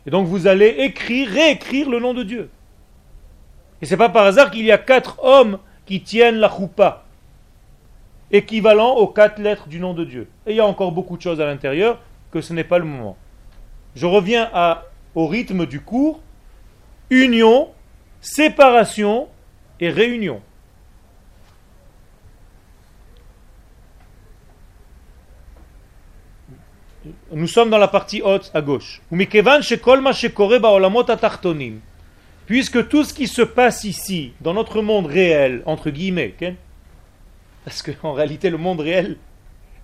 Et 0.07 0.11
donc 0.11 0.27
vous 0.27 0.47
allez 0.47 0.69
écrire, 0.79 1.29
réécrire 1.29 1.91
le 1.91 1.99
nom 1.99 2.15
de 2.15 2.23
Dieu. 2.23 2.51
Et 3.83 3.87
c'est 3.87 3.97
pas 3.97 4.09
par 4.09 4.27
hasard 4.27 4.51
qu'il 4.51 4.65
y 4.65 4.73
a 4.73 4.79
quatre 4.79 5.23
hommes 5.25 5.59
qui 5.87 6.03
tiennent 6.03 6.37
la 6.37 6.49
choupa, 6.49 7.05
équivalent 8.31 8.95
aux 8.95 9.09
quatre 9.09 9.41
lettres 9.41 9.69
du 9.69 9.81
nom 9.81 9.95
de 9.95 10.05
Dieu. 10.05 10.29
Et 10.47 10.53
il 10.53 10.57
y 10.57 10.61
a 10.61 10.67
encore 10.67 10.93
beaucoup 10.93 11.17
de 11.17 11.23
choses 11.23 11.41
à 11.41 11.47
l'intérieur 11.47 11.99
que 12.31 12.41
ce 12.41 12.53
n'est 12.53 12.65
pas 12.65 12.79
le 12.79 12.85
moment. 12.85 13.17
Je 13.97 14.07
reviens 14.07 14.49
à 14.53 14.85
au 15.15 15.27
rythme 15.27 15.67
du 15.67 15.81
cours, 15.81 16.21
union, 17.11 17.69
séparation 18.21 19.29
et 19.81 19.91
réunion. 19.91 20.43
Nous 27.33 27.47
sommes 27.47 27.71
dans 27.71 27.79
la 27.79 27.89
partie 27.89 28.23
haute 28.23 28.51
à 28.55 28.61
gauche. 28.61 29.01
Puisque 32.47 32.89
tout 32.89 33.05
ce 33.05 33.15
qui 33.15 33.27
se 33.29 33.43
passe 33.43 33.85
ici, 33.85 34.33
dans 34.41 34.55
notre 34.55 34.83
monde 34.83 35.07
réel, 35.07 35.63
entre 35.67 35.91
guillemets, 35.91 36.35
parce 37.65 37.83
qu'en 37.83 38.13
réalité 38.13 38.51
le 38.51 38.59
monde 38.59 38.81
réel 38.81 39.17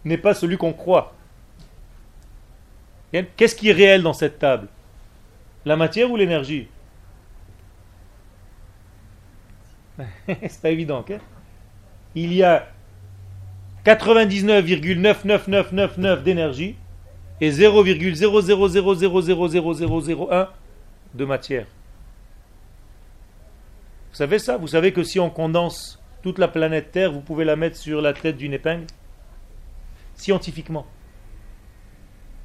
n'est 0.05 0.19
pas 0.19 0.35
celui 0.35 0.57
qu'on 0.57 0.73
croit. 0.73 1.15
Qu'est-ce 3.37 3.55
qui 3.55 3.71
est 3.71 3.73
réel 3.73 4.03
dans 4.03 4.13
cette 4.13 4.39
table? 4.39 4.69
La 5.67 5.77
matière 5.77 6.11
ou 6.11 6.17
l'énergie 6.17 6.69
C'est 10.27 10.63
pas 10.63 10.71
évident, 10.71 11.01
ok 11.01 11.13
Il 12.15 12.33
y 12.33 12.43
a 12.43 12.69
99,99999 13.85 16.23
d'énergie 16.23 16.77
et 17.41 17.51
0,000000001 17.51 20.49
de 21.15 21.25
matière. 21.25 21.67
Vous 24.11 24.17
savez 24.17 24.39
ça? 24.39 24.57
Vous 24.57 24.69
savez 24.69 24.93
que 24.93 25.03
si 25.03 25.19
on 25.21 25.31
condense 25.31 26.01
toute 26.23 26.39
la 26.39 26.49
planète 26.49 26.93
Terre, 26.93 27.13
vous 27.13 27.21
pouvez 27.21 27.45
la 27.45 27.57
mettre 27.57 27.77
sur 27.77 28.01
la 28.01 28.13
tête 28.13 28.37
d'une 28.37 28.55
épingle? 28.55 28.87
Scientifiquement. 30.15 30.87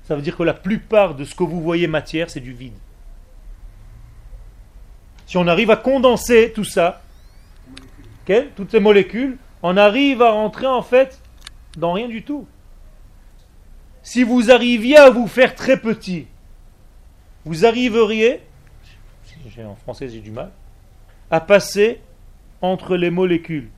Ça 0.03 0.15
veut 0.15 0.21
dire 0.21 0.35
que 0.35 0.43
la 0.43 0.53
plupart 0.53 1.15
de 1.15 1.23
ce 1.23 1.35
que 1.35 1.43
vous 1.43 1.61
voyez 1.61 1.87
matière, 1.87 2.29
c'est 2.29 2.39
du 2.39 2.53
vide. 2.53 2.73
Si 5.31 5.37
on 5.37 5.47
arrive 5.47 5.71
à 5.71 5.77
condenser 5.77 6.51
tout 6.51 6.65
ça, 6.65 7.03
toutes 8.57 8.69
ces 8.69 8.81
molécules, 8.81 9.37
on 9.63 9.77
arrive 9.77 10.21
à 10.21 10.31
rentrer 10.31 10.67
en 10.67 10.81
fait 10.81 11.21
dans 11.77 11.93
rien 11.93 12.09
du 12.09 12.23
tout. 12.23 12.45
Si 14.03 14.23
vous 14.23 14.51
arriviez 14.51 14.97
à 14.97 15.09
vous 15.09 15.27
faire 15.27 15.55
très 15.55 15.79
petit, 15.79 16.27
vous 17.45 17.65
arriveriez, 17.65 18.41
en 19.65 19.75
français 19.75 20.09
j'ai 20.09 20.19
du 20.19 20.31
mal, 20.31 20.51
à 21.29 21.39
passer 21.39 22.01
entre 22.61 22.97
les 22.97 23.09
molécules, 23.09 23.69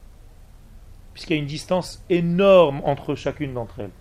puisqu'il 1.14 1.34
y 1.34 1.36
a 1.36 1.40
une 1.40 1.46
distance 1.46 2.04
énorme 2.10 2.82
entre 2.84 3.14
chacune 3.14 3.54
d'entre 3.54 3.82
elles, 3.82 3.92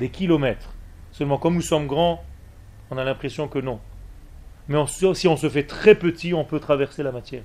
des 0.00 0.08
kilomètres. 0.08 0.72
Seulement 1.12 1.36
comme 1.36 1.56
nous 1.56 1.60
sommes 1.60 1.88
grands, 1.88 2.24
on 2.90 2.96
a 2.96 3.04
l'impression 3.04 3.48
que 3.48 3.58
non. 3.58 3.80
Mais 4.67 4.77
si 4.87 5.27
on 5.27 5.37
se 5.37 5.49
fait 5.49 5.63
très 5.63 5.95
petit, 5.95 6.33
on 6.33 6.43
peut 6.43 6.59
traverser 6.59 7.03
la 7.03 7.11
matière. 7.11 7.43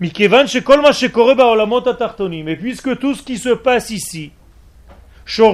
Mais 0.00 0.10
puisque 2.56 2.98
tout 2.98 3.14
ce 3.14 3.22
qui 3.22 3.38
se 3.38 3.50
passe 3.50 3.90
ici, 3.90 4.32
sa 5.26 5.50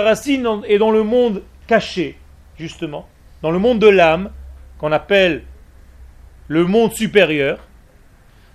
racine 0.00 0.62
est 0.66 0.78
dans 0.78 0.90
le 0.90 1.02
monde 1.02 1.42
caché, 1.66 2.16
justement, 2.58 3.06
dans 3.42 3.50
le 3.50 3.58
monde 3.58 3.78
de 3.78 3.88
l'âme, 3.88 4.30
qu'on 4.78 4.92
appelle 4.92 5.42
le 6.48 6.64
monde 6.64 6.92
supérieur. 6.92 7.58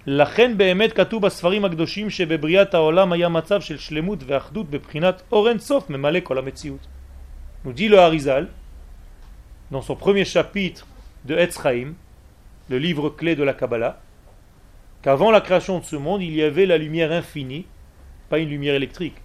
לכן 0.07 0.57
באמת 0.57 0.93
כתוב 0.93 1.21
בספרים 1.21 1.65
הקדושים 1.65 2.09
שבבריאת 2.09 2.73
העולם 2.73 3.11
היה 3.11 3.29
מצב 3.29 3.61
של 3.61 3.77
שלמות 3.77 4.19
ואחדות 4.27 4.69
בבחינת 4.69 5.21
אור 5.31 5.49
אין 5.49 5.59
סוף 5.59 5.89
ממלא 5.89 6.19
כל 6.23 6.37
המציאות. 6.37 6.87
Nous 7.64 7.72
dit 7.72 7.88
le 7.88 7.98
Harizal, 7.98 8.48
dans 9.70 9.80
son 9.80 9.96
premier 9.96 10.26
chapitre 10.26 10.86
de 11.24 11.34
Etz 11.34 11.58
Chaim, 11.62 11.94
le 12.68 12.78
livre 12.78 13.08
clé 13.08 13.36
de 13.36 13.42
la 13.42 13.54
Kabbalah, 13.54 14.00
qu'avant 15.00 15.30
la 15.30 15.40
création 15.40 15.78
de 15.78 15.84
ce 15.84 15.96
monde, 15.96 16.22
il 16.22 16.34
y 16.34 16.42
avait 16.42 16.66
la 16.66 16.76
lumière 16.76 17.10
infinie, 17.10 17.64
pas 18.28 18.38
une 18.38 18.50
lumière 18.50 18.74
électrique, 18.74 19.16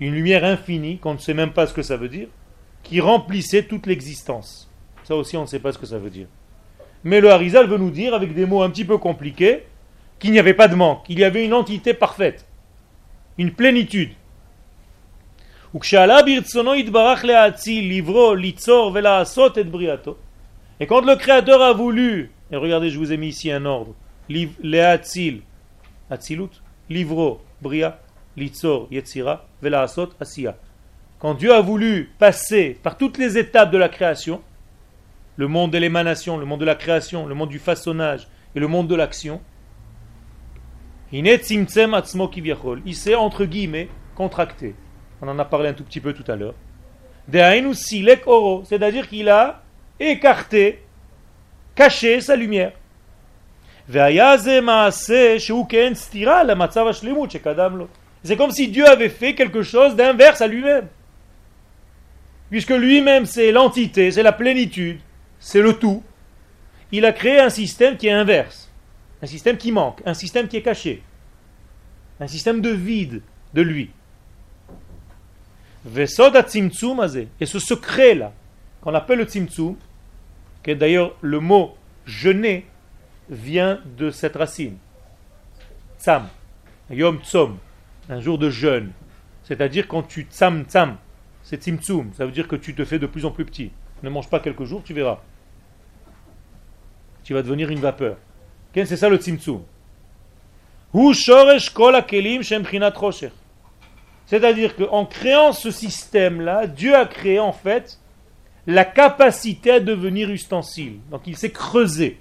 une 0.00 0.14
lumière 0.14 0.44
infinie, 0.44 0.96
qu'on 0.96 1.12
ne 1.12 1.18
sait 1.18 1.34
même 1.34 1.52
pas 1.52 1.66
ce 1.66 1.74
que 1.74 1.82
ça 1.82 1.98
veut 1.98 2.08
dire, 2.08 2.28
qui 2.82 3.02
remplissait 3.02 3.64
toute 3.64 3.86
l'existence. 3.86 4.70
Ça 5.02 5.14
aussi, 5.14 5.36
on 5.36 5.42
ne 5.42 5.46
sait 5.46 5.60
pas 5.60 5.72
ce 5.72 5.78
que 5.78 5.86
ça 5.86 5.98
veut 5.98 6.10
dire. 6.10 6.28
Mais 7.04 7.20
le 7.20 7.30
Harizal 7.30 7.66
veut 7.66 7.76
nous 7.76 7.90
dire, 7.90 8.14
avec 8.14 8.32
des 8.32 8.46
mots 8.46 8.62
un 8.62 8.70
petit 8.70 8.86
peu 8.86 8.96
compliqués, 8.96 9.64
qu'il 10.18 10.32
n'y 10.32 10.38
avait 10.38 10.54
pas 10.54 10.68
de 10.68 10.74
manque, 10.74 11.04
il 11.10 11.18
y 11.18 11.24
avait 11.24 11.44
une 11.44 11.52
entité 11.52 11.92
parfaite, 11.92 12.46
une 13.36 13.52
plénitude. 13.52 14.12
Et 20.80 20.86
quand 20.86 21.00
le 21.00 21.16
Créateur 21.16 21.62
a 21.62 21.72
voulu, 21.72 22.30
et 22.52 22.56
regardez, 22.56 22.90
je 22.90 22.98
vous 22.98 23.12
ai 23.12 23.16
mis 23.16 23.28
ici 23.28 23.50
un 23.50 23.64
ordre, 23.64 23.92
Atzilut, 26.10 26.50
Livro, 26.88 27.40
Bria, 27.60 27.98
Litzor, 28.36 28.86
Yetzira, 28.92 29.48
Velaasot, 29.62 30.10
Asiya. 30.20 30.56
Quand 31.18 31.34
Dieu 31.34 31.52
a 31.52 31.60
voulu 31.60 32.12
passer 32.20 32.78
par 32.80 32.96
toutes 32.96 33.18
les 33.18 33.36
étapes 33.36 33.72
de 33.72 33.78
la 33.78 33.88
création, 33.88 34.42
le 35.36 35.48
monde 35.48 35.72
de 35.72 35.78
l'émanation, 35.78 36.36
le 36.36 36.46
monde 36.46 36.60
de 36.60 36.66
la 36.66 36.76
création, 36.76 37.26
le 37.26 37.34
monde 37.34 37.48
du 37.48 37.58
façonnage 37.58 38.28
et 38.54 38.60
le 38.60 38.68
monde 38.68 38.86
de 38.86 38.94
l'action, 38.94 39.40
il 41.12 41.26
s'est 42.94 43.14
entre 43.16 43.44
guillemets 43.44 43.88
contracté. 44.14 44.76
On 45.24 45.28
en 45.28 45.38
a 45.38 45.44
parlé 45.46 45.70
un 45.70 45.72
tout 45.72 45.84
petit 45.84 46.00
peu 46.00 46.12
tout 46.12 46.30
à 46.30 46.36
l'heure. 46.36 46.54
C'est-à-dire 48.66 49.08
qu'il 49.08 49.30
a 49.30 49.62
écarté, 49.98 50.82
caché 51.74 52.20
sa 52.20 52.36
lumière. 52.36 52.72
C'est 58.22 58.36
comme 58.36 58.50
si 58.50 58.68
Dieu 58.68 58.86
avait 58.86 59.08
fait 59.08 59.34
quelque 59.34 59.62
chose 59.62 59.96
d'inverse 59.96 60.42
à 60.42 60.46
lui-même. 60.46 60.88
Puisque 62.50 62.70
lui-même 62.70 63.24
c'est 63.24 63.50
l'entité, 63.50 64.10
c'est 64.10 64.22
la 64.22 64.32
plénitude, 64.32 65.00
c'est 65.38 65.62
le 65.62 65.72
tout. 65.72 66.02
Il 66.92 67.06
a 67.06 67.12
créé 67.12 67.40
un 67.40 67.48
système 67.48 67.96
qui 67.96 68.08
est 68.08 68.12
inverse. 68.12 68.70
Un 69.22 69.26
système 69.26 69.56
qui 69.56 69.72
manque, 69.72 70.02
un 70.04 70.12
système 70.12 70.48
qui 70.48 70.58
est 70.58 70.62
caché. 70.62 71.02
Un 72.20 72.26
système 72.26 72.60
de 72.60 72.68
vide 72.68 73.22
de 73.54 73.62
lui. 73.62 73.90
Et 75.86 76.06
ce 76.06 77.58
secret-là, 77.58 78.32
qu'on 78.80 78.94
appelle 78.94 79.18
le 79.18 79.24
tzimtzum, 79.24 79.76
qui 80.62 80.70
est 80.70 80.76
d'ailleurs 80.76 81.14
le 81.20 81.40
mot 81.40 81.76
jeûner, 82.06 82.66
vient 83.28 83.80
de 83.96 84.10
cette 84.10 84.36
racine. 84.36 84.76
Tsam. 85.98 86.28
Yom 86.90 87.20
Tzom. 87.22 87.58
Un 88.08 88.20
jour 88.20 88.38
de 88.38 88.50
jeûne. 88.50 88.92
C'est-à-dire 89.44 89.88
quand 89.88 90.02
tu 90.02 90.22
tsam 90.22 90.64
tsam, 90.64 90.96
c'est 91.42 91.62
tzimtzum. 91.62 92.12
Ça 92.14 92.24
veut 92.26 92.32
dire 92.32 92.48
que 92.48 92.56
tu 92.56 92.74
te 92.74 92.84
fais 92.84 92.98
de 92.98 93.06
plus 93.06 93.24
en 93.24 93.30
plus 93.30 93.44
petit. 93.44 93.70
Ne 94.02 94.10
mange 94.10 94.28
pas 94.28 94.40
quelques 94.40 94.64
jours, 94.64 94.82
tu 94.84 94.94
verras. 94.94 95.20
Tu 97.22 97.32
vas 97.34 97.42
devenir 97.42 97.70
une 97.70 97.80
vapeur. 97.80 98.16
C'est 98.74 98.96
ça 98.96 99.08
le 99.08 99.16
tzimtzum. 99.16 99.62
C'est-à-dire 104.26 104.74
qu'en 104.76 105.04
créant 105.04 105.52
ce 105.52 105.70
système-là, 105.70 106.66
Dieu 106.66 106.94
a 106.94 107.06
créé 107.06 107.38
en 107.38 107.52
fait 107.52 107.98
la 108.66 108.84
capacité 108.84 109.72
à 109.72 109.80
devenir 109.80 110.30
ustensile. 110.30 110.98
Donc 111.10 111.26
il 111.26 111.36
s'est 111.36 111.52
creusé. 111.52 112.18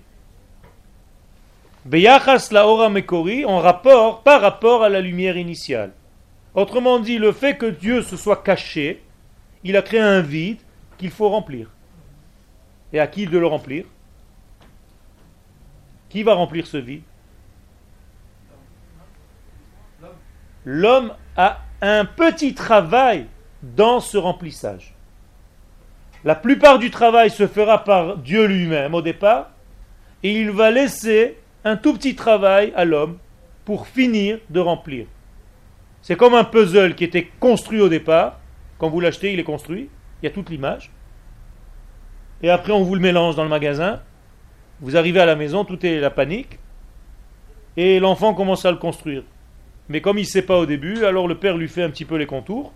Beyachas 1.85 2.49
la 2.51 2.67
ora 2.67 2.89
mekori, 2.89 3.45
en 3.45 3.59
rapport, 3.59 4.23
par 4.23 4.41
rapport 4.41 4.83
à 4.83 4.89
la 4.89 5.01
lumière 5.01 5.37
initiale. 5.37 5.91
Autrement 6.55 6.99
dit, 6.99 7.17
le 7.17 7.31
fait 7.31 7.57
que 7.57 7.65
Dieu 7.65 8.01
se 8.01 8.15
soit 8.15 8.43
caché, 8.43 9.03
il 9.63 9.75
a 9.75 9.81
créé 9.81 9.99
un 9.99 10.21
vide 10.21 10.59
qu'il 10.97 11.11
faut 11.11 11.29
remplir. 11.29 11.69
Et 12.91 12.99
à 12.99 13.07
qui 13.07 13.25
de 13.25 13.37
le 13.37 13.47
remplir? 13.47 13.85
Qui 16.09 16.23
va 16.23 16.35
remplir 16.35 16.67
ce 16.67 16.77
vide? 16.77 17.01
L'homme 20.63 21.13
a 21.35 21.59
un 21.89 22.05
petit 22.05 22.53
travail 22.53 23.25
dans 23.61 23.99
ce 23.99 24.17
remplissage. 24.17 24.93
La 26.23 26.36
plupart 26.36 26.79
du 26.79 26.89
travail 26.89 27.29
se 27.29 27.45
fera 27.45 27.84
par 27.84 28.17
Dieu 28.17 28.45
lui-même 28.45 28.93
au 28.93 29.01
départ, 29.01 29.49
et 30.23 30.31
il 30.31 30.51
va 30.51 30.71
laisser 30.71 31.38
un 31.65 31.75
tout 31.75 31.93
petit 31.93 32.15
travail 32.15 32.71
à 32.77 32.86
l'homme 32.86 33.17
pour 33.65 33.88
finir 33.88 34.39
de 34.49 34.61
remplir. 34.61 35.07
C'est 36.01 36.15
comme 36.15 36.34
un 36.34 36.45
puzzle 36.45 36.95
qui 36.95 37.03
était 37.03 37.29
construit 37.39 37.81
au 37.81 37.89
départ. 37.89 38.39
Quand 38.77 38.89
vous 38.89 39.01
l'achetez, 39.01 39.34
il 39.34 39.39
est 39.39 39.45
construit. 39.45 39.89
Il 40.21 40.25
y 40.25 40.27
a 40.27 40.31
toute 40.31 40.49
l'image. 40.49 40.89
Et 42.41 42.49
après, 42.49 42.71
on 42.71 42.84
vous 42.84 42.95
le 42.95 43.01
mélange 43.01 43.36
dans 43.36 43.43
le 43.43 43.49
magasin. 43.49 44.01
Vous 44.79 44.95
arrivez 44.95 45.19
à 45.19 45.25
la 45.25 45.36
maison, 45.36 45.65
tout 45.65 45.86
est 45.86 45.99
la 45.99 46.09
panique. 46.09 46.59
Et 47.75 47.99
l'enfant 47.99 48.34
commence 48.34 48.65
à 48.65 48.71
le 48.71 48.77
construire. 48.77 49.23
Mais 49.89 50.01
comme 50.01 50.17
il 50.17 50.21
ne 50.21 50.27
sait 50.27 50.41
pas 50.41 50.57
au 50.57 50.65
début, 50.65 51.03
alors 51.05 51.27
le 51.27 51.38
père 51.38 51.57
lui 51.57 51.67
fait 51.67 51.84
un 51.84 51.89
petit 51.89 52.05
peu 52.05 52.15
les 52.15 52.25
contours. 52.25 52.73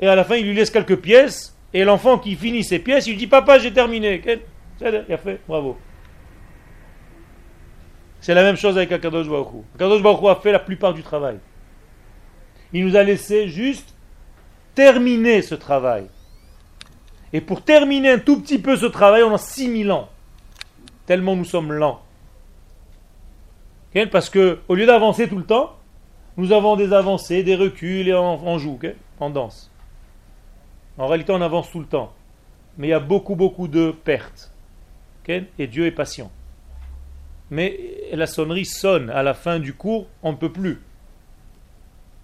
Et 0.00 0.08
à 0.08 0.14
la 0.14 0.24
fin, 0.24 0.36
il 0.36 0.46
lui 0.46 0.54
laisse 0.54 0.70
quelques 0.70 0.96
pièces. 0.96 1.56
Et 1.74 1.84
l'enfant 1.84 2.18
qui 2.18 2.34
finit 2.34 2.64
ses 2.64 2.78
pièces, 2.78 3.06
il 3.06 3.16
dit 3.16 3.26
Papa, 3.26 3.58
j'ai 3.58 3.72
terminé. 3.72 4.22
Il 4.80 4.86
a 4.86 5.18
fait, 5.18 5.40
bravo. 5.46 5.78
C'est 8.20 8.34
la 8.34 8.42
même 8.42 8.56
chose 8.56 8.76
avec 8.76 8.92
Akadosh 8.92 9.28
Baruch 9.28 9.64
Akadosh 9.74 10.02
Baruch 10.02 10.24
a 10.24 10.40
fait 10.40 10.52
la 10.52 10.58
plupart 10.58 10.94
du 10.94 11.02
travail. 11.02 11.38
Il 12.72 12.86
nous 12.86 12.96
a 12.96 13.02
laissé 13.02 13.48
juste 13.48 13.94
terminer 14.74 15.42
ce 15.42 15.54
travail. 15.54 16.06
Et 17.32 17.40
pour 17.40 17.62
terminer 17.62 18.10
un 18.10 18.18
tout 18.18 18.40
petit 18.40 18.58
peu 18.58 18.76
ce 18.76 18.86
travail, 18.86 19.22
on 19.22 19.34
a 19.34 19.38
6000 19.38 19.90
ans. 19.90 20.08
Tellement 21.06 21.36
nous 21.36 21.44
sommes 21.44 21.72
lents. 21.72 22.02
Parce 24.10 24.30
que 24.30 24.60
au 24.68 24.74
lieu 24.74 24.86
d'avancer 24.86 25.28
tout 25.28 25.38
le 25.38 25.44
temps, 25.44 25.76
nous 26.36 26.52
avons 26.52 26.76
des 26.76 26.92
avancées, 26.92 27.42
des 27.42 27.56
reculs 27.56 28.08
et 28.08 28.14
on, 28.14 28.58
joue, 28.58 28.78
on 29.20 29.30
danse. 29.30 29.70
En 30.98 31.06
réalité, 31.06 31.32
on 31.32 31.40
avance 31.40 31.70
tout 31.70 31.80
le 31.80 31.86
temps. 31.86 32.12
Mais 32.78 32.88
il 32.88 32.90
y 32.90 32.94
a 32.94 33.00
beaucoup, 33.00 33.34
beaucoup 33.34 33.68
de 33.68 33.90
pertes. 33.90 34.50
Et 35.28 35.66
Dieu 35.66 35.86
est 35.86 35.92
patient 35.92 36.30
mais 37.52 37.78
la 38.12 38.26
sonnerie 38.26 38.64
sonne. 38.64 39.10
À 39.10 39.22
la 39.22 39.34
fin 39.34 39.60
du 39.60 39.74
cours, 39.74 40.06
on 40.22 40.32
ne 40.32 40.36
peut 40.36 40.50
plus. 40.50 40.80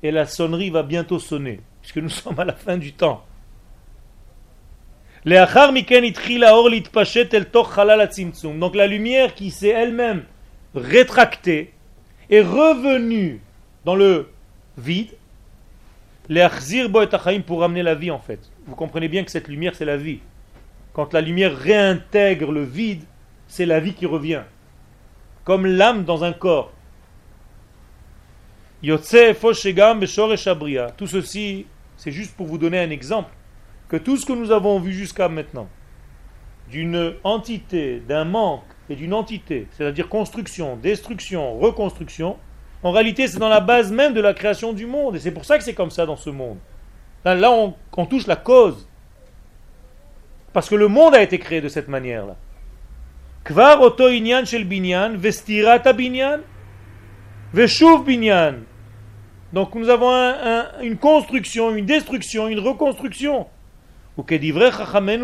Et 0.02 0.10
la 0.10 0.24
sonnerie 0.24 0.70
va 0.70 0.82
bientôt 0.82 1.18
sonner, 1.18 1.60
puisque 1.82 1.98
nous 1.98 2.08
sommes 2.22 2.40
à 2.40 2.46
la 2.46 2.54
fin 2.54 2.78
du 2.78 2.94
temps. 2.94 3.22
Donc 5.24 5.34
la 8.74 8.86
lumière 8.86 9.34
qui 9.34 9.50
s'est 9.50 9.68
elle-même 9.68 10.24
rétractée 10.74 11.74
est 12.30 12.40
revenue 12.40 13.42
dans 13.88 13.96
le 13.96 14.28
vide, 14.76 15.14
pour 17.46 17.60
ramener 17.60 17.82
la 17.82 17.94
vie 17.94 18.10
en 18.10 18.18
fait. 18.18 18.38
Vous 18.66 18.74
comprenez 18.74 19.08
bien 19.08 19.24
que 19.24 19.30
cette 19.30 19.48
lumière 19.48 19.74
c'est 19.74 19.86
la 19.86 19.96
vie. 19.96 20.18
Quand 20.92 21.14
la 21.14 21.22
lumière 21.22 21.56
réintègre 21.56 22.52
le 22.52 22.64
vide, 22.64 23.04
c'est 23.46 23.64
la 23.64 23.80
vie 23.80 23.94
qui 23.94 24.04
revient. 24.04 24.42
Comme 25.44 25.64
l'âme 25.64 26.04
dans 26.04 26.22
un 26.22 26.34
corps. 26.34 26.70
Tout 28.82 28.98
ceci, 31.06 31.66
c'est 31.96 32.12
juste 32.12 32.36
pour 32.36 32.46
vous 32.46 32.58
donner 32.58 32.80
un 32.80 32.90
exemple 32.90 33.32
que 33.88 33.96
tout 33.96 34.18
ce 34.18 34.26
que 34.26 34.34
nous 34.34 34.50
avons 34.50 34.78
vu 34.80 34.92
jusqu'à 34.92 35.30
maintenant, 35.30 35.70
d'une 36.70 37.14
entité, 37.24 38.02
d'un 38.06 38.26
manque 38.26 38.64
et 38.90 38.96
d'une 38.96 39.14
entité, 39.14 39.66
c'est-à-dire 39.70 40.10
construction, 40.10 40.76
destruction, 40.76 41.58
reconstruction, 41.58 42.36
en 42.82 42.92
réalité 42.92 43.26
c'est 43.26 43.38
dans 43.38 43.48
la 43.48 43.60
base 43.60 43.90
même 43.90 44.14
de 44.14 44.20
la 44.20 44.34
création 44.34 44.72
du 44.72 44.86
monde. 44.86 45.16
Et 45.16 45.18
c'est 45.20 45.32
pour 45.32 45.44
ça 45.44 45.58
que 45.58 45.64
c'est 45.64 45.74
comme 45.74 45.90
ça 45.90 46.06
dans 46.06 46.16
ce 46.16 46.30
monde. 46.30 46.58
Là, 47.24 47.50
on, 47.50 48.06
touche 48.06 48.26
la 48.26 48.36
cause. 48.36 48.88
Parce 50.52 50.68
que 50.68 50.74
le 50.74 50.88
monde 50.88 51.14
a 51.14 51.22
été 51.22 51.38
créé 51.38 51.60
de 51.60 51.68
cette 51.68 51.88
manière-là. 51.88 52.36
Kvar 53.44 53.80
oto 53.80 54.08
shel 54.44 54.64
binyan, 54.64 55.16
vestirata 55.16 55.92
binyan, 55.92 56.40
veshuv 57.52 58.04
binyan. 58.04 58.56
Donc 59.52 59.74
nous 59.74 59.88
avons 59.88 60.10
une 60.82 60.96
construction, 60.96 61.74
une 61.74 61.86
destruction, 61.86 62.48
une 62.48 62.60
reconstruction. 62.60 63.46
Ou 64.16 64.22
que 64.22 64.36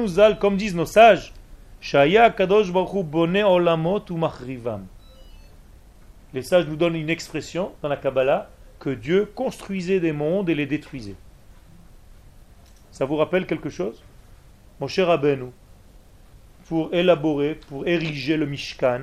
zal, 0.07 0.39
comme 0.39 0.57
disent 0.57 0.75
nos 0.75 0.87
sages, 0.87 1.33
kadosh 1.81 2.71
bone 2.71 3.43
olamot 3.43 4.05
machrivam. 4.11 4.87
Les 6.35 6.43
sages 6.43 6.67
nous 6.67 6.77
donnent 6.77 6.97
une 6.97 7.11
expression 7.11 7.73
dans 7.81 7.89
la 7.89 7.97
Kabbalah 7.97 8.51
que 8.81 8.91
Dieu 8.91 9.25
construisait 9.35 10.01
des 10.01 10.13
mondes 10.13 10.51
et 10.51 10.55
les 10.55 10.67
détruisait. 10.67 11.17
Ça 12.91 13.07
vous 13.07 13.17
rappelle 13.17 13.47
quelque 13.47 13.71
chose? 13.71 14.03
Mon 14.81 14.89
cher 14.89 15.07
Rabbeinu, 15.07 15.47
pour 16.67 16.93
élaborer, 16.93 17.55
pour 17.55 17.87
ériger 17.87 18.37
le 18.37 18.47
Mishkan, 18.47 19.03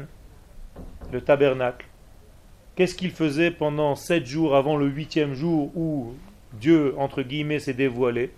le 1.11 1.21
tabernacle, 1.21 1.87
Qu'est-ce 2.75 2.95
qu'il 2.95 3.11
faisait 3.11 3.51
pendant 3.51 3.95
sept 3.95 4.25
jours 4.25 4.55
avant 4.55 4.77
le 4.77 4.87
huitième 4.87 5.33
jour 5.33 5.71
où 5.75 6.13
Dieu, 6.53 6.95
entre 6.97 7.21
guillemets, 7.21 7.59
s'est 7.59 7.73
dévoilé? 7.73 8.31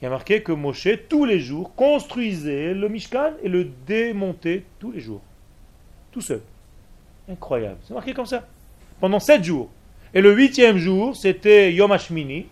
Il 0.00 0.04
y 0.04 0.06
a 0.06 0.10
marqué 0.10 0.42
que 0.42 0.50
Moshe, 0.50 0.88
tous 1.08 1.24
les 1.24 1.38
jours, 1.38 1.74
construisait 1.76 2.74
le 2.74 2.88
Mishkan 2.88 3.34
et 3.42 3.48
le 3.48 3.70
démontait 3.86 4.64
tous 4.80 4.90
les 4.90 5.00
jours. 5.00 5.22
Tout 6.10 6.20
seul. 6.20 6.42
Incroyable. 7.28 7.78
C'est 7.82 7.94
marqué 7.94 8.14
comme 8.14 8.26
ça. 8.26 8.46
Pendant 9.00 9.20
sept 9.20 9.44
jours. 9.44 9.70
Et 10.14 10.20
le 10.20 10.34
huitième 10.34 10.76
jour, 10.76 11.16
c'était 11.16 11.72
Yom 11.72 11.90
Hashmini. 11.92 12.46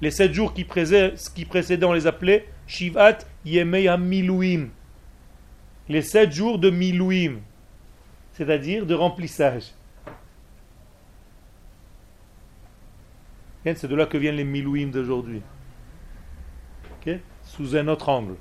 Les 0.00 0.10
sept 0.10 0.32
jours 0.32 0.54
qui 0.54 0.64
précédaient, 0.64 1.14
qui 1.34 1.84
on 1.84 1.92
les 1.92 2.06
appelait 2.06 2.48
Shivat 2.66 3.18
Yemei 3.44 3.88
Miluim. 3.98 4.68
Les 5.90 6.00
sept 6.02 6.32
jours 6.32 6.58
de 6.58 6.70
Miluim 6.70 7.40
c'est-à-dire 8.38 8.86
de 8.86 8.94
remplissage. 8.94 9.72
C'est 13.64 13.88
de 13.88 13.96
là 13.96 14.06
que 14.06 14.16
viennent 14.16 14.36
les 14.36 14.44
milouim 14.44 14.86
d'aujourd'hui. 14.86 15.42
Sous 17.42 17.74
un 17.76 17.88
autre 17.88 18.08
angle. 18.10 18.36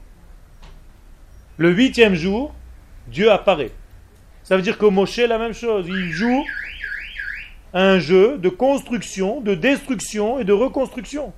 Le 1.57 1.71
huitième 1.71 2.13
jour, 2.13 2.53
Dieu 3.07 3.31
apparaît. 3.31 3.71
Ça 4.47 4.55
veut 4.55 4.61
dire 4.61 4.77
que 4.77 4.85
Moshe, 4.85 5.17
la 5.17 5.37
même 5.37 5.51
chose. 5.51 5.89
Il 5.89 6.09
joue 6.13 6.45
un 7.73 7.99
jeu 7.99 8.37
de 8.37 8.47
construction, 8.47 9.41
de 9.41 9.55
destruction 9.55 10.39
et 10.39 10.45
de 10.45 10.53
reconstruction. 10.53 11.33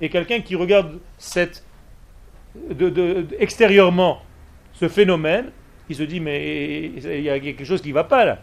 Et 0.00 0.08
quelqu'un 0.08 0.40
qui 0.40 0.54
regarde 0.54 1.00
cette, 1.18 1.64
extérieurement 3.40 4.22
ce 4.72 4.86
phénomène 4.86 5.50
il 5.88 5.96
se 5.96 6.02
dit, 6.04 6.20
mais 6.20 6.84
il 6.86 7.22
y 7.22 7.30
a 7.30 7.40
quelque 7.40 7.64
chose 7.64 7.80
qui 7.80 7.88
ne 7.88 7.94
va 7.94 8.04
pas 8.04 8.24
là. 8.24 8.38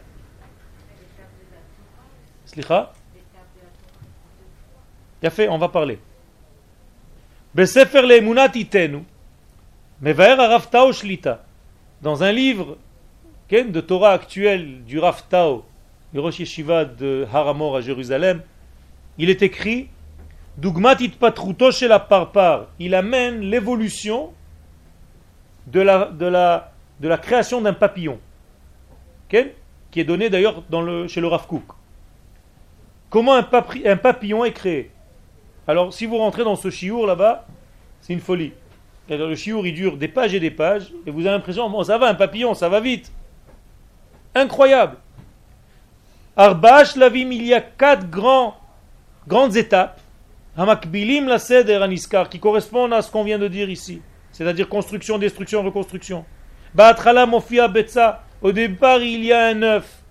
Slicha? 2.45 2.91
Il 5.21 5.27
a 5.27 5.29
fait, 5.29 5.47
on 5.47 5.57
va 5.57 5.69
parler. 5.69 5.99
Dans 12.01 12.23
un 12.23 12.31
livre 12.31 12.77
de 13.51 13.79
Torah 13.79 14.11
actuel 14.11 14.83
du 14.85 14.97
Raftao, 14.97 15.65
du 16.13 16.19
Rosh 16.19 16.39
Yeshiva 16.39 16.85
de 16.85 17.27
Haramor 17.31 17.77
à 17.77 17.81
Jérusalem, 17.81 18.41
il 19.17 19.29
est 19.29 19.41
écrit 19.43 19.89
Dugmatit 20.57 21.09
patruto 21.09 21.71
chez 21.71 21.87
la 21.87 21.99
parpar. 21.99 22.67
Il 22.79 22.95
amène 22.95 23.41
l'évolution 23.41 24.31
de 25.67 25.81
la, 25.81 27.17
création 27.21 27.61
d'un 27.61 27.73
papillon, 27.73 28.19
qui 29.29 29.99
est 29.99 30.03
donné 30.03 30.29
d'ailleurs 30.29 30.63
chez 31.07 31.21
le 31.21 31.27
Rav 31.27 31.45
Comment 33.09 33.35
un, 33.35 33.43
papillon 33.43 34.43
est 34.43 34.53
créé? 34.53 34.91
Alors, 35.67 35.93
si 35.93 36.05
vous 36.05 36.17
rentrez 36.17 36.43
dans 36.43 36.55
ce 36.55 36.69
chiour 36.69 37.05
là-bas, 37.05 37.45
c'est 38.01 38.13
une 38.13 38.19
folie. 38.19 38.53
le 39.09 39.35
chiour, 39.35 39.67
il 39.67 39.73
dure 39.73 39.97
des 39.97 40.07
pages 40.07 40.33
et 40.33 40.39
des 40.39 40.51
pages, 40.51 40.91
et 41.05 41.11
vous 41.11 41.21
avez 41.21 41.31
l'impression, 41.31 41.69
bon, 41.69 41.83
ça 41.83 41.97
va, 41.97 42.07
un 42.07 42.15
papillon, 42.15 42.53
ça 42.53 42.69
va 42.69 42.79
vite. 42.79 43.11
Incroyable. 44.35 44.97
Arbash 46.35 46.97
Lavim, 46.97 47.31
il 47.31 47.45
y 47.45 47.53
a 47.53 47.61
quatre 47.61 48.09
grands, 48.09 48.57
grandes 49.25 49.55
étapes, 49.55 50.01
Hamakbilim 50.57 51.27
la 51.27 51.39
Seder 51.39 51.75
Aniskar, 51.75 52.29
qui 52.29 52.39
correspondent 52.39 52.93
à 52.93 53.01
ce 53.01 53.09
qu'on 53.09 53.23
vient 53.23 53.39
de 53.39 53.47
dire 53.47 53.69
ici. 53.69 54.01
C'est-à-dire 54.33 54.67
construction, 54.67 55.17
destruction, 55.17 55.63
reconstruction. 55.63 56.25
Au 58.41 58.51
départ, 58.51 59.01
il 59.01 59.23
y 59.23 59.31
a 59.31 59.47
un 59.47 59.61
œuf. 59.63 60.03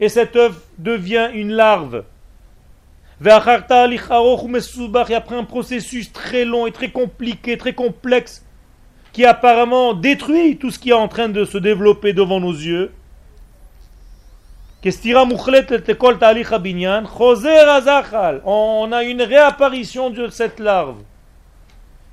Et 0.00 0.08
cet 0.10 0.36
œuf 0.36 0.60
devient 0.78 1.30
une 1.32 1.52
larve. 1.52 2.04
Après 3.24 3.56
un 5.36 5.44
processus 5.44 6.12
très 6.12 6.44
long 6.44 6.66
et 6.66 6.72
très 6.72 6.90
compliqué, 6.90 7.56
très 7.56 7.72
complexe, 7.74 8.44
qui 9.18 9.24
apparemment 9.24 9.94
détruit 9.94 10.58
tout 10.58 10.70
ce 10.70 10.78
qui 10.78 10.90
est 10.90 10.92
en 10.92 11.08
train 11.08 11.28
de 11.28 11.44
se 11.44 11.58
développer 11.58 12.12
devant 12.12 12.38
nos 12.38 12.52
yeux. 12.52 12.92
On 18.44 18.92
a 18.92 19.02
une 19.02 19.22
réapparition 19.22 20.10
de 20.10 20.28
cette 20.28 20.60
larve 20.60 20.98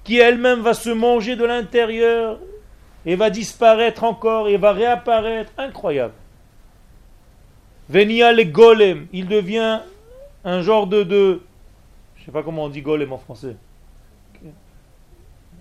qui 0.03 0.17
elle-même 0.17 0.61
va 0.61 0.73
se 0.73 0.89
manger 0.89 1.35
de 1.35 1.45
l'intérieur 1.45 2.39
et 3.05 3.15
va 3.15 3.29
disparaître 3.29 4.03
encore 4.03 4.47
et 4.47 4.57
va 4.57 4.71
réapparaître. 4.71 5.51
Incroyable. 5.59 6.15
Venia 7.87 8.33
le 8.33 8.45
golem, 8.45 9.05
il 9.13 9.27
devient 9.27 9.81
un 10.43 10.63
genre 10.63 10.87
de, 10.87 11.39
je 12.15 12.25
sais 12.25 12.31
pas 12.31 12.41
comment 12.41 12.63
on 12.63 12.69
dit 12.69 12.81
golem 12.81 13.13
en 13.13 13.19
français. 13.19 13.57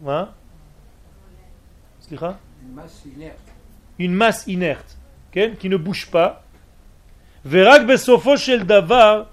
Hein? 0.06 0.30
Une 2.62 2.74
masse 2.74 3.02
inerte. 3.16 3.52
Une 3.98 4.12
masse 4.12 4.46
inerte, 4.46 4.96
qui 5.32 5.68
ne 5.68 5.76
bouge 5.76 6.10
pas. 6.10 6.44
Davar, 7.44 9.26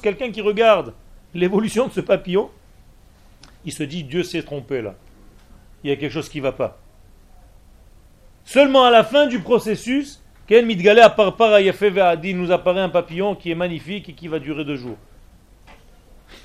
quelqu'un 0.00 0.30
qui 0.30 0.40
regarde 0.40 0.94
l'évolution 1.34 1.88
de 1.88 1.92
ce 1.92 2.00
papillon, 2.00 2.50
il 3.64 3.72
se 3.72 3.82
dit 3.82 4.04
Dieu 4.04 4.22
s'est 4.22 4.42
trompé 4.42 4.82
là. 4.82 4.94
Il 5.82 5.90
y 5.90 5.92
a 5.92 5.96
quelque 5.96 6.12
chose 6.12 6.28
qui 6.28 6.38
ne 6.38 6.44
va 6.44 6.52
pas. 6.52 6.78
Seulement 8.44 8.84
à 8.84 8.90
la 8.90 9.04
fin 9.04 9.26
du 9.26 9.40
processus, 9.40 10.22
Ken 10.46 10.66
Midgale 10.66 10.98
nous 10.98 12.52
apparaît 12.52 12.80
un 12.80 12.88
papillon 12.88 13.34
qui 13.34 13.50
est 13.50 13.54
magnifique 13.54 14.08
et 14.08 14.12
qui 14.12 14.28
va 14.28 14.38
durer 14.38 14.64
deux 14.64 14.76
jours. 14.76 14.98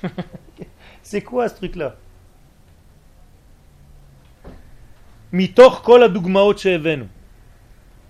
C'est 1.10 1.22
quoi 1.22 1.48
ce 1.48 1.56
truc-là? 1.56 1.96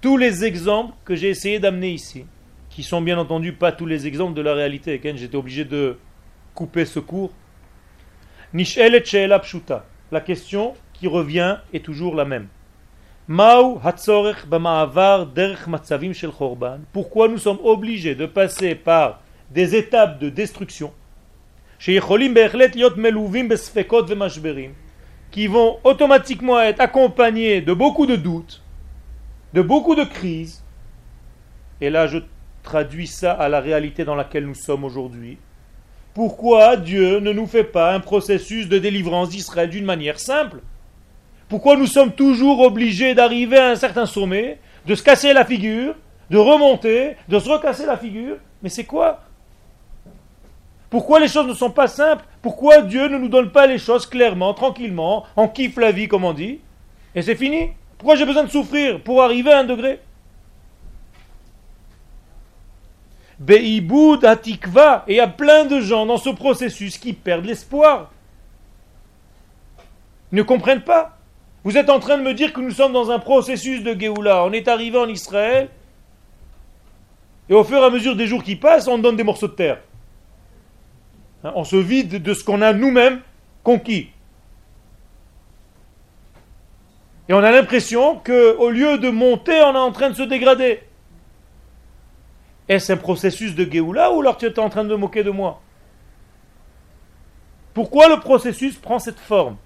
Tous 0.03 0.17
les 0.19 0.45
exemples 0.45 0.93
que 1.07 1.15
j'ai 1.15 1.31
essayé 1.31 1.59
d'amener 1.59 1.93
ici, 1.93 2.27
qui 2.69 2.83
sont 2.83 3.01
bien 3.01 3.17
entendu 3.17 3.55
pas 3.55 3.73
tous 3.73 3.87
les 3.87 4.07
exemples 4.07 4.35
de 4.35 4.43
la 4.43 4.53
réalité, 4.53 5.01
j'étais 5.03 5.35
obligé 5.35 5.65
de 5.65 5.97
couper 6.55 6.85
ce 6.85 7.01
cours. 7.01 7.33
La 8.53 10.21
question 10.21 10.75
qui 10.93 11.07
revient 11.09 11.57
est 11.73 11.83
toujours 11.83 12.15
la 12.15 12.27
même. 12.27 12.49
Pourquoi 16.93 17.29
nous 17.29 17.39
sommes 17.39 17.61
obligés 17.65 18.15
de 18.15 18.27
passer 18.27 18.75
par 18.75 19.23
des 19.51 19.75
étapes 19.75 20.19
de 20.19 20.29
destruction 20.29 20.93
qui 25.31 25.47
vont 25.47 25.79
automatiquement 25.85 26.61
être 26.61 26.81
accompagnées 26.81 27.61
de 27.61 27.73
beaucoup 27.73 28.07
de 28.07 28.17
doutes 28.17 28.63
de 29.53 29.63
beaucoup 29.63 29.95
de 29.95 30.05
crises, 30.05 30.63
et 31.81 31.91
là 31.91 32.07
je 32.07 32.19
traduis 32.63 33.07
ça 33.07 33.33
à 33.33 33.49
la 33.49 33.61
réalité 33.61 34.05
dans 34.05 34.15
laquelle 34.15 34.47
nous 34.47 34.55
sommes 34.55 34.85
aujourd'hui, 34.85 35.39
pourquoi 36.15 36.77
Dieu 36.77 37.21
ne 37.21 37.33
nous 37.33 37.47
fait 37.47 37.65
pas 37.65 37.95
un 37.95 38.01
processus 38.01 38.69
de 38.69 38.79
délivrance 38.79 39.31
d'Israël 39.31 39.71
d'une 39.71 39.85
manière 39.85 40.21
simple? 40.21 40.61
Pourquoi 41.49 41.77
nous 41.77 41.87
sommes 41.87 42.13
toujours 42.13 42.61
obligés 42.61 43.15
d'arriver 43.15 43.59
à 43.59 43.71
un 43.71 43.77
certain 43.77 44.07
sommet, 44.07 44.59
de 44.87 44.95
se 44.95 45.03
casser 45.03 45.33
la 45.33 45.45
figure, 45.45 45.95
de 46.29 46.39
remonter, 46.39 47.17
de 47.29 47.39
se 47.39 47.49
recasser 47.49 47.87
la 47.87 47.97
figure? 47.97 48.37
Mais 48.63 48.69
c'est 48.69 48.85
quoi 48.85 49.21
Pourquoi 50.91 51.21
les 51.21 51.29
choses 51.29 51.47
ne 51.47 51.55
sont 51.55 51.71
pas 51.71 51.87
simples? 51.87 52.25
Pourquoi 52.43 52.83
Dieu 52.83 53.09
ne 53.09 53.17
nous 53.17 53.29
donne 53.29 53.51
pas 53.51 53.67
les 53.67 53.79
choses 53.79 54.07
clairement, 54.07 54.53
tranquillement, 54.55 55.25
on 55.37 55.49
kiffe 55.49 55.77
la 55.77 55.93
vie 55.93 56.09
comme 56.09 56.25
on 56.25 56.33
dit, 56.33 56.59
et 57.15 57.23
c'est 57.23 57.37
fini? 57.37 57.71
Pourquoi 57.97 58.17
j'ai 58.17 58.27
besoin 58.27 58.45
de 58.45 58.51
souffrir 58.51 59.01
pour 59.01 59.23
arriver 59.23 59.53
à 59.53 59.61
un 59.61 59.65
degré? 59.65 60.01
Beiboud 63.39 64.25
Atikva. 64.25 65.05
Et 65.07 65.15
il 65.15 65.17
y 65.17 65.21
a 65.21 65.27
plein 65.27 65.65
de 65.65 65.81
gens 65.81 66.07
dans 66.07 66.19
ce 66.19 66.31
processus 66.31 66.99
qui 66.99 67.13
perdent 67.15 67.47
l'espoir. 67.47 68.11
Ils 70.33 70.37
ne 70.37 70.43
comprennent 70.43 70.83
pas? 70.83 71.17
Vous 71.65 71.77
êtes 71.77 71.91
en 71.91 72.01
train 72.01 72.19
de 72.19 72.23
me 72.23 72.35
dire 72.35 72.53
que 72.53 72.61
nous 72.61 72.71
sommes 72.71 72.93
dans 72.93 73.11
un 73.11 73.19
processus 73.19 73.83
de 73.83 73.99
Géoula. 73.99 74.45
On 74.45 74.53
est 74.53 74.69
arrivé 74.69 74.99
en 74.99 75.09
Israël. 75.09 75.69
Et 77.49 77.55
au 77.55 77.65
fur 77.65 77.79
et 77.79 77.85
à 77.85 77.91
mesure 77.91 78.15
des 78.15 78.27
jours 78.27 78.45
qui 78.45 78.57
passent, 78.57 78.89
on 78.89 78.99
donne 78.99 79.17
des 79.17 79.25
morceaux 79.25 79.49
de 79.49 79.53
terre. 79.53 79.81
Hein, 81.45 81.53
on 81.55 81.65
se 81.65 81.77
vide 81.77 82.23
de 82.23 82.35
ce 82.35 82.45
qu'on 82.45 82.63
a 82.63 82.73
nous-mêmes 82.73 83.21
conquis. 83.63 84.11
Et 87.29 87.33
on 87.33 87.39
a 87.39 87.51
l'impression 87.53 88.17
qu'au 88.17 88.71
lieu 88.71 88.99
de 88.99 89.09
monter, 89.09 89.61
on 89.63 89.75
est 89.75 89.79
en 89.79 89.93
train 89.93 90.11
de 90.11 90.17
se 90.17 90.23
dégrader. 90.23 90.81
Est-ce 92.69 92.93
un 92.93 92.97
processus 92.97 93.55
de 93.55 93.71
Géoula 93.71 94.13
ou 94.13 94.21
alors 94.21 94.37
tu 94.37 94.47
es 94.47 94.59
en 94.59 94.69
train 94.69 94.85
de 94.85 94.95
moquer 94.95 95.23
de 95.23 95.31
moi? 95.31 95.61
Pourquoi 97.73 98.09
le 98.09 98.19
processus 98.19 98.77
prend 98.77 98.99
cette 98.99 99.19
forme? 99.19 99.57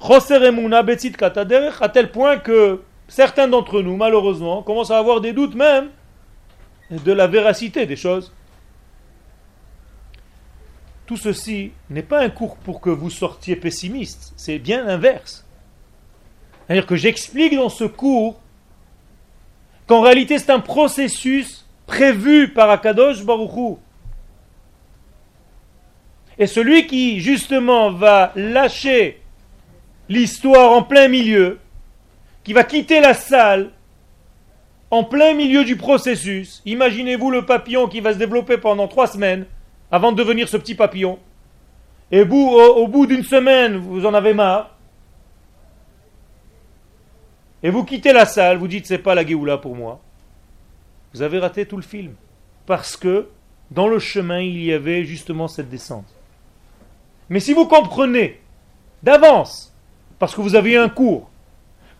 À 0.00 1.88
tel 1.88 2.10
point 2.10 2.38
que 2.38 2.82
certains 3.08 3.48
d'entre 3.48 3.80
nous, 3.82 3.96
malheureusement, 3.96 4.62
commencent 4.62 4.90
à 4.90 4.98
avoir 4.98 5.20
des 5.20 5.32
doutes 5.32 5.54
même 5.54 5.90
de 6.90 7.12
la 7.12 7.26
véracité 7.26 7.86
des 7.86 7.96
choses. 7.96 8.32
Tout 11.12 11.18
ceci 11.18 11.72
n'est 11.90 12.02
pas 12.02 12.22
un 12.22 12.30
cours 12.30 12.56
pour 12.56 12.80
que 12.80 12.88
vous 12.88 13.10
sortiez 13.10 13.54
pessimiste, 13.54 14.32
c'est 14.38 14.58
bien 14.58 14.82
l'inverse. 14.82 15.44
C'est-à-dire 16.66 16.86
que 16.86 16.96
j'explique 16.96 17.54
dans 17.54 17.68
ce 17.68 17.84
cours 17.84 18.40
qu'en 19.86 20.00
réalité 20.00 20.38
c'est 20.38 20.48
un 20.48 20.58
processus 20.58 21.66
prévu 21.86 22.48
par 22.54 22.70
Akadosh 22.70 23.26
Baruchou. 23.26 23.78
Et 26.38 26.46
celui 26.46 26.86
qui 26.86 27.20
justement 27.20 27.90
va 27.92 28.32
lâcher 28.34 29.20
l'histoire 30.08 30.72
en 30.72 30.82
plein 30.82 31.08
milieu, 31.08 31.58
qui 32.42 32.54
va 32.54 32.64
quitter 32.64 33.00
la 33.00 33.12
salle 33.12 33.70
en 34.90 35.04
plein 35.04 35.34
milieu 35.34 35.62
du 35.62 35.76
processus, 35.76 36.62
imaginez-vous 36.64 37.30
le 37.30 37.44
papillon 37.44 37.86
qui 37.86 38.00
va 38.00 38.14
se 38.14 38.18
développer 38.18 38.56
pendant 38.56 38.88
trois 38.88 39.08
semaines 39.08 39.44
avant 39.92 40.10
de 40.10 40.16
devenir 40.16 40.48
ce 40.48 40.56
petit 40.56 40.74
papillon. 40.74 41.18
Et 42.10 42.22
au, 42.22 42.88
bout 42.88 43.06
d'une 43.06 43.22
semaine, 43.22 43.76
vous 43.76 44.06
en 44.06 44.14
avez 44.14 44.34
marre, 44.34 44.70
et 47.62 47.70
vous 47.70 47.84
quittez 47.84 48.12
la 48.12 48.26
salle, 48.26 48.56
vous 48.56 48.68
dites 48.68 48.86
c'est 48.86 48.98
pas 48.98 49.14
la 49.14 49.24
Géoula 49.24 49.58
pour 49.58 49.76
moi, 49.76 50.00
vous 51.14 51.22
avez 51.22 51.38
raté 51.38 51.66
tout 51.66 51.76
le 51.76 51.82
film. 51.82 52.14
Parce 52.66 52.96
que 52.96 53.28
dans 53.70 53.86
le 53.86 53.98
chemin, 53.98 54.40
il 54.40 54.62
y 54.64 54.72
avait 54.72 55.04
justement 55.04 55.46
cette 55.46 55.68
descente. 55.68 56.06
Mais 57.28 57.40
si 57.40 57.52
vous 57.52 57.66
comprenez 57.66 58.40
d'avance, 59.02 59.74
parce 60.18 60.34
que 60.34 60.40
vous 60.40 60.54
avez 60.54 60.72
eu 60.72 60.78
un 60.78 60.88
cours, 60.88 61.30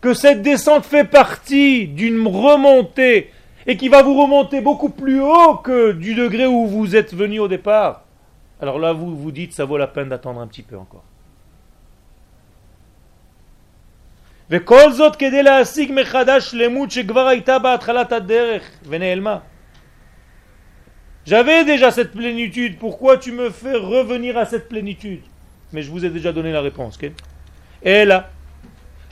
que 0.01 0.13
cette 0.13 0.41
descente 0.41 0.85
fait 0.85 1.05
partie 1.05 1.87
d'une 1.87 2.27
remontée 2.27 3.31
et 3.65 3.77
qui 3.77 3.89
va 3.89 4.01
vous 4.01 4.21
remonter 4.21 4.61
beaucoup 4.61 4.89
plus 4.89 5.21
haut 5.21 5.55
que 5.55 5.91
du 5.91 6.15
degré 6.15 6.45
où 6.45 6.67
vous 6.67 6.95
êtes 6.95 7.13
venu 7.13 7.39
au 7.39 7.47
départ, 7.47 8.03
alors 8.61 8.79
là 8.79 8.93
vous 8.93 9.15
vous 9.15 9.31
dites 9.31 9.53
ça 9.53 9.65
vaut 9.65 9.77
la 9.77 9.87
peine 9.87 10.09
d'attendre 10.09 10.41
un 10.41 10.47
petit 10.47 10.63
peu 10.63 10.77
encore. 10.77 11.03
J'avais 21.25 21.63
déjà 21.63 21.91
cette 21.91 22.11
plénitude, 22.11 22.77
pourquoi 22.77 23.17
tu 23.17 23.31
me 23.31 23.49
fais 23.49 23.75
revenir 23.75 24.37
à 24.37 24.45
cette 24.45 24.67
plénitude? 24.67 25.21
Mais 25.71 25.81
je 25.81 25.89
vous 25.89 26.05
ai 26.05 26.09
déjà 26.09 26.33
donné 26.33 26.51
la 26.51 26.61
réponse. 26.61 26.99
Et 27.81 28.05
là, 28.05 28.29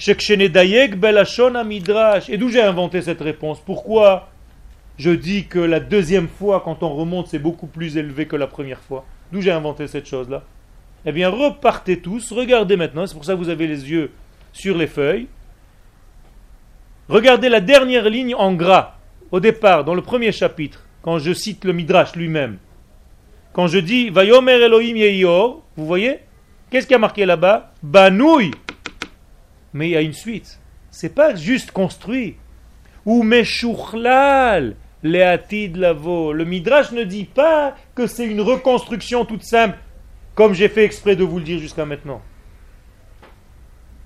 et 0.08 2.38
d'où 2.38 2.50
j'ai 2.50 2.62
inventé 2.62 3.02
cette 3.02 3.22
réponse? 3.22 3.60
Pourquoi 3.62 4.31
je 5.02 5.10
dis 5.10 5.48
que 5.48 5.58
la 5.58 5.80
deuxième 5.80 6.28
fois, 6.28 6.62
quand 6.64 6.84
on 6.84 6.94
remonte, 6.94 7.28
c'est 7.28 7.40
beaucoup 7.40 7.66
plus 7.66 7.98
élevé 7.98 8.28
que 8.28 8.36
la 8.36 8.46
première 8.46 8.80
fois 8.80 9.04
D'où 9.32 9.42
j'ai 9.42 9.52
inventé 9.52 9.88
cette 9.88 10.06
chose-là 10.06 10.44
Eh 11.08 11.12
bien, 11.12 11.28
repartez 11.28 12.00
tous, 12.00 12.32
regardez 12.32 12.78
maintenant, 12.78 13.08
c'est 13.08 13.16
pour 13.16 13.26
ça 13.26 13.34
que 13.34 13.40
vous 13.40 13.50
avez 13.50 13.66
les 13.66 13.90
yeux 13.90 14.12
sur 14.54 14.78
les 14.78 14.86
feuilles. 14.86 15.28
Regardez 17.10 17.50
la 17.50 17.62
dernière 17.62 18.12
ligne 18.12 18.36
en 18.36 18.54
gras, 18.54 19.00
au 19.32 19.40
départ, 19.40 19.86
dans 19.86 19.96
le 19.96 20.04
premier 20.04 20.32
chapitre, 20.32 20.86
quand 21.02 21.18
je 21.18 21.34
cite 21.34 21.66
le 21.66 21.74
Midrash 21.74 22.16
lui-même. 22.16 22.60
Quand 23.54 23.66
je 23.66 23.80
dis 23.80 24.12
Vayomer 24.12 24.62
Elohim 24.62 24.98
Yeyor, 24.98 25.64
vous 25.78 25.88
voyez 25.88 26.20
Qu'est-ce 26.70 26.86
qui 26.86 26.94
a 26.94 27.00
marqué 27.00 27.26
là-bas? 27.26 27.74
Banouille 27.82 28.52
Mais 29.74 29.88
il 29.88 29.92
y 29.94 29.98
a 29.98 30.02
une 30.02 30.14
suite. 30.14 30.60
C'est 30.92 31.16
pas 31.16 31.34
juste 31.34 31.72
construit. 31.72 32.36
Ou 33.04 33.24
Meshuchlal, 33.24 34.76
Leatid 35.04 35.78
Lavo. 35.78 36.34
Le 36.34 36.46
Midrash 36.46 36.92
ne 36.92 37.04
dit 37.04 37.26
pas 37.26 37.76
que 37.96 38.08
c'est 38.08 38.26
une 38.26 38.42
reconstruction 38.42 39.26
toute 39.26 39.44
simple, 39.44 39.78
comme 40.36 40.54
j'ai 40.54 40.70
fait 40.70 40.84
exprès 40.84 41.16
de 41.16 41.24
vous 41.24 41.40
le 41.40 41.46
dire 41.46 41.60
jusqu'à 41.60 41.86
maintenant. 41.86 42.22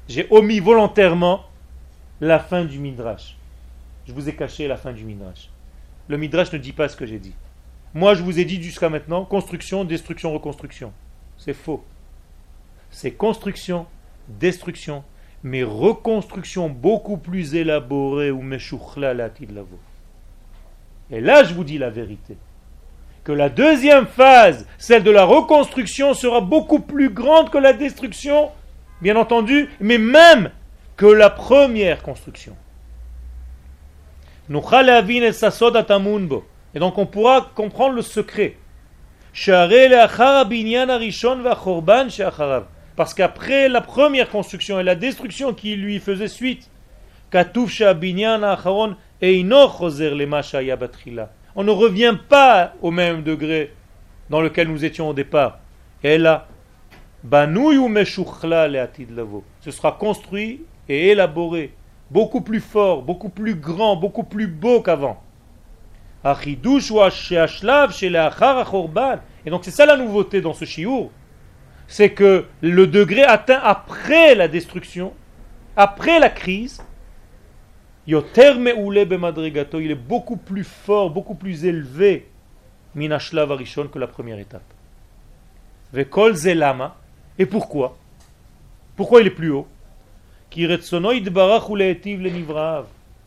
J'ai 0.08 0.28
omis 0.30 0.60
volontairement 0.60 1.46
la 2.22 2.40
fin 2.40 2.64
du 2.64 2.80
Midrash. 2.80 3.36
Je 4.08 4.14
vous 4.14 4.30
ai 4.30 4.36
caché 4.36 4.68
la 4.68 4.78
fin 4.78 4.94
du 4.94 5.04
Midrash. 5.04 5.50
Le 6.08 6.18
Midrash 6.18 6.54
ne 6.54 6.60
dit 6.60 6.74
pas 6.74 6.88
ce 6.88 6.96
que 6.96 7.06
j'ai 7.06 7.20
dit. 7.20 7.34
Moi, 7.94 8.14
je 8.14 8.22
vous 8.22 8.40
ai 8.40 8.46
dit 8.46 8.62
jusqu'à 8.62 8.90
maintenant 8.90 9.26
construction, 9.26 9.84
destruction, 9.84 10.34
reconstruction. 10.34 10.94
C'est 11.38 11.54
faux. 11.54 11.84
C'est 12.92 13.12
construction, 13.12 13.88
destruction, 14.28 15.04
mais 15.44 15.64
reconstruction 15.64 16.70
beaucoup 16.70 17.18
plus 17.18 17.56
élaborée 17.56 18.32
ou 18.32 18.42
meshouchla 18.42 19.14
lavo. 19.14 19.80
Et 21.12 21.22
là, 21.22 21.44
je 21.44 21.54
vous 21.54 21.64
dis 21.64 21.78
la 21.78 21.90
vérité. 21.90 22.38
Que 23.24 23.32
la 23.32 23.50
deuxième 23.50 24.08
phase, 24.08 24.68
celle 24.78 25.04
de 25.04 25.12
la 25.12 25.24
reconstruction, 25.26 26.14
sera 26.14 26.42
beaucoup 26.42 26.80
plus 26.80 27.10
grande 27.10 27.50
que 27.50 27.58
la 27.58 27.74
destruction 27.74 28.52
bien 29.02 29.16
entendu, 29.16 29.70
mais 29.80 29.98
même 29.98 30.52
que 30.96 31.06
la 31.06 31.30
première 31.30 32.02
construction. 32.02 32.56
Et 36.74 36.80
donc 36.80 36.98
on 36.98 37.06
pourra 37.06 37.52
comprendre 37.56 37.96
le 37.96 38.02
secret. 38.02 38.58
Parce 42.96 43.14
qu'après 43.14 43.70
la 43.70 43.82
première 43.82 44.30
construction 44.30 44.80
et 44.80 44.84
la 44.84 44.96
destruction 44.96 45.54
qui 45.54 45.76
lui 45.76 46.00
faisait 46.00 46.28
suite, 46.28 46.70
on 49.22 49.44
ne 51.64 51.72
revient 51.72 52.18
pas 52.28 52.74
au 52.82 52.92
même 52.92 53.24
degré 53.24 53.74
dans 54.30 54.42
lequel 54.42 54.68
nous 54.68 54.84
étions 54.84 55.10
au 55.10 55.14
départ. 55.14 55.60
Et 56.04 56.18
là, 56.18 56.48
ce 59.62 59.72
sera 59.72 59.92
construit 59.94 60.62
et 60.88 61.10
élaboré, 61.10 61.74
beaucoup 62.12 62.42
plus 62.42 62.60
fort, 62.60 63.02
beaucoup 63.02 63.30
plus 63.30 63.56
grand, 63.56 63.96
beaucoup 63.96 64.24
plus 64.24 64.48
beau 64.48 64.82
qu'avant. 64.82 65.22
Et 69.46 69.50
donc 69.50 69.64
c'est 69.64 69.72
ça 69.72 69.86
la 69.86 69.98
nouveauté 69.98 70.42
dans 70.42 70.54
ce 70.54 70.66
chiour, 70.66 71.12
c'est 71.88 72.12
que 72.12 72.46
le 72.62 72.88
degré 72.88 73.24
atteint 73.24 73.60
après 73.64 74.36
la 74.36 74.48
destruction, 74.48 75.14
après 75.78 76.20
la 76.20 76.30
crise, 76.30 76.84
il 78.08 79.92
est 79.92 79.96
beaucoup 79.96 80.38
plus 80.38 80.64
fort, 80.64 81.10
beaucoup 81.10 81.36
plus 81.36 81.66
élevé 81.66 82.28
que 82.96 84.00
la 84.00 84.08
première 84.08 84.40
étape. 84.40 84.64
Et 87.38 87.46
pourquoi? 87.46 87.98
Pourquoi 88.96 89.22
il 89.22 89.28
est 89.28 89.32
plus 89.32 89.50
haut? 89.50 89.68
Et 90.56 90.68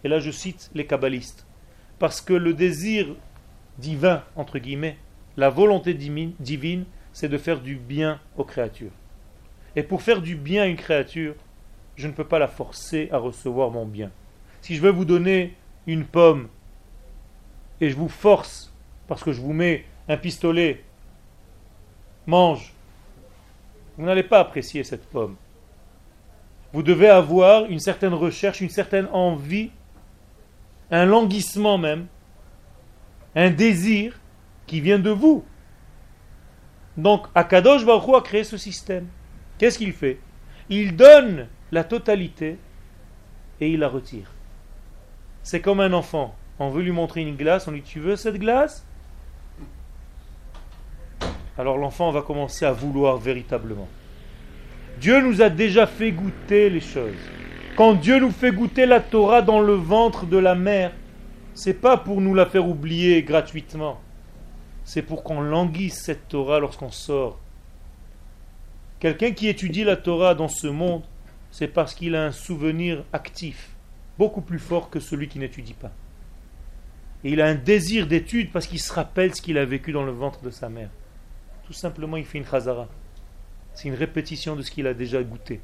là 0.09 0.21
je 0.21 0.31
cite 0.31 0.71
les 0.75 0.87
kabbalistes. 0.87 1.45
Parce 1.99 2.21
que 2.21 2.33
le 2.33 2.55
désir 2.55 3.09
divin, 3.79 4.23
entre 4.37 4.59
guillemets, 4.59 4.97
la 5.37 5.51
volonté 5.51 5.93
divine, 5.95 6.85
c'est 7.13 7.29
de 7.29 7.39
faire 7.39 7.61
du 7.61 7.75
bien 7.75 8.21
aux 8.37 8.45
créatures. 8.45 8.93
Et 9.75 9.83
pour 9.83 10.03
faire 10.03 10.23
du 10.23 10.37
bien 10.37 10.63
à 10.63 10.67
une 10.67 10.77
créature, 10.77 11.35
je 11.97 12.07
ne 12.07 12.13
peux 12.13 12.25
pas 12.25 12.39
la 12.39 12.49
forcer 12.49 13.09
à 13.11 13.19
recevoir 13.19 13.71
mon 13.71 13.85
bien. 13.85 14.11
Si 14.61 14.77
je 14.77 14.83
veux 14.83 14.91
vous 14.91 15.05
donner 15.05 15.55
une 15.87 16.05
pomme 16.05 16.49
et 17.81 17.91
je 17.91 17.97
vous 17.97 18.09
force, 18.09 18.73
parce 19.07 19.23
que 19.23 19.33
je 19.33 19.41
vous 19.41 19.53
mets 19.53 19.85
un 20.09 20.17
pistolet, 20.17 20.85
mange, 22.27 22.73
vous 23.97 24.05
n'allez 24.05 24.23
pas 24.23 24.41
apprécier 24.41 24.85
cette 24.85 25.09
pomme. 25.09 25.37
Vous 26.73 26.83
devez 26.83 27.09
avoir 27.09 27.65
une 27.65 27.81
certaine 27.81 28.15
recherche, 28.15 28.61
une 28.61 28.69
certaine 28.69 29.09
envie, 29.13 29.71
un 30.91 31.07
languissement 31.07 31.79
même, 31.79 32.07
un 33.35 33.51
désir 33.51 34.21
qui 34.67 34.81
vient 34.81 34.99
de 34.99 35.11
vous. 35.11 35.45
Donc, 36.97 37.27
Akadosh 37.35 37.87
Baruch 37.87 38.15
a 38.15 38.21
créé 38.21 38.45
ce 38.45 38.57
système. 38.57 39.07
Qu'est-ce 39.57 39.79
qu'il 39.79 39.93
fait? 39.93 40.21
Il 40.69 40.97
donne 40.97 41.49
la 41.73 41.85
totalité 41.85 42.59
et 43.61 43.71
il 43.71 43.81
la 43.81 43.89
retire. 43.89 44.33
C'est 45.51 45.63
comme 45.63 45.81
un 45.81 45.95
enfant. 45.95 46.35
On 46.59 46.69
veut 46.69 46.83
lui 46.83 46.91
montrer 46.91 47.23
une 47.23 47.35
glace, 47.35 47.67
on 47.67 47.71
lui 47.71 47.81
dit 47.81 47.89
Tu 47.89 48.01
veux 48.01 48.17
cette 48.17 48.37
glace? 48.37 48.85
Alors 51.57 51.79
l'enfant 51.79 52.11
va 52.11 52.21
commencer 52.21 52.67
à 52.67 52.73
vouloir 52.73 53.17
véritablement. 53.17 53.89
Dieu 55.01 55.23
nous 55.23 55.41
a 55.41 55.49
déjà 55.49 55.87
fait 55.87 56.13
goûter 56.13 56.69
les 56.69 56.83
choses. 56.83 57.17
Quand 57.79 57.95
Dieu 57.95 58.21
nous 58.21 58.31
fait 58.31 58.53
goûter 58.53 58.85
la 58.85 59.01
Torah 59.01 59.41
dans 59.41 59.61
le 59.61 59.73
ventre 59.73 60.27
de 60.27 60.37
la 60.37 60.55
mère, 60.55 60.93
c'est 61.55 61.81
pas 61.81 61.97
pour 61.97 62.21
nous 62.21 62.35
la 62.35 62.45
faire 62.45 62.69
oublier 62.69 63.23
gratuitement. 63.23 64.03
C'est 64.85 65.01
pour 65.01 65.23
qu'on 65.23 65.41
languisse 65.41 66.03
cette 66.03 66.29
Torah 66.29 66.61
lorsqu'on 66.61 66.91
sort. 66.91 67.39
Quelqu'un 69.01 69.31
qui 69.31 69.49
étudie 69.49 69.85
la 69.85 69.97
Torah 69.97 70.35
dans 70.35 70.49
ce 70.49 70.67
monde, 70.67 71.05
c'est 71.51 71.69
parce 71.69 71.95
qu'il 71.95 72.17
a 72.17 72.27
un 72.27 72.33
souvenir 72.33 73.03
actif, 73.15 73.71
beaucoup 74.19 74.41
plus 74.41 74.59
fort 74.59 74.91
que 74.91 75.01
celui 75.01 75.29
qui 75.29 75.39
n'étudie 75.39 75.75
pas. 75.75 75.93
Et 77.25 77.31
il 77.31 77.41
a 77.41 77.47
un 77.47 77.55
désir 77.55 78.07
d'étude 78.07 78.53
parce 78.53 78.67
qu'il 78.67 78.81
se 78.81 78.93
rappelle 78.93 79.35
ce 79.35 79.43
qu'il 79.43 79.59
a 79.59 79.65
vécu 79.65 79.93
dans 79.93 80.05
le 80.05 80.13
ventre 80.13 80.43
de 80.43 80.51
sa 80.51 80.69
mère. 80.69 80.91
Tout 81.67 81.73
simplement, 81.73 82.17
il 82.17 82.25
fait 82.25 82.39
une 82.39 82.47
chazara. 82.47 82.89
C'est 83.75 83.89
une 83.89 83.95
répétition 83.95 84.57
de 84.57 84.63
ce 84.63 84.71
qu'il 84.71 84.87
a 84.87 84.95
déjà 84.95 85.23
goûté. 85.23 85.61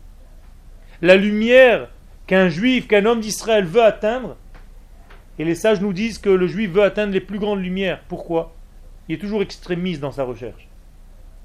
La 1.03 1.17
lumière 1.17 1.91
qu'un 2.27 2.49
juif, 2.49 2.87
qu'un 2.87 3.05
homme 3.07 3.21
d'Israël 3.21 3.65
veut 3.65 3.83
atteindre, 3.83 4.37
et 5.39 5.45
les 5.45 5.55
sages 5.55 5.81
nous 5.81 5.93
disent 5.93 6.19
que 6.19 6.31
le 6.31 6.47
juif 6.47 6.71
veut 6.71 6.83
atteindre 6.83 7.13
les 7.13 7.21
plus 7.21 7.39
grandes 7.39 7.63
lumières. 7.63 8.03
Pourquoi? 8.09 8.55
Il 9.09 9.17
est 9.17 9.19
toujours 9.19 9.43
extrémiste 9.43 10.01
dans 10.01 10.13
sa 10.13 10.25
recherche. 10.25 10.69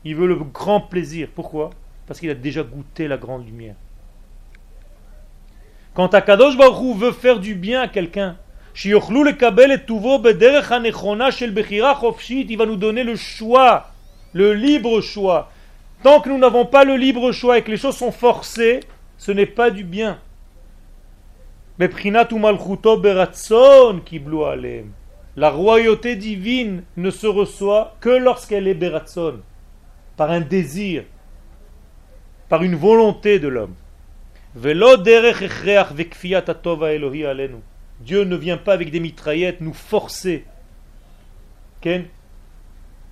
Il 0.05 0.15
veut 0.15 0.27
le 0.27 0.35
grand 0.35 0.81
plaisir. 0.81 1.27
Pourquoi? 1.33 1.71
Parce 2.05 2.19
qu'il 2.19 2.29
a 2.29 2.35
déjà 2.35 2.63
goûté 2.63 3.07
la 3.07 3.17
grande 3.17 3.45
lumière. 3.45 3.75
Quand 5.93 6.13
Akadosh 6.13 6.57
Baruch 6.57 6.97
veut 6.97 7.11
faire 7.11 7.39
du 7.39 7.55
bien 7.55 7.81
à 7.81 7.87
quelqu'un, 7.87 8.37
il 8.85 8.93
va 12.57 12.65
nous 12.65 12.75
donner 12.75 13.03
le 13.03 13.15
choix, 13.15 13.87
le 14.33 14.53
libre 14.53 15.01
choix. 15.01 15.51
Tant 16.03 16.21
que 16.21 16.29
nous 16.29 16.37
n'avons 16.37 16.65
pas 16.65 16.85
le 16.85 16.95
libre 16.95 17.31
choix 17.31 17.57
et 17.57 17.63
que 17.63 17.71
les 17.71 17.77
choses 17.77 17.97
sont 17.97 18.11
forcées, 18.11 18.81
ce 19.17 19.31
n'est 19.31 19.45
pas 19.45 19.71
du 19.71 19.83
bien. 19.83 20.19
La 25.37 25.49
royauté 25.49 26.15
divine 26.15 26.83
ne 26.97 27.09
se 27.09 27.27
reçoit 27.27 27.95
que 27.99 28.09
lorsqu'elle 28.09 28.67
est 28.67 28.73
beratson, 28.73 29.39
par 30.15 30.31
un 30.31 30.41
désir, 30.41 31.03
par 32.49 32.63
une 32.63 32.75
volonté 32.75 33.39
de 33.39 33.47
l'homme. 33.47 33.75
Dieu 34.55 34.73
ne 38.23 38.35
vient 38.35 38.57
pas 38.57 38.73
avec 38.73 38.91
des 38.91 38.99
mitraillettes 38.99 39.61
nous 39.61 39.73
forcer 39.73 40.45
et 41.85 42.07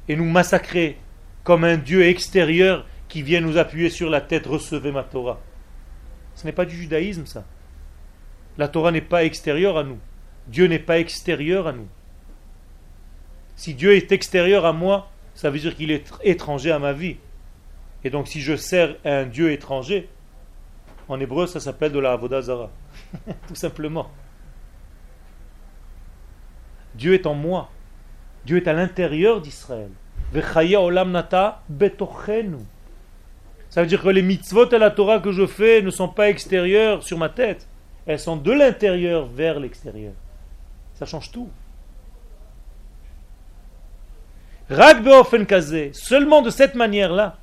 nous 0.09 0.25
massacrer 0.25 0.97
comme 1.43 1.63
un 1.63 1.77
Dieu 1.77 2.05
extérieur 2.05 2.85
qui 3.07 3.21
vient 3.21 3.41
nous 3.41 3.57
appuyer 3.57 3.89
sur 3.89 4.09
la 4.09 4.19
tête, 4.19 4.45
recevez 4.45 4.91
ma 4.91 5.03
Torah. 5.03 5.39
Ce 6.35 6.45
n'est 6.45 6.51
pas 6.51 6.65
du 6.65 6.75
judaïsme 6.75 7.25
ça. 7.25 7.45
La 8.57 8.67
Torah 8.67 8.91
n'est 8.91 9.01
pas 9.01 9.23
extérieure 9.23 9.77
à 9.77 9.83
nous. 9.83 9.99
Dieu 10.47 10.67
n'est 10.67 10.79
pas 10.79 10.99
extérieur 10.99 11.67
à 11.67 11.73
nous. 11.73 11.87
Si 13.55 13.73
Dieu 13.73 13.95
est 13.95 14.11
extérieur 14.11 14.65
à 14.65 14.73
moi, 14.73 15.09
ça 15.35 15.49
veut 15.49 15.59
dire 15.59 15.75
qu'il 15.75 15.91
est 15.91 16.11
étranger 16.23 16.71
à 16.71 16.79
ma 16.79 16.93
vie. 16.93 17.17
Et 18.03 18.09
donc 18.09 18.27
si 18.27 18.41
je 18.41 18.55
sers 18.55 18.95
un 19.05 19.25
Dieu 19.25 19.51
étranger, 19.51 20.09
en 21.07 21.19
hébreu 21.19 21.47
ça 21.47 21.59
s'appelle 21.59 21.91
de 21.91 21.99
la 21.99 22.13
Avodazara. 22.13 22.69
Tout 23.47 23.55
simplement. 23.55 24.09
Dieu 26.95 27.13
est 27.13 27.25
en 27.27 27.33
moi. 27.33 27.69
Dieu 28.45 28.57
est 28.57 28.67
à 28.67 28.73
l'intérieur 28.73 29.41
d'Israël. 29.41 29.89
Ça 33.69 33.81
veut 33.81 33.87
dire 33.87 34.01
que 34.01 34.09
les 34.09 34.21
mitzvot 34.21 34.69
et 34.69 34.77
la 34.77 34.91
Torah 34.91 35.19
que 35.19 35.31
je 35.31 35.45
fais 35.45 35.81
ne 35.81 35.89
sont 35.89 36.09
pas 36.09 36.29
extérieures 36.29 37.03
sur 37.03 37.17
ma 37.17 37.29
tête. 37.29 37.67
Elles 38.05 38.19
sont 38.19 38.37
de 38.37 38.51
l'intérieur 38.51 39.27
vers 39.27 39.59
l'extérieur. 39.59 40.13
Ça 40.95 41.05
change 41.05 41.31
tout. 41.31 41.49
seulement 45.93 46.41
de 46.41 46.49
cette 46.49 46.75
manière-là, 46.75 47.37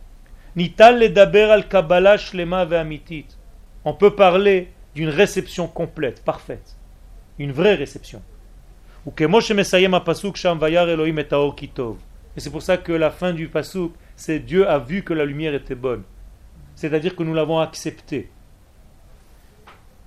al 0.56 1.68
Kabbalah 1.68 2.18
shlema 2.18 2.66
On 3.84 3.92
peut 3.92 4.14
parler 4.14 4.72
d'une 4.94 5.10
réception 5.10 5.66
complète, 5.66 6.24
parfaite. 6.24 6.76
Une 7.38 7.52
vraie 7.52 7.74
réception. 7.74 8.22
Et 9.06 9.10
c'est 12.38 12.50
pour 12.50 12.62
ça 12.62 12.76
que 12.78 12.92
la 12.92 13.10
fin 13.10 13.34
du 13.34 13.48
pasuk, 13.48 13.92
c'est 14.16 14.38
Dieu 14.38 14.66
a 14.68 14.78
vu 14.78 15.02
que 15.02 15.12
la 15.12 15.26
lumière 15.26 15.54
était 15.54 15.74
bonne. 15.74 16.02
C'est-à-dire 16.74 17.14
que 17.14 17.22
nous 17.22 17.34
l'avons 17.34 17.58
accepté. 17.58 18.30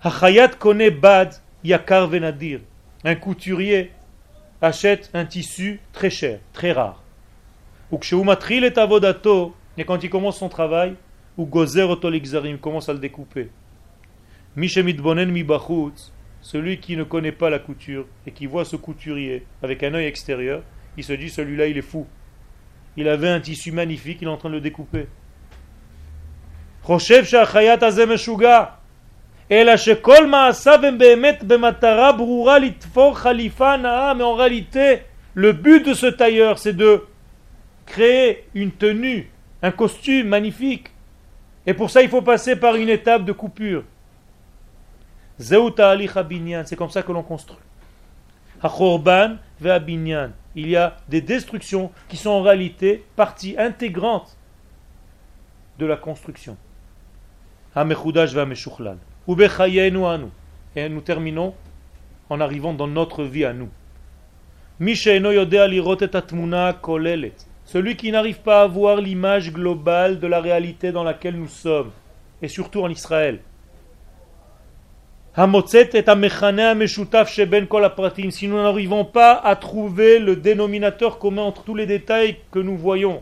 Hachayat 0.01 0.49
connaît 0.49 0.89
bad 0.89 1.35
yakar. 1.63 2.09
Un 3.03 3.15
couturier 3.15 3.91
achète 4.59 5.11
un 5.13 5.25
tissu 5.25 5.79
très 5.93 6.09
cher, 6.09 6.39
très 6.53 6.71
rare. 6.71 7.03
Et 7.91 9.85
quand 9.85 10.03
il 10.03 10.09
commence 10.09 10.39
son 10.39 10.49
travail, 10.49 10.95
ou 11.37 11.45
gozer 11.45 11.87
commence 12.59 12.89
à 12.89 12.93
le 12.93 12.99
découper. 12.99 13.49
Mishemit 14.57 14.95
mi 14.95 15.45
celui 16.41 16.79
qui 16.79 16.97
ne 16.97 17.03
connaît 17.03 17.31
pas 17.31 17.51
la 17.51 17.59
couture 17.59 18.07
et 18.25 18.31
qui 18.31 18.47
voit 18.47 18.65
ce 18.65 18.75
couturier 18.75 19.45
avec 19.61 19.83
un 19.83 19.93
œil 19.93 20.07
extérieur, 20.07 20.63
il 20.97 21.03
se 21.03 21.13
dit 21.13 21.29
celui-là 21.29 21.67
il 21.67 21.77
est 21.77 21.83
fou. 21.83 22.07
Il 22.95 23.07
avait 23.07 23.29
un 23.29 23.39
tissu 23.39 23.71
magnifique, 23.71 24.17
il 24.23 24.27
est 24.27 24.31
en 24.31 24.37
train 24.37 24.49
de 24.49 24.55
le 24.55 24.61
découper. 24.61 25.05
Mais 26.89 26.95
en 34.23 34.33
réalité, 34.33 35.01
le 35.35 35.51
but 35.53 35.85
de 35.85 35.93
ce 35.93 36.07
tailleur, 36.07 36.57
c'est 36.57 36.73
de 36.73 37.03
créer 37.85 38.45
une 38.55 38.71
tenue, 38.71 39.29
un 39.61 39.69
costume 39.69 40.29
magnifique. 40.29 40.87
Et 41.67 41.75
pour 41.75 41.91
ça, 41.91 42.01
il 42.01 42.09
faut 42.09 42.23
passer 42.23 42.55
par 42.55 42.75
une 42.75 42.89
étape 42.89 43.23
de 43.23 43.33
coupure. 43.33 43.83
C'est 45.39 46.75
comme 46.75 46.89
ça 46.89 47.03
que 47.03 47.11
l'on 47.11 47.23
construit. 47.23 47.57
Il 50.55 50.69
y 50.69 50.75
a 50.75 50.97
des 51.07 51.21
destructions 51.21 51.91
qui 52.09 52.17
sont 52.17 52.31
en 52.31 52.41
réalité 52.41 53.05
partie 53.15 53.55
intégrante 53.57 54.35
de 55.77 55.85
la 55.85 55.95
construction. 55.95 56.57
Et 60.75 60.89
nous 60.89 61.01
terminons 61.01 61.53
en 62.29 62.41
arrivant 62.41 62.73
dans 62.73 62.87
notre 62.87 63.23
vie 63.23 63.45
à 63.45 63.53
nous. 63.53 63.69
Celui 67.65 67.95
qui 67.95 68.11
n'arrive 68.11 68.39
pas 68.39 68.61
à 68.61 68.67
voir 68.67 68.97
l'image 68.97 69.53
globale 69.53 70.19
de 70.19 70.27
la 70.27 70.41
réalité 70.41 70.91
dans 70.91 71.03
laquelle 71.03 71.35
nous 71.35 71.47
sommes, 71.47 71.91
et 72.41 72.47
surtout 72.47 72.81
en 72.81 72.89
Israël. 72.89 73.39
Si 75.37 75.43
nous 78.47 78.63
n'arrivons 78.63 79.05
pas 79.05 79.33
à 79.33 79.55
trouver 79.55 80.17
le 80.17 80.35
dénominateur 80.35 81.19
commun 81.19 81.43
entre 81.43 81.61
tous 81.61 81.75
les 81.75 81.85
détails 81.85 82.37
que 82.49 82.57
nous 82.57 82.75
voyons, 82.75 83.21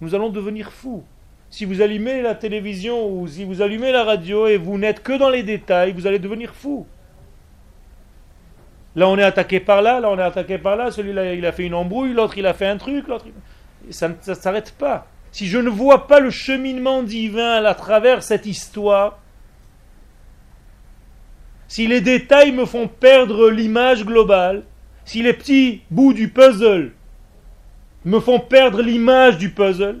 nous 0.00 0.14
allons 0.14 0.30
devenir 0.30 0.72
fous. 0.72 1.04
Si 1.50 1.66
vous 1.66 1.82
allumez 1.82 2.22
la 2.22 2.34
télévision 2.34 3.06
ou 3.06 3.28
si 3.28 3.44
vous 3.44 3.60
allumez 3.60 3.92
la 3.92 4.04
radio 4.04 4.46
et 4.46 4.56
vous 4.56 4.78
n'êtes 4.78 5.02
que 5.02 5.18
dans 5.18 5.28
les 5.28 5.42
détails, 5.42 5.92
vous 5.92 6.06
allez 6.06 6.18
devenir 6.18 6.54
fou. 6.54 6.86
Là, 8.96 9.06
on 9.06 9.18
est 9.18 9.22
attaqué 9.22 9.60
par 9.60 9.82
là, 9.82 10.00
là, 10.00 10.08
on 10.08 10.18
est 10.18 10.22
attaqué 10.22 10.56
par 10.56 10.76
là. 10.76 10.90
Celui-là, 10.90 11.34
il 11.34 11.44
a 11.44 11.52
fait 11.52 11.66
une 11.66 11.74
embrouille, 11.74 12.14
l'autre, 12.14 12.38
il 12.38 12.46
a 12.46 12.54
fait 12.54 12.68
un 12.68 12.78
truc, 12.78 13.06
l'autre. 13.06 13.26
Ça 13.90 14.08
ne 14.08 14.34
s'arrête 14.34 14.74
pas. 14.78 15.06
Si 15.30 15.46
je 15.46 15.58
ne 15.58 15.68
vois 15.68 16.06
pas 16.06 16.20
le 16.20 16.30
cheminement 16.30 17.02
divin 17.02 17.62
à 17.62 17.74
travers 17.74 18.22
cette 18.22 18.46
histoire, 18.46 19.18
si 21.68 21.86
les 21.86 22.00
détails 22.00 22.50
me 22.50 22.64
font 22.64 22.88
perdre 22.88 23.50
l'image 23.50 24.04
globale, 24.04 24.64
si 25.04 25.22
les 25.22 25.34
petits 25.34 25.82
bouts 25.90 26.14
du 26.14 26.28
puzzle 26.28 26.92
me 28.04 28.20
font 28.20 28.40
perdre 28.40 28.80
l'image 28.82 29.36
du 29.38 29.50
puzzle, 29.50 30.00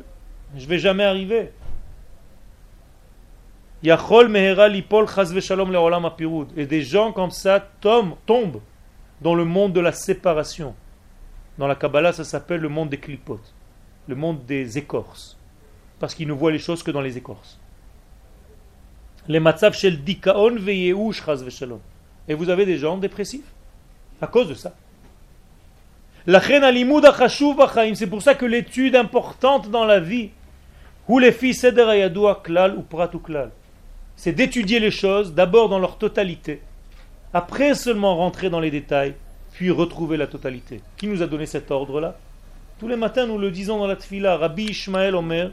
je 0.56 0.64
ne 0.64 0.68
vais 0.68 0.78
jamais 0.78 1.04
arriver. 1.04 1.50
Et 6.56 6.66
des 6.66 6.82
gens 6.82 7.12
comme 7.12 7.30
ça 7.30 7.60
tombent 7.80 8.60
dans 9.20 9.34
le 9.34 9.44
monde 9.44 9.72
de 9.72 9.80
la 9.80 9.92
séparation. 9.92 10.74
Dans 11.58 11.66
la 11.66 11.74
Kabbalah, 11.74 12.12
ça 12.12 12.24
s'appelle 12.24 12.60
le 12.60 12.68
monde 12.68 12.88
des 12.88 12.98
clipotes, 12.98 13.54
le 14.06 14.14
monde 14.14 14.44
des 14.46 14.78
écorces. 14.78 15.38
Parce 16.00 16.14
qu'ils 16.14 16.28
ne 16.28 16.32
voient 16.32 16.52
les 16.52 16.58
choses 16.58 16.82
que 16.82 16.90
dans 16.90 17.00
les 17.00 17.18
écorces. 17.18 17.60
Les 19.28 19.40
matzav 19.40 19.74
shel 19.74 20.02
dikaon 20.02 20.56
Et 22.28 22.34
vous 22.34 22.48
avez 22.50 22.66
des 22.66 22.78
gens 22.78 22.96
dépressifs 22.96 23.52
à 24.20 24.26
cause 24.26 24.48
de 24.48 24.54
ça. 24.54 24.74
C'est 26.26 28.06
pour 28.10 28.22
ça 28.22 28.34
que 28.34 28.44
l'étude 28.44 28.96
importante 28.96 29.70
dans 29.70 29.84
la 29.84 30.00
vie, 30.00 30.30
c'est 34.16 34.32
d'étudier 34.32 34.80
les 34.80 34.90
choses 34.90 35.32
d'abord 35.32 35.68
dans 35.70 35.78
leur 35.78 35.96
totalité, 35.96 36.60
après 37.32 37.74
seulement 37.74 38.16
rentrer 38.16 38.50
dans 38.50 38.60
les 38.60 38.70
détails, 38.70 39.14
puis 39.52 39.70
retrouver 39.70 40.18
la 40.18 40.26
totalité. 40.26 40.82
Qui 40.98 41.06
nous 41.06 41.22
a 41.22 41.26
donné 41.26 41.46
cet 41.46 41.70
ordre-là? 41.70 42.16
Tous 42.78 42.88
les 42.88 42.96
matins, 42.96 43.26
nous 43.26 43.38
le 43.38 43.50
disons 43.50 43.78
dans 43.78 43.86
la 43.86 43.96
tfila. 43.96 44.36
Rabbi 44.36 44.66
Ishmael 44.66 45.14
Omer, 45.14 45.50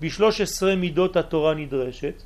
Bishlosh 0.00 0.40
midot 0.76 1.08
Torah 1.08 1.54
nidreshet, 1.54 2.16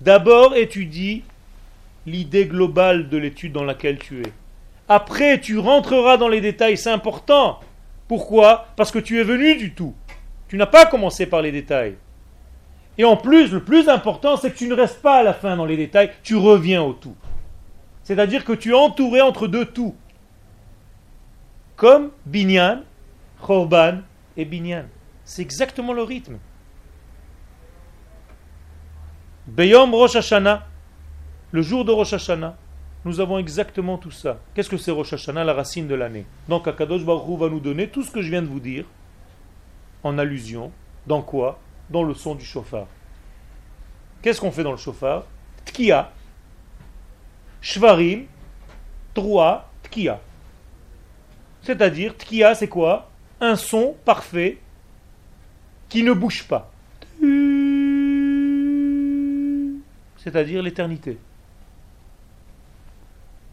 D'abord, 0.00 0.56
étudie 0.56 1.22
l'idée 2.06 2.46
globale 2.46 3.08
de 3.08 3.16
l'étude 3.16 3.52
dans 3.52 3.64
laquelle 3.64 3.98
tu 3.98 4.22
es. 4.22 4.32
Après, 4.88 5.40
tu 5.40 5.58
rentreras 5.58 6.16
dans 6.16 6.28
les 6.28 6.40
détails, 6.40 6.76
c'est 6.76 6.90
important. 6.90 7.60
Pourquoi? 8.08 8.66
Parce 8.76 8.90
que 8.90 8.98
tu 8.98 9.20
es 9.20 9.24
venu 9.24 9.56
du 9.56 9.72
tout. 9.72 9.94
Tu 10.48 10.56
n'as 10.56 10.66
pas 10.66 10.86
commencé 10.86 11.26
par 11.26 11.40
les 11.40 11.52
détails. 11.52 11.96
Et 12.98 13.04
en 13.04 13.16
plus, 13.16 13.50
le 13.52 13.62
plus 13.62 13.88
important, 13.88 14.36
c'est 14.36 14.50
que 14.50 14.58
tu 14.58 14.68
ne 14.68 14.74
restes 14.74 15.00
pas 15.00 15.18
à 15.18 15.22
la 15.22 15.32
fin 15.32 15.56
dans 15.56 15.64
les 15.64 15.76
détails, 15.76 16.10
tu 16.22 16.36
reviens 16.36 16.82
au 16.82 16.92
tout. 16.92 17.16
C'est-à-dire 18.02 18.44
que 18.44 18.52
tu 18.52 18.72
es 18.72 18.74
entouré 18.74 19.20
entre 19.20 19.46
deux 19.46 19.64
tout. 19.64 19.94
Comme 21.76 22.10
Binyan, 22.26 22.82
Chorban 23.40 24.00
et 24.36 24.44
Binyan. 24.44 24.84
C'est 25.24 25.42
exactement 25.42 25.92
le 25.92 26.02
rythme. 26.02 26.38
Beyom 29.46 29.92
Rosh 29.92 30.14
Hashanah, 30.14 30.66
le 31.50 31.62
jour 31.62 31.84
de 31.84 31.90
Rosh 31.90 32.12
Hashanah, 32.12 32.56
nous 33.04 33.18
avons 33.18 33.38
exactement 33.38 33.98
tout 33.98 34.12
ça. 34.12 34.38
Qu'est-ce 34.54 34.70
que 34.70 34.76
c'est 34.76 34.92
Rosh 34.92 35.14
Hashanah, 35.14 35.42
la 35.42 35.52
racine 35.52 35.88
de 35.88 35.96
l'année? 35.96 36.24
Donc 36.48 36.68
Akadosh 36.68 37.04
Baruch 37.04 37.38
va 37.40 37.48
nous 37.48 37.58
donner 37.58 37.88
tout 37.88 38.04
ce 38.04 38.12
que 38.12 38.22
je 38.22 38.30
viens 38.30 38.42
de 38.42 38.46
vous 38.46 38.60
dire 38.60 38.84
en 40.04 40.16
allusion. 40.16 40.70
Dans 41.08 41.22
quoi? 41.22 41.58
Dans 41.90 42.04
le 42.04 42.14
son 42.14 42.36
du 42.36 42.44
chauffard. 42.44 42.86
Qu'est-ce 44.22 44.40
qu'on 44.40 44.52
fait 44.52 44.62
dans 44.62 44.70
le 44.70 44.76
chauffard 44.76 45.24
Tkia, 45.66 46.12
Shvarim, 47.60 48.26
Troa, 49.12 49.68
Tkia. 49.82 50.20
C'est-à-dire, 51.62 52.14
Tkia, 52.16 52.54
c'est 52.54 52.68
quoi? 52.68 53.10
Un 53.40 53.56
son 53.56 53.96
parfait 54.04 54.58
qui 55.88 56.04
ne 56.04 56.12
bouge 56.12 56.44
pas. 56.44 56.70
C'est-à-dire 60.22 60.62
l'éternité. 60.62 61.18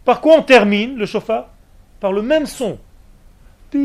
Par 0.06 0.22
quoi 0.22 0.36
on 0.38 0.44
termine 0.44 0.98
le 0.98 1.08
chauffard? 1.08 1.50
Par 2.00 2.14
le 2.14 2.22
même 2.22 2.46
son. 2.46 2.78
Mais 3.74 3.80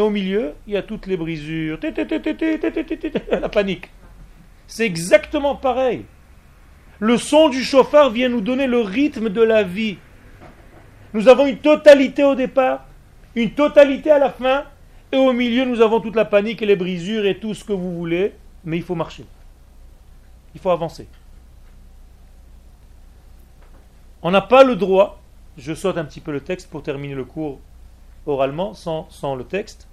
au 0.00 0.10
milieu, 0.10 0.54
il 0.66 0.74
y 0.74 0.76
a 0.76 0.82
toutes 0.82 1.06
les 1.06 1.16
brisures. 1.16 1.78
La 3.30 3.48
panique. 3.48 3.90
C'est 4.66 4.86
exactement 4.86 5.56
pareil. 5.56 6.04
Le 7.00 7.18
son 7.18 7.48
du 7.48 7.62
chauffard 7.62 8.10
vient 8.10 8.28
nous 8.28 8.40
donner 8.40 8.66
le 8.66 8.80
rythme 8.80 9.28
de 9.28 9.42
la 9.42 9.62
vie. 9.62 9.98
Nous 11.12 11.28
avons 11.28 11.46
une 11.46 11.58
totalité 11.58 12.24
au 12.24 12.34
départ, 12.34 12.86
une 13.34 13.50
totalité 13.50 14.10
à 14.10 14.18
la 14.18 14.30
fin, 14.30 14.64
et 15.12 15.16
au 15.16 15.32
milieu, 15.32 15.64
nous 15.64 15.80
avons 15.80 16.00
toute 16.00 16.16
la 16.16 16.24
panique 16.24 16.62
et 16.62 16.66
les 16.66 16.76
brisures 16.76 17.26
et 17.26 17.38
tout 17.38 17.52
ce 17.52 17.64
que 17.64 17.72
vous 17.72 17.96
voulez, 17.96 18.32
mais 18.64 18.76
il 18.76 18.82
faut 18.82 18.94
marcher. 18.94 19.24
Il 20.54 20.60
faut 20.60 20.70
avancer. 20.70 21.06
On 24.22 24.30
n'a 24.30 24.40
pas 24.40 24.64
le 24.64 24.76
droit, 24.76 25.20
je 25.56 25.72
saute 25.72 25.96
un 25.96 26.04
petit 26.04 26.20
peu 26.20 26.32
le 26.32 26.40
texte 26.40 26.68
pour 26.68 26.82
terminer 26.82 27.14
le 27.14 27.24
cours 27.24 27.58
oralement, 28.26 28.74
sans, 28.74 29.34
le 29.34 29.44
texte, 29.44 29.88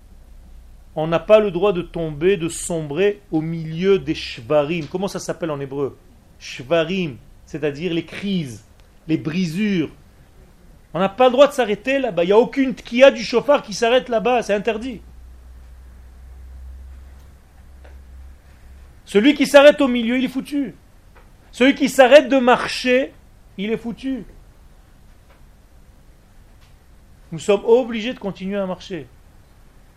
on 0.95 1.07
n'a 1.07 1.19
pas 1.19 1.39
le 1.39 1.51
droit 1.51 1.73
de 1.73 1.81
tomber, 1.81 2.37
de 2.37 2.49
sombrer 2.49 3.21
au 3.31 3.41
milieu 3.41 3.99
des 3.99 4.15
shvarim. 4.15 4.87
Comment 4.87 5.07
ça 5.07 5.19
s'appelle 5.19 5.51
en 5.51 5.59
hébreu? 5.59 5.97
Shvarim, 6.39 7.17
c'est-à-dire 7.45 7.93
les 7.93 8.03
crises, 8.03 8.65
les 9.07 9.17
brisures. 9.17 9.89
On 10.93 10.99
n'a 10.99 11.09
pas 11.09 11.25
le 11.25 11.31
droit 11.31 11.47
de 11.47 11.53
s'arrêter 11.53 11.99
là-bas. 11.99 12.23
Il 12.23 12.27
n'y 12.27 12.33
a 12.33 12.39
aucune 12.39 12.73
tkia 12.73 13.11
du 13.11 13.23
chauffard 13.23 13.61
qui 13.61 13.73
s'arrête 13.73 14.09
là-bas, 14.09 14.41
c'est 14.41 14.53
interdit. 14.53 15.01
Celui 19.07 19.35
qui 19.35 19.47
s'arrête 19.47 19.79
au 19.79 19.87
milieu, 19.87 20.17
il 20.17 20.25
est 20.25 20.27
foutu. 20.27 20.75
Celui 21.53 21.75
qui 21.75 21.87
s'arrête 21.87 22.27
de 22.27 22.37
marcher, 22.39 23.13
il 23.57 23.71
est 23.71 23.77
foutu. 23.77 24.25
Nous 27.31 27.39
sommes 27.39 27.63
obligés 27.63 28.13
de 28.13 28.19
continuer 28.19 28.57
à 28.57 28.65
marcher. 28.65 29.07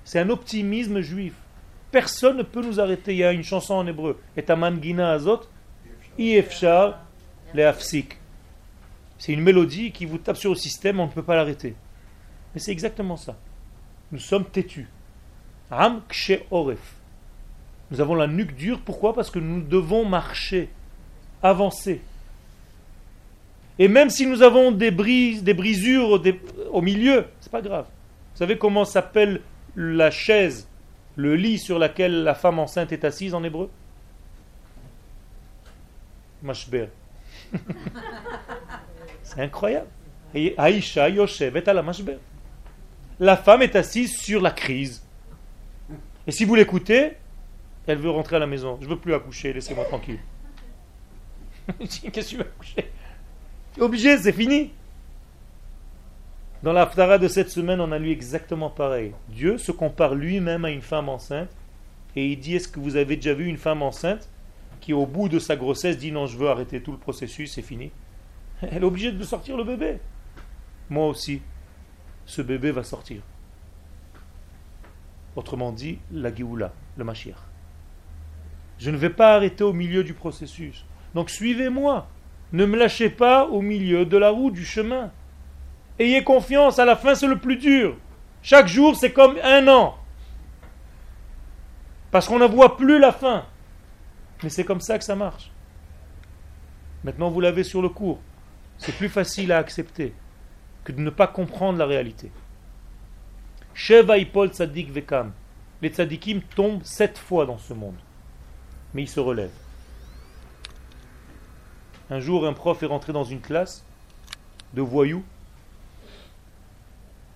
C'est 0.05 0.21
un 0.21 0.31
optimisme 0.31 1.01
juif. 1.01 1.35
Personne 1.91 2.37
ne 2.37 2.45
peut 2.45 2.63
nous 2.63 2.79
arrêter. 2.79 3.13
Il 3.13 3.19
y 3.19 3.25
a 3.25 3.33
une 3.33 3.43
chanson 3.43 3.75
en 3.75 3.87
hébreu. 3.87 4.21
Et 4.37 4.45
Gina 4.81 5.11
Azot, 5.11 5.41
Ifshar 6.17 7.01
le 7.53 7.67
Afsik. 7.67 8.17
C'est 9.19 9.33
une 9.33 9.43
mélodie 9.43 9.91
qui 9.91 10.07
vous 10.07 10.19
tape 10.19 10.37
sur 10.37 10.51
le 10.51 10.57
système, 10.57 11.01
on 11.01 11.07
ne 11.07 11.13
peut 11.13 11.25
pas 11.25 11.35
l'arrêter. 11.35 11.75
Mais 12.55 12.61
c'est 12.61 12.71
exactement 12.71 13.17
ça. 13.17 13.37
Nous 14.13 14.21
sommes 14.21 14.45
têtus. 14.45 14.87
Ram 15.69 16.01
Oref. 16.53 17.00
Nous 17.91 18.01
avons 18.01 18.15
la 18.15 18.27
nuque 18.27 18.55
dure. 18.55 18.81
Pourquoi? 18.81 19.15
Parce 19.15 19.31
que 19.31 19.39
nous 19.39 19.61
devons 19.61 20.05
marcher, 20.05 20.69
avancer. 21.43 22.01
Et 23.79 23.89
même 23.89 24.11
si 24.11 24.27
nous 24.27 24.43
avons 24.43 24.71
des 24.71 24.91
brises, 24.91 25.43
des 25.43 25.55
brisures 25.55 26.23
au 26.71 26.83
milieu, 26.83 27.27
c'est 27.41 27.51
pas 27.51 27.63
grave. 27.63 27.87
Vous 28.35 28.39
savez 28.39 28.59
comment 28.59 28.85
s'appelle 28.85 29.41
la 29.75 30.11
chaise, 30.11 30.69
le 31.17 31.35
lit 31.35 31.59
sur 31.59 31.79
lequel 31.79 32.23
la 32.23 32.35
femme 32.35 32.59
enceinte 32.59 32.93
est 32.93 33.05
assise 33.05 33.35
en 33.35 33.43
hébreu? 33.43 33.71
Mashber. 36.43 36.89
c'est 39.23 39.41
incroyable. 39.41 39.89
Aïcha 40.57 41.09
Yoshevet 41.09 41.65
la 41.67 41.83
Mashber. 41.83 42.19
La 43.19 43.37
femme 43.37 43.63
est 43.63 43.77
assise 43.77 44.17
sur 44.17 44.41
la 44.41 44.51
crise. 44.51 45.03
Et 46.27 46.33
si 46.33 46.45
vous 46.45 46.55
l'écoutez, 46.55 47.17
elle 47.87 47.99
veut 47.99 48.11
rentrer 48.11 48.37
à 48.37 48.39
la 48.39 48.47
maison. 48.47 48.79
Je 48.81 48.89
veux 48.89 48.99
plus 48.99 49.15
accoucher, 49.15 49.53
laissez-moi 49.53 49.85
tranquille. 49.85 50.21
Qu'est-ce 51.79 52.01
que 52.01 52.21
tu 52.21 52.37
veux 52.37 52.43
accoucher? 52.43 52.91
Obligé, 53.79 54.19
c'est 54.19 54.33
fini. 54.33 54.73
Dans 56.63 56.73
l'Aftara 56.73 57.19
de 57.19 57.29
cette 57.29 57.51
semaine, 57.51 57.81
on 57.81 57.93
a 57.93 57.99
lu 57.99 58.11
exactement 58.11 58.69
pareil. 58.69 59.13
Dieu 59.29 59.57
se 59.57 59.73
compare 59.73 60.15
lui-même 60.15 60.65
à 60.65 60.71
une 60.71 60.83
femme 60.83 61.09
enceinte 61.09 61.51
et 62.17 62.27
il 62.27 62.39
dit 62.39 62.57
Est-ce 62.57 62.69
que 62.69 62.81
vous 62.81 62.97
avez 62.97 63.17
déjà 63.17 63.33
vu 63.33 63.47
une 63.47 63.57
femme 63.57 63.83
enceinte 63.83 64.29
qui, 64.81 64.93
au 64.93 65.07
bout 65.07 65.29
de 65.29 65.39
sa 65.39 65.57
grossesse, 65.57 65.97
dit 65.97 66.13
Non, 66.13 66.27
je 66.27 66.37
veux 66.37 66.49
arrêter 66.49 66.83
tout 66.83 66.93
le 66.93 66.99
processus, 66.99 67.53
c'est 67.55 67.63
fini? 67.63 67.91
Elle 68.63 68.83
est 68.83 68.87
obligée 68.87 69.13
de 69.13 69.25
sortir 69.25 69.57
le 69.57 69.65
bébé. 69.65 69.99
Moi 70.91 71.07
aussi, 71.07 71.41
ce 72.27 72.43
bébé 72.43 72.73
va 72.73 72.83
sortir. 72.83 73.23
Autrement 75.37 75.73
dit, 75.73 75.99
la 76.13 76.35
Géoula, 76.35 76.73
le 76.97 77.05
Mashiach. 77.05 77.50
Je 78.81 78.91
ne 78.91 78.97
vais 78.97 79.11
pas 79.11 79.35
arrêter 79.37 79.63
au 79.63 79.75
milieu 79.75 80.03
du 80.03 80.15
processus. 80.15 80.87
Donc 81.15 81.29
suivez-moi. 81.31 82.09
Ne 82.53 82.65
me 82.65 82.77
lâchez 82.77 83.11
pas 83.11 83.45
au 83.45 83.61
milieu 83.61 84.07
de 84.07 84.17
la 84.17 84.31
roue, 84.31 84.51
du 84.51 84.65
chemin. 84.65 85.13
Ayez 85.99 86.25
confiance, 86.25 86.79
à 86.79 86.87
la 86.87 86.97
fin 86.97 87.15
c'est 87.15 87.29
le 87.29 87.39
plus 87.39 87.57
dur. 87.57 87.97
Chaque 88.43 88.67
jour 88.67 88.97
c'est 88.97 89.13
comme 89.13 89.37
un 89.45 89.69
an. 89.69 89.97
Parce 92.11 92.27
qu'on 92.27 92.39
ne 92.39 92.47
voit 92.47 92.79
plus 92.79 92.99
la 92.99 93.13
fin. 93.13 93.45
Mais 94.43 94.49
c'est 94.49 94.65
comme 94.65 94.81
ça 94.81 94.99
que 94.99 95.05
ça 95.05 95.15
marche. 95.15 95.53
Maintenant, 97.05 97.31
vous 97.31 97.41
l'avez 97.41 97.63
sur 97.63 97.83
le 97.83 97.91
cours. 97.91 98.19
C'est 98.79 98.97
plus 98.97 99.11
facile 99.11 99.53
à 99.53 99.59
accepter 99.59 100.15
que 100.85 100.93
de 100.93 101.01
ne 101.01 101.11
pas 101.11 101.27
comprendre 101.27 101.79
la 101.79 101.87
réalité. 101.87 102.33
Sheva 103.75 104.17
Ipol 104.19 104.49
Tzadik 104.49 104.91
Vekam. 104.91 105.33
Les 105.83 105.91
tzadikim 105.91 106.41
tombent 106.57 106.83
sept 106.83 107.19
fois 107.19 107.47
dans 107.47 107.59
ce 107.59 107.75
monde. 107.75 107.95
Mais 108.95 109.03
ils 109.03 109.09
se 109.09 109.21
relèvent. 109.21 109.51
Un 112.11 112.21
jour, 112.21 112.47
un 112.47 112.53
prof 112.53 112.83
est 112.83 112.87
rentré 112.87 113.13
dans 113.13 113.25
une 113.25 113.41
classe 113.41 113.85
de 114.75 114.83
voyous. 114.83 115.25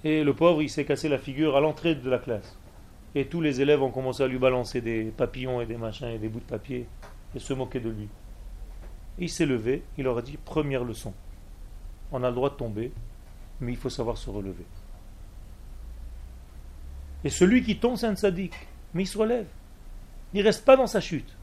Et 0.03 0.25
le 0.25 0.35
pauvre, 0.35 0.63
il 0.63 0.69
s'est 0.69 0.85
cassé 0.85 1.09
la 1.09 1.19
figure 1.19 1.57
à 1.57 1.61
l'entrée 1.61 1.95
de 1.95 2.11
la 2.11 2.19
classe. 2.19 2.57
Et 3.15 3.27
tous 3.27 3.41
les 3.41 3.61
élèves 3.61 3.83
ont 3.83 3.91
commencé 3.91 4.23
à 4.23 4.27
lui 4.27 4.39
balancer 4.39 4.81
des 4.81 5.05
papillons 5.17 5.61
et 5.61 5.67
des 5.67 5.77
machins 5.77 6.09
et 6.09 6.19
des 6.19 6.29
bouts 6.29 6.41
de 6.41 6.45
papier 6.45 6.87
et 7.35 7.39
se 7.39 7.53
moquer 7.53 7.81
de 7.81 7.91
lui. 7.91 8.09
il 9.19 9.31
s'est 9.31 9.47
levé, 9.47 9.83
il 9.97 10.05
leur 10.05 10.19
a 10.19 10.23
dit 10.23 10.37
première 10.37 10.85
leçon. 10.85 11.13
On 12.11 12.23
a 12.23 12.29
le 12.29 12.35
droit 12.35 12.51
de 12.51 12.57
tomber, 12.57 12.93
mais 13.61 13.73
il 13.73 13.79
faut 13.79 13.91
savoir 13.91 14.19
se 14.19 14.29
relever. 14.31 14.67
Et 17.25 17.31
celui 17.31 17.63
qui 17.63 17.79
tombe, 17.79 17.97
c'est 17.97 18.07
un 18.07 18.17
sadique. 18.17 18.55
Mais 18.93 19.05
il 19.05 19.07
se 19.07 19.19
relève. 19.19 19.47
Il 20.35 20.41
ne 20.41 20.45
reste 20.45 20.65
pas 20.65 20.77
dans 20.77 20.87
sa 20.87 21.01
chute. 21.01 21.35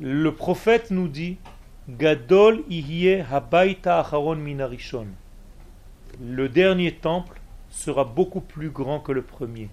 Le 0.00 0.30
prophète 0.32 0.90
nous 0.90 1.08
dit 1.08 1.38
Gadol 1.88 2.64
habaita 3.30 4.00
acharon 4.00 4.36
minarishon. 4.36 5.06
Le 6.20 6.48
dernier 6.48 6.92
temple 6.92 7.40
sera 7.68 8.04
beaucoup 8.04 8.40
plus 8.40 8.70
grand 8.70 9.00
que 9.00 9.12
le 9.12 9.22
premier. 9.22 9.68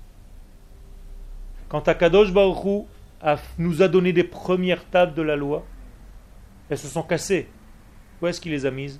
Quand 1.69 1.87
Akadosh 1.87 2.33
Baruch 2.33 2.85
nous 3.57 3.81
a 3.81 3.87
donné 3.87 4.13
des 4.13 4.23
premières 4.23 4.85
tables 4.89 5.13
de 5.13 5.21
la 5.21 5.35
loi, 5.35 5.65
elles 6.69 6.77
se 6.77 6.87
sont 6.87 7.03
cassées. 7.03 7.47
Où 8.21 8.27
est-ce 8.27 8.41
qu'il 8.41 8.51
les 8.51 8.65
a 8.65 8.71
mises? 8.71 8.99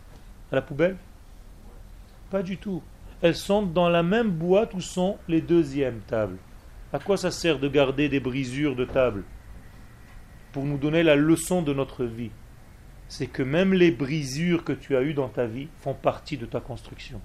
À 0.51 0.55
la 0.55 0.61
poubelle? 0.61 0.97
Pas 2.29 2.43
du 2.43 2.57
tout 2.57 2.81
elles 3.21 3.35
sont 3.35 3.61
dans 3.61 3.89
la 3.89 4.03
même 4.03 4.31
boîte 4.31 4.73
où 4.73 4.81
sont 4.81 5.17
les 5.27 5.41
deuxièmes 5.41 6.01
tables. 6.07 6.37
À 6.91 6.99
quoi 6.99 7.17
ça 7.17 7.31
sert 7.31 7.59
de 7.59 7.67
garder 7.67 8.09
des 8.09 8.19
brisures 8.19 8.75
de 8.75 8.85
table? 8.85 9.23
Pour 10.51 10.65
nous 10.65 10.77
donner 10.77 11.03
la 11.03 11.15
leçon 11.15 11.61
de 11.61 11.73
notre 11.73 12.05
vie. 12.05 12.31
C'est 13.07 13.27
que 13.27 13.43
même 13.43 13.73
les 13.73 13.91
brisures 13.91 14.63
que 14.63 14.71
tu 14.71 14.95
as 14.95 15.01
eues 15.01 15.13
dans 15.13 15.27
ta 15.27 15.45
vie 15.45 15.67
font 15.81 15.93
partie 15.93 16.37
de 16.37 16.45
ta 16.45 16.61
construction. 16.61 17.19